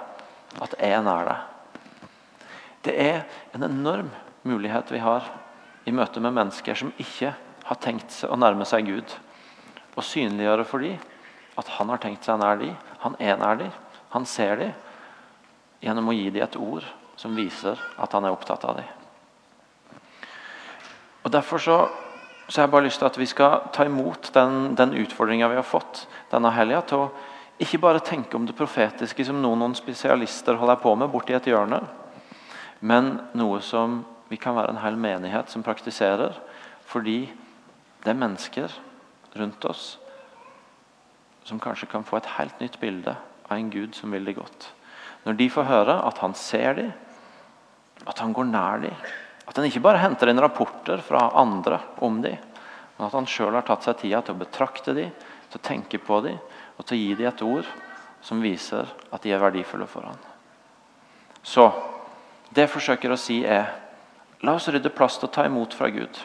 at 0.62 0.76
jeg 0.78 0.94
er 0.94 1.02
nær 1.04 1.28
deg. 1.28 2.46
Det 2.86 2.94
er 2.98 3.18
en 3.52 3.66
enorm 3.66 4.08
mulighet 4.48 4.94
vi 4.94 5.02
har 5.02 5.28
i 5.84 5.92
møte 5.94 6.22
med 6.22 6.34
mennesker 6.38 6.78
som 6.78 6.94
ikke 7.02 7.34
har 7.66 7.80
tenkt 7.82 8.22
å 8.28 8.38
nærme 8.38 8.64
seg 8.68 8.88
Gud. 8.88 9.16
Og 9.92 10.06
synliggjøre 10.06 10.64
for 10.68 10.86
dem 10.86 10.96
at 11.60 11.68
han 11.76 11.92
har 11.92 12.00
tenkt 12.00 12.24
seg 12.24 12.40
nær 12.40 12.56
dem, 12.62 12.78
han 13.02 13.18
er 13.20 13.36
nær 13.36 13.58
dem, 13.60 13.74
han 14.14 14.24
ser 14.28 14.56
dem, 14.60 14.72
gjennom 15.82 16.08
å 16.08 16.14
gi 16.16 16.30
dem 16.30 16.44
et 16.44 16.58
ord 16.58 16.86
som 17.18 17.34
viser 17.36 17.80
at 18.00 18.14
han 18.14 18.24
er 18.24 18.34
opptatt 18.34 18.64
av 18.64 18.78
dem. 18.78 18.88
Og 21.22 21.30
Derfor 21.30 21.62
så, 21.62 21.76
så 22.48 22.60
har 22.60 22.66
jeg 22.66 22.72
bare 22.72 22.86
lyst 22.86 23.02
til 23.02 23.10
at 23.10 23.18
vi 23.18 23.28
skal 23.30 23.68
ta 23.74 23.86
imot 23.86 24.32
den, 24.34 24.74
den 24.78 24.94
utfordringa 25.02 25.50
vi 25.50 25.58
har 25.58 25.66
fått 25.66 26.06
denne 26.32 26.50
helga, 26.54 26.82
til 26.86 27.04
å 27.04 27.10
ikke 27.62 27.82
bare 27.82 28.02
tenke 28.02 28.38
om 28.38 28.46
det 28.48 28.56
profetiske 28.58 29.26
som 29.28 29.38
noen, 29.42 29.60
noen 29.60 29.76
spesialister 29.78 30.58
holder 30.58 30.80
på 30.82 30.94
med 30.98 31.12
borti 31.12 31.36
et 31.36 31.46
hjørne, 31.46 31.82
men 32.82 33.14
noe 33.38 33.60
som 33.62 34.00
vi 34.32 34.38
kan 34.40 34.56
være 34.56 34.74
en 34.74 34.82
hel 34.82 34.96
menighet 34.98 35.52
som 35.52 35.62
praktiserer, 35.62 36.34
fordi 36.88 37.26
det 38.02 38.10
er 38.10 38.18
mennesker 38.18 38.72
rundt 39.38 39.64
oss 39.68 39.84
som 41.46 41.60
kanskje 41.62 41.90
kan 41.90 42.06
få 42.06 42.18
et 42.18 42.30
helt 42.38 42.58
nytt 42.62 42.78
bilde 42.82 43.14
av 43.48 43.54
en 43.56 43.70
Gud 43.70 43.94
som 43.98 44.10
vil 44.14 44.26
det 44.26 44.38
godt. 44.38 44.72
Når 45.22 45.38
de 45.38 45.48
får 45.52 45.68
høre 45.68 45.98
at 46.06 46.18
han 46.22 46.34
ser 46.38 46.78
dem, 46.78 46.92
at 48.06 48.18
han 48.18 48.32
går 48.34 48.48
nær 48.50 48.82
dem, 48.82 48.96
at 49.46 49.58
han 49.58 49.68
ikke 49.68 49.82
bare 49.84 50.00
henter 50.02 50.30
inn 50.30 50.40
rapporter 50.42 51.02
fra 51.04 51.28
andre 51.38 51.78
om 52.02 52.20
dem, 52.24 52.38
men 52.96 53.06
at 53.06 53.14
han 53.14 53.28
sjøl 53.28 53.54
har 53.54 53.66
tatt 53.66 53.86
seg 53.86 54.00
tida 54.00 54.22
til 54.22 54.34
å 54.34 54.42
betrakte 54.42 54.94
dem, 54.96 55.12
til 55.50 55.60
å 55.60 55.66
tenke 55.66 56.00
på 56.02 56.20
dem 56.24 56.38
og 56.78 56.86
til 56.86 56.96
å 56.96 57.00
gi 57.00 57.14
dem 57.18 57.28
et 57.28 57.44
ord 57.46 57.70
som 58.22 58.42
viser 58.42 58.88
at 59.10 59.22
de 59.22 59.32
er 59.34 59.42
verdifulle 59.42 59.86
for 59.90 60.06
ham. 60.06 60.18
Så 61.42 61.66
det 62.54 62.66
jeg 62.66 62.72
forsøker 62.74 63.12
å 63.12 63.18
si, 63.18 63.42
er 63.42 63.72
la 64.46 64.54
oss 64.58 64.68
rydde 64.70 64.92
plass 64.94 65.18
til 65.18 65.28
å 65.28 65.34
ta 65.34 65.46
imot 65.48 65.74
fra 65.74 65.90
Gud. 65.90 66.18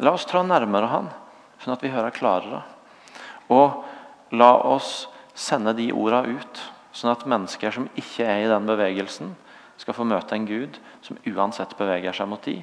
La 0.00 0.14
oss 0.16 0.24
trå 0.28 0.42
nærmere 0.46 0.88
Han, 0.88 1.08
sånn 1.60 1.74
at 1.74 1.82
vi 1.84 1.92
hører 1.92 2.14
klarere. 2.14 2.62
Og 3.52 3.82
la 4.32 4.52
oss 4.64 5.08
sende 5.36 5.74
de 5.76 5.90
ordene 5.92 6.38
ut, 6.40 6.62
sånn 6.92 7.12
at 7.12 7.26
mennesker 7.28 7.74
som 7.74 7.88
ikke 7.98 8.26
er 8.26 8.44
i 8.44 8.50
den 8.50 8.66
bevegelsen, 8.68 9.34
skal 9.80 9.96
få 9.96 10.04
møte 10.04 10.36
en 10.36 10.46
Gud 10.48 10.76
som 11.04 11.18
uansett 11.30 11.72
beveger 11.78 12.12
seg 12.16 12.28
mot 12.28 12.42
de, 12.44 12.58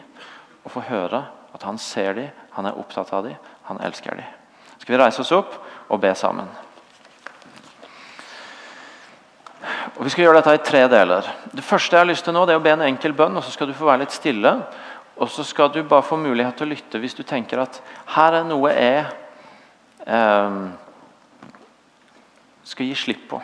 og 0.63 0.73
få 0.75 0.83
høre 0.85 1.23
at 1.55 1.63
han 1.65 1.79
ser 1.81 2.13
de, 2.17 2.27
han 2.53 2.67
er 2.69 2.77
opptatt 2.77 3.13
av 3.15 3.25
de, 3.25 3.33
han 3.69 3.81
elsker 3.81 4.19
de. 4.19 4.25
Skal 4.77 4.93
vi 4.93 5.01
reise 5.01 5.23
oss 5.23 5.33
opp 5.33 5.55
og 5.89 6.01
be 6.03 6.13
sammen? 6.15 6.49
Og 9.97 10.03
Vi 10.05 10.11
skal 10.13 10.27
gjøre 10.27 10.41
dette 10.43 10.53
i 10.53 10.65
tre 10.67 10.83
deler. 10.91 11.25
Det 11.49 11.65
første 11.65 11.95
jeg 11.95 12.03
har 12.03 12.09
lyst 12.09 12.27
til 12.27 12.35
nå, 12.35 12.45
det 12.45 12.53
er 12.53 12.61
å 12.61 12.65
be 12.65 12.75
en 12.75 12.85
enkel 12.85 13.15
bønn, 13.17 13.39
og 13.39 13.43
så 13.43 13.51
skal 13.55 13.71
du 13.71 13.73
få 13.73 13.87
være 13.87 14.03
litt 14.03 14.13
stille. 14.13 14.51
Og 15.17 15.31
så 15.33 15.41
skal 15.47 15.71
du 15.73 15.81
bare 15.81 16.05
få 16.05 16.19
mulighet 16.21 16.59
til 16.59 16.67
å 16.67 16.75
lytte 16.75 17.01
hvis 17.01 17.17
du 17.17 17.23
tenker 17.25 17.63
at 17.63 17.79
her 18.13 18.37
er 18.37 18.45
noe 18.45 18.69
jeg 18.75 18.99
eh, 20.05 20.59
skal 22.69 22.91
gi 22.91 22.99
slipp 23.01 23.25
på. 23.31 23.41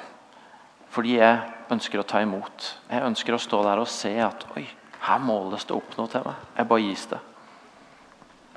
Fordi 0.94 1.18
jeg 1.18 1.40
ønsker 1.74 2.02
å 2.02 2.06
ta 2.06 2.22
imot. 2.22 2.68
Jeg 2.92 3.06
ønsker 3.08 3.34
å 3.34 3.42
stå 3.42 3.64
der 3.66 3.82
og 3.82 3.90
se 3.90 4.12
at 4.22 4.46
oi, 4.54 4.68
her 5.08 5.22
måles 5.24 5.66
det 5.66 5.76
opp 5.76 5.96
noe 5.98 6.12
til 6.12 6.26
meg. 6.28 6.42
Jeg 6.58 6.70
bare 6.70 6.86
gis 6.86 7.06
det. 7.10 7.20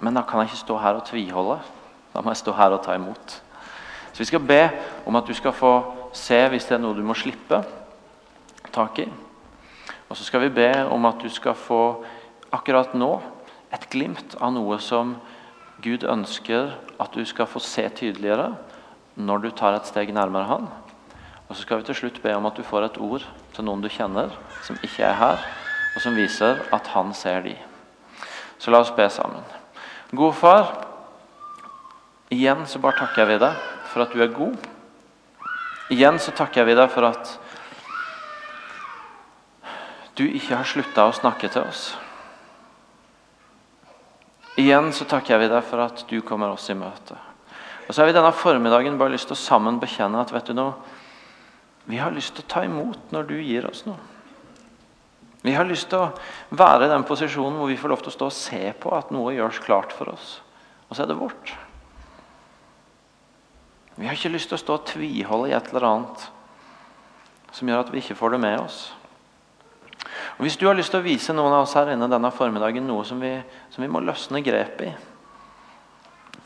Men 0.05 0.19
da 0.19 0.23
kan 0.29 0.43
jeg 0.43 0.51
ikke 0.51 0.65
stå 0.67 0.77
her 0.83 0.99
og 0.99 1.07
tviholde. 1.09 1.59
Da 2.13 2.23
må 2.23 2.33
jeg 2.35 2.43
stå 2.43 2.53
her 2.59 2.77
og 2.77 2.83
ta 2.85 2.97
imot. 2.99 3.39
Så 4.13 4.21
Vi 4.21 4.29
skal 4.29 4.45
be 4.45 4.61
om 5.09 5.17
at 5.17 5.27
du 5.29 5.35
skal 5.37 5.53
få 5.53 5.73
se 6.17 6.39
hvis 6.49 6.69
det 6.69 6.77
er 6.77 6.85
noe 6.85 6.97
du 6.97 7.03
må 7.05 7.17
slippe 7.17 7.63
tak 8.73 9.01
i. 9.01 9.09
Og 10.09 10.17
så 10.17 10.25
skal 10.25 10.45
vi 10.47 10.55
be 10.61 10.71
om 10.93 11.09
at 11.09 11.21
du 11.21 11.29
skal 11.33 11.57
få 11.57 12.05
akkurat 12.55 12.95
nå 12.95 13.11
et 13.75 13.89
glimt 13.91 14.37
av 14.41 14.53
noe 14.55 14.79
som 14.81 15.17
Gud 15.85 16.05
ønsker 16.09 16.73
at 17.01 17.17
du 17.17 17.25
skal 17.29 17.49
få 17.51 17.61
se 17.61 17.85
tydeligere 17.89 18.53
når 19.17 19.45
du 19.45 19.51
tar 19.57 19.77
et 19.77 19.89
steg 19.89 20.13
nærmere 20.15 20.49
Han. 20.49 20.69
Og 21.49 21.55
så 21.55 21.63
skal 21.63 21.81
vi 21.81 21.87
til 21.89 21.99
slutt 22.01 22.23
be 22.23 22.35
om 22.35 22.47
at 22.49 22.57
du 22.59 22.65
får 22.67 22.89
et 22.89 22.99
ord 22.99 23.25
til 23.55 23.67
noen 23.67 23.83
du 23.85 23.89
kjenner, 23.93 24.33
som 24.67 24.79
ikke 24.83 25.05
er 25.07 25.19
her, 25.21 25.43
og 25.95 26.03
som 26.03 26.17
viser 26.19 26.65
at 26.75 26.91
han 26.95 27.15
ser 27.15 27.45
de. 27.47 27.55
Så 28.59 28.73
la 28.73 28.83
oss 28.83 28.95
be 28.97 29.07
sammen. 29.13 29.45
God 30.11 30.35
far, 30.35 30.73
igjen 32.35 32.67
så 32.67 32.81
bare 32.83 32.99
takker 32.99 33.29
vi 33.31 33.39
deg 33.43 33.61
for 33.93 34.03
at 34.05 34.15
du 34.15 34.23
er 34.23 34.35
god. 34.35 34.57
Igjen 35.95 36.19
så 36.19 36.35
takker 36.35 36.67
vi 36.67 36.75
deg 36.75 36.91
for 36.91 37.07
at 37.07 37.37
du 40.17 40.25
ikke 40.27 40.57
har 40.57 40.67
slutta 40.67 41.07
å 41.07 41.15
snakke 41.15 41.51
til 41.53 41.63
oss. 41.69 41.93
Igjen 44.57 44.89
så 44.97 45.05
takker 45.05 45.39
vi 45.39 45.51
deg 45.53 45.65
for 45.69 45.85
at 45.85 46.03
du 46.09 46.19
kommer 46.25 46.55
oss 46.55 46.71
i 46.73 46.77
møte. 46.79 47.19
Og 47.87 47.93
så 47.93 48.01
har 48.01 48.09
vi 48.09 48.17
denne 48.17 48.33
formiddagen 48.35 48.97
bare 48.99 49.13
lyst 49.13 49.29
til 49.29 49.37
å 49.37 49.39
sammen 49.39 49.77
bekjenne 49.79 50.23
at 50.23 50.33
vet 50.35 50.49
du 50.49 50.57
noe, 50.57 50.75
vi 51.87 51.99
har 52.03 52.15
lyst 52.15 52.35
til 52.35 52.45
å 52.45 52.51
ta 52.51 52.65
imot 52.67 53.13
når 53.15 53.29
du 53.29 53.37
gir 53.39 53.67
oss 53.69 53.85
noe. 53.87 53.99
Vi 55.47 55.55
har 55.55 55.69
lyst 55.69 55.93
til 55.93 56.03
å 56.03 56.57
være 56.59 56.89
i 56.89 56.91
den 56.91 57.05
posisjonen 57.07 57.61
hvor 57.61 57.71
vi 57.71 57.79
får 57.79 57.93
lov 57.93 58.03
til 58.03 58.11
å 58.11 58.17
stå 58.17 58.27
og 58.27 58.35
se 58.35 58.63
på 58.83 58.91
at 58.97 59.13
noe 59.15 59.35
gjøres 59.37 59.63
klart 59.63 59.95
for 59.95 60.11
oss. 60.11 60.41
Og 60.89 60.97
så 60.97 61.05
er 61.05 61.13
det 61.13 61.19
vårt. 61.21 61.53
Vi 63.95 64.09
har 64.09 64.19
ikke 64.19 64.35
lyst 64.35 64.51
til 64.51 64.59
å 64.59 64.65
stå 64.65 64.81
og 64.81 64.89
tviholde 64.91 65.53
i 65.53 65.55
et 65.57 65.71
eller 65.71 65.87
annet 65.89 66.27
som 67.55 67.71
gjør 67.71 67.87
at 67.87 67.95
vi 67.95 68.03
ikke 68.03 68.19
får 68.19 68.35
det 68.35 68.43
med 68.43 68.59
oss. 68.61 68.81
Og 70.37 70.45
Hvis 70.45 70.59
du 70.59 70.67
har 70.67 70.77
lyst 70.77 70.91
til 70.93 71.01
å 71.01 71.07
vise 71.07 71.33
noen 71.33 71.55
av 71.55 71.65
oss 71.65 71.77
her 71.79 71.95
inne 71.95 72.11
denne 72.11 72.35
formiddagen 72.35 72.85
noe 72.85 73.07
som 73.09 73.23
vi, 73.23 73.33
som 73.71 73.87
vi 73.87 73.89
må 73.89 74.03
løsne 74.03 74.43
grepet 74.45 74.91
i 74.91 74.97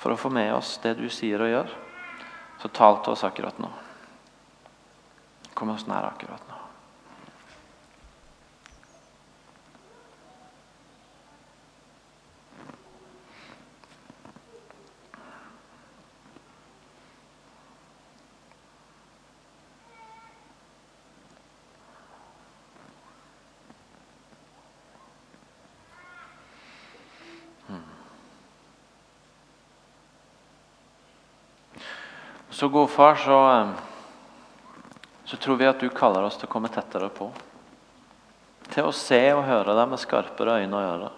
for 0.01 0.15
å 0.15 0.21
få 0.21 0.31
med 0.33 0.53
oss 0.55 0.79
det 0.81 0.95
du 0.97 1.09
sier 1.13 1.43
og 1.45 1.51
gjør, 1.51 1.73
så 2.63 2.71
tal 2.73 3.01
til 3.05 3.13
oss 3.13 3.25
akkurat 3.27 3.59
nå. 3.61 3.69
Kom 5.61 5.69
oss 5.69 5.83
nær 5.85 6.07
akkurat 6.09 6.41
nå. 6.49 6.57
Hmm. 27.67 27.83
Så 32.49 32.69
god 32.69 32.89
far, 32.89 33.15
så 33.21 33.39
eh, 33.53 33.90
så 35.31 35.37
tror 35.37 35.57
vi 35.57 35.67
at 35.67 35.81
du 35.81 35.89
kaller 35.95 36.25
oss 36.27 36.35
til 36.41 36.49
å 36.49 36.51
komme 36.51 36.67
tettere 36.75 37.07
på. 37.15 37.29
Til 38.67 38.89
å 38.89 38.95
se 38.95 39.19
og 39.31 39.45
høre 39.47 39.77
deg 39.79 39.93
med 39.93 40.01
skarpere 40.03 40.57
øyne 40.59 40.75
og 40.75 40.87
ører. 40.89 41.13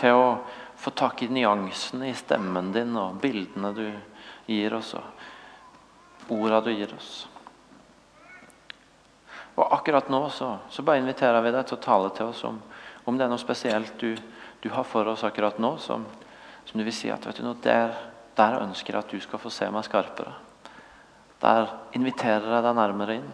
Til 0.00 0.18
å 0.18 0.24
få 0.74 0.90
tak 0.98 1.22
i 1.22 1.28
nyansene 1.30 2.08
i 2.10 2.16
stemmen 2.18 2.72
din 2.74 2.98
og 2.98 3.20
bildene 3.22 3.70
du 3.76 3.84
gir 4.50 4.74
oss, 4.74 4.90
og 4.98 6.34
orda 6.34 6.58
du 6.66 6.72
gir 6.74 6.90
oss. 6.98 7.12
Og 9.54 9.70
akkurat 9.70 10.10
nå 10.10 10.24
så, 10.34 10.50
så, 10.66 10.82
bare 10.82 11.04
inviterer 11.04 11.46
vi 11.46 11.54
deg 11.54 11.70
til 11.70 11.78
å 11.78 11.84
tale 11.86 12.10
til 12.18 12.34
oss 12.34 12.42
om, 12.50 12.58
om 13.06 13.14
det 13.14 13.28
er 13.28 13.30
noe 13.30 13.46
spesielt 13.46 13.94
du, 14.02 14.18
du, 14.66 14.68
har 14.74 14.90
for 14.90 15.14
oss 15.14 15.22
akkurat 15.30 15.62
nå, 15.62 15.76
som, 15.78 16.10
som 16.66 16.74
du 16.74 16.82
vil 16.82 16.98
si 17.04 17.14
at 17.14 17.30
vet 17.30 17.38
du 17.38 17.46
noe, 17.46 17.62
der 17.62 17.94
der 18.36 18.60
ønsker 18.62 18.94
jeg 18.94 19.04
at 19.04 19.12
du 19.12 19.20
skal 19.20 19.40
få 19.40 19.50
se 19.52 19.68
meg 19.72 19.86
skarpere. 19.86 20.34
Der 21.42 21.72
inviterer 21.96 22.56
jeg 22.56 22.64
deg 22.64 22.76
nærmere 22.76 23.18
inn. 23.20 23.28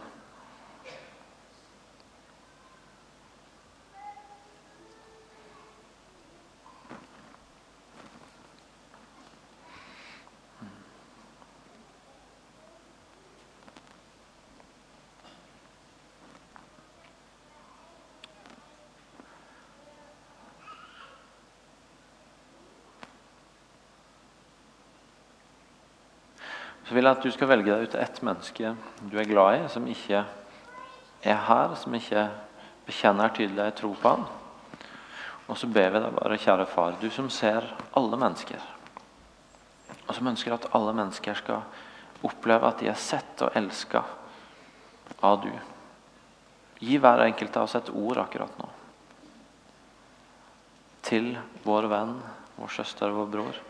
Så 26.93 26.97
vil 26.99 27.07
jeg 27.09 27.16
at 27.16 27.24
du 27.24 27.32
skal 27.32 27.49
velge 27.49 27.72
deg 27.72 27.86
ut 27.88 27.95
ett 27.97 28.18
menneske 28.20 28.70
du 29.09 29.14
er 29.16 29.24
glad 29.24 29.62
i, 29.62 29.68
som 29.72 29.86
ikke 29.88 30.18
er 31.24 31.38
her, 31.47 31.70
som 31.80 31.95
ikke 31.97 32.26
bekjenner 32.84 33.32
tydelig 33.32 33.70
tro 33.78 33.95
på 33.97 34.12
han. 34.12 34.26
Og 35.49 35.57
så 35.57 35.70
ber 35.72 35.88
vi 35.95 36.03
deg 36.05 36.18
bare, 36.18 36.36
kjære 36.43 36.66
far, 36.68 36.99
du 37.01 37.09
som 37.09 37.30
ser 37.32 37.64
alle 37.97 38.20
mennesker, 38.20 38.61
og 40.05 40.12
som 40.18 40.28
ønsker 40.34 40.53
at 40.53 40.68
alle 40.76 40.93
mennesker 41.01 41.40
skal 41.40 41.64
oppleve 42.28 42.68
at 42.68 42.84
de 42.84 42.93
er 42.93 43.01
sett 43.01 43.40
og 43.40 43.57
elska 43.57 44.05
av 45.24 45.40
du. 45.49 45.51
Gi 46.84 47.01
hver 47.01 47.24
enkelt 47.24 47.57
av 47.57 47.70
oss 47.70 47.80
et 47.80 47.88
ord 47.88 48.20
akkurat 48.26 48.61
nå. 48.61 48.68
Til 51.09 51.32
vår 51.64 51.88
venn, 51.97 52.18
vår 52.61 52.80
søster, 52.82 53.16
vår 53.16 53.32
bror. 53.32 53.66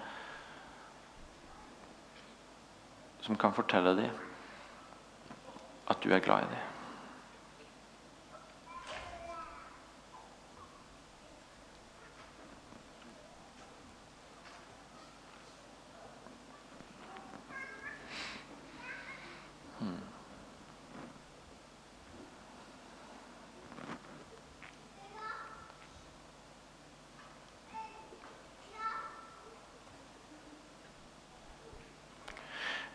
Som 3.22 3.38
kan 3.38 3.54
fortelle 3.54 3.96
dem 3.96 4.10
at 5.90 6.04
du 6.04 6.10
er 6.10 6.18
glad 6.18 6.42
i 6.42 6.50
dem. 6.50 6.71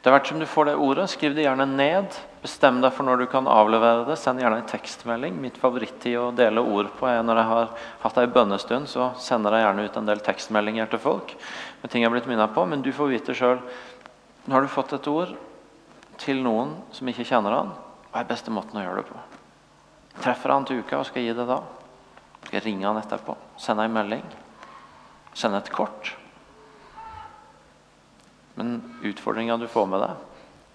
Det 0.04 0.14
hvert 0.14 0.30
som 0.30 0.40
du 0.40 0.46
får 0.46 0.70
det 0.70 0.76
ordet, 0.80 1.08
skriv 1.10 1.34
det 1.36 1.44
gjerne 1.48 1.66
ned. 1.68 2.14
Bestem 2.44 2.78
deg 2.84 2.94
for 2.94 3.08
når 3.08 3.24
du 3.24 3.26
kan 3.32 3.48
avlevere 3.50 4.06
det. 4.08 4.16
Send 4.22 4.40
gjerne 4.40 4.62
en 4.62 4.70
tekstmelding. 4.70 5.40
Mitt 5.42 5.58
favorittid 5.60 6.16
å 6.22 6.30
dele 6.38 6.62
ord 6.62 6.92
på 7.00 7.10
er 7.10 7.24
når 7.26 7.42
jeg 7.42 7.50
har 7.50 7.72
hatt 8.04 8.20
ei 8.22 8.30
bønnestund, 8.32 8.88
så 8.88 9.10
sender 9.20 9.58
jeg 9.58 9.66
gjerne 9.66 9.88
ut 9.88 9.98
en 10.00 10.12
del 10.12 10.22
tekstmeldinger 10.24 10.92
til 10.92 11.02
folk 11.02 11.34
med 11.82 11.92
ting 11.92 12.04
jeg 12.04 12.12
har 12.12 12.16
blitt 12.16 12.30
minnet 12.30 12.54
på. 12.56 12.64
Men 12.70 12.86
du 12.86 12.94
får 12.96 13.12
vite 13.16 13.36
sjøl 13.38 13.62
Nå 14.48 14.56
har 14.56 14.64
du 14.64 14.72
fått 14.72 14.94
et 14.96 15.08
ord 15.12 15.34
til 16.24 16.38
noen 16.40 16.78
som 16.96 17.10
ikke 17.12 17.26
kjenner 17.28 17.52
han. 17.52 17.74
Hva 18.14 18.22
er 18.22 18.30
beste 18.30 18.54
måten 18.54 18.80
å 18.80 18.86
gjøre 18.86 19.02
det 19.02 19.10
på? 19.10 19.24
Treffer 20.22 20.54
han 20.54 20.64
til 20.70 20.80
uka 20.80 21.02
og 21.02 21.10
skal 21.10 21.26
gi 21.26 21.34
det 21.36 21.50
da? 21.50 21.58
Skal 22.46 22.62
jeg 22.62 22.66
ringe 22.70 22.88
han 22.88 23.02
etterpå? 23.02 23.36
Sende 23.60 23.84
ei 23.84 23.92
melding? 23.92 24.24
Sende 25.36 25.60
et 25.60 25.74
kort? 25.74 26.14
Men 28.58 28.82
utfordringa 29.06 29.58
du 29.62 29.68
får 29.70 29.90
med 29.90 30.02
deg, 30.02 30.24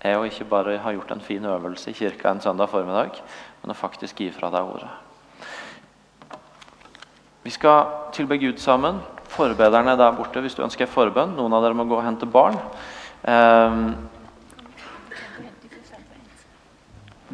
er 0.06 0.18
å 0.18 0.26
ikke 0.26 0.46
bare 0.50 0.78
ha 0.82 0.92
gjort 0.94 1.14
en 1.14 1.22
fin 1.22 1.44
øvelse 1.46 1.90
i 1.90 1.96
kirka 1.98 2.30
en 2.30 2.42
søndag 2.42 2.70
formiddag, 2.70 3.18
men 3.62 3.74
å 3.74 3.78
faktisk 3.78 4.22
gi 4.22 4.30
fra 4.34 4.50
deg 4.54 4.66
ordet. 4.66 4.90
Vi 7.42 7.50
skal 7.50 8.10
tilbe 8.14 8.38
Gud 8.38 8.62
sammen. 8.62 9.00
Forbederne 9.32 9.94
er 9.94 9.98
der 9.98 10.14
borte 10.14 10.42
hvis 10.44 10.54
du 10.54 10.62
ønsker 10.62 10.90
forbønn. 10.90 11.34
Noen 11.34 11.54
av 11.56 11.64
dere 11.64 11.74
må 11.74 11.86
gå 11.90 11.96
og 11.98 12.04
hente 12.06 12.28
barn. 12.30 12.58
Um, 13.26 13.96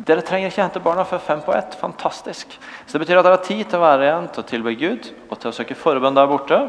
dere 0.09 0.25
trenger 0.25 0.49
ikke 0.49 0.63
hente 0.63 0.83
barna 0.85 1.05
før 1.09 1.21
fem 1.27 1.43
på 1.45 1.53
ett. 1.53 1.77
Fantastisk. 1.77 2.57
Så 2.87 2.97
Det 2.97 3.03
betyr 3.05 3.21
at 3.21 3.29
dere 3.29 3.37
har 3.37 3.45
tid 3.45 3.67
til 3.67 3.81
å 3.81 3.85
være 3.85 4.09
igjen 4.09 4.31
til 4.33 4.45
å 4.45 4.49
tilbe 4.49 4.77
Gud 4.81 5.11
og 5.29 5.37
til 5.37 5.51
å 5.51 5.57
søke 5.59 5.77
forbønn 5.77 6.17
der 6.17 6.31
borte. 6.31 6.63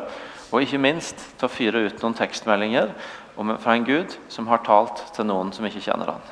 Og 0.50 0.66
ikke 0.66 0.82
minst 0.82 1.22
til 1.38 1.48
å 1.48 1.54
fyre 1.54 1.86
ut 1.88 2.04
noen 2.04 2.18
tekstmeldinger 2.18 2.92
fra 3.40 3.76
en 3.76 3.88
Gud 3.88 4.18
som 4.28 4.48
har 4.52 4.64
talt 4.68 5.06
til 5.16 5.28
noen 5.30 5.54
som 5.56 5.68
ikke 5.68 5.84
kjenner 5.86 6.12
han. 6.16 6.28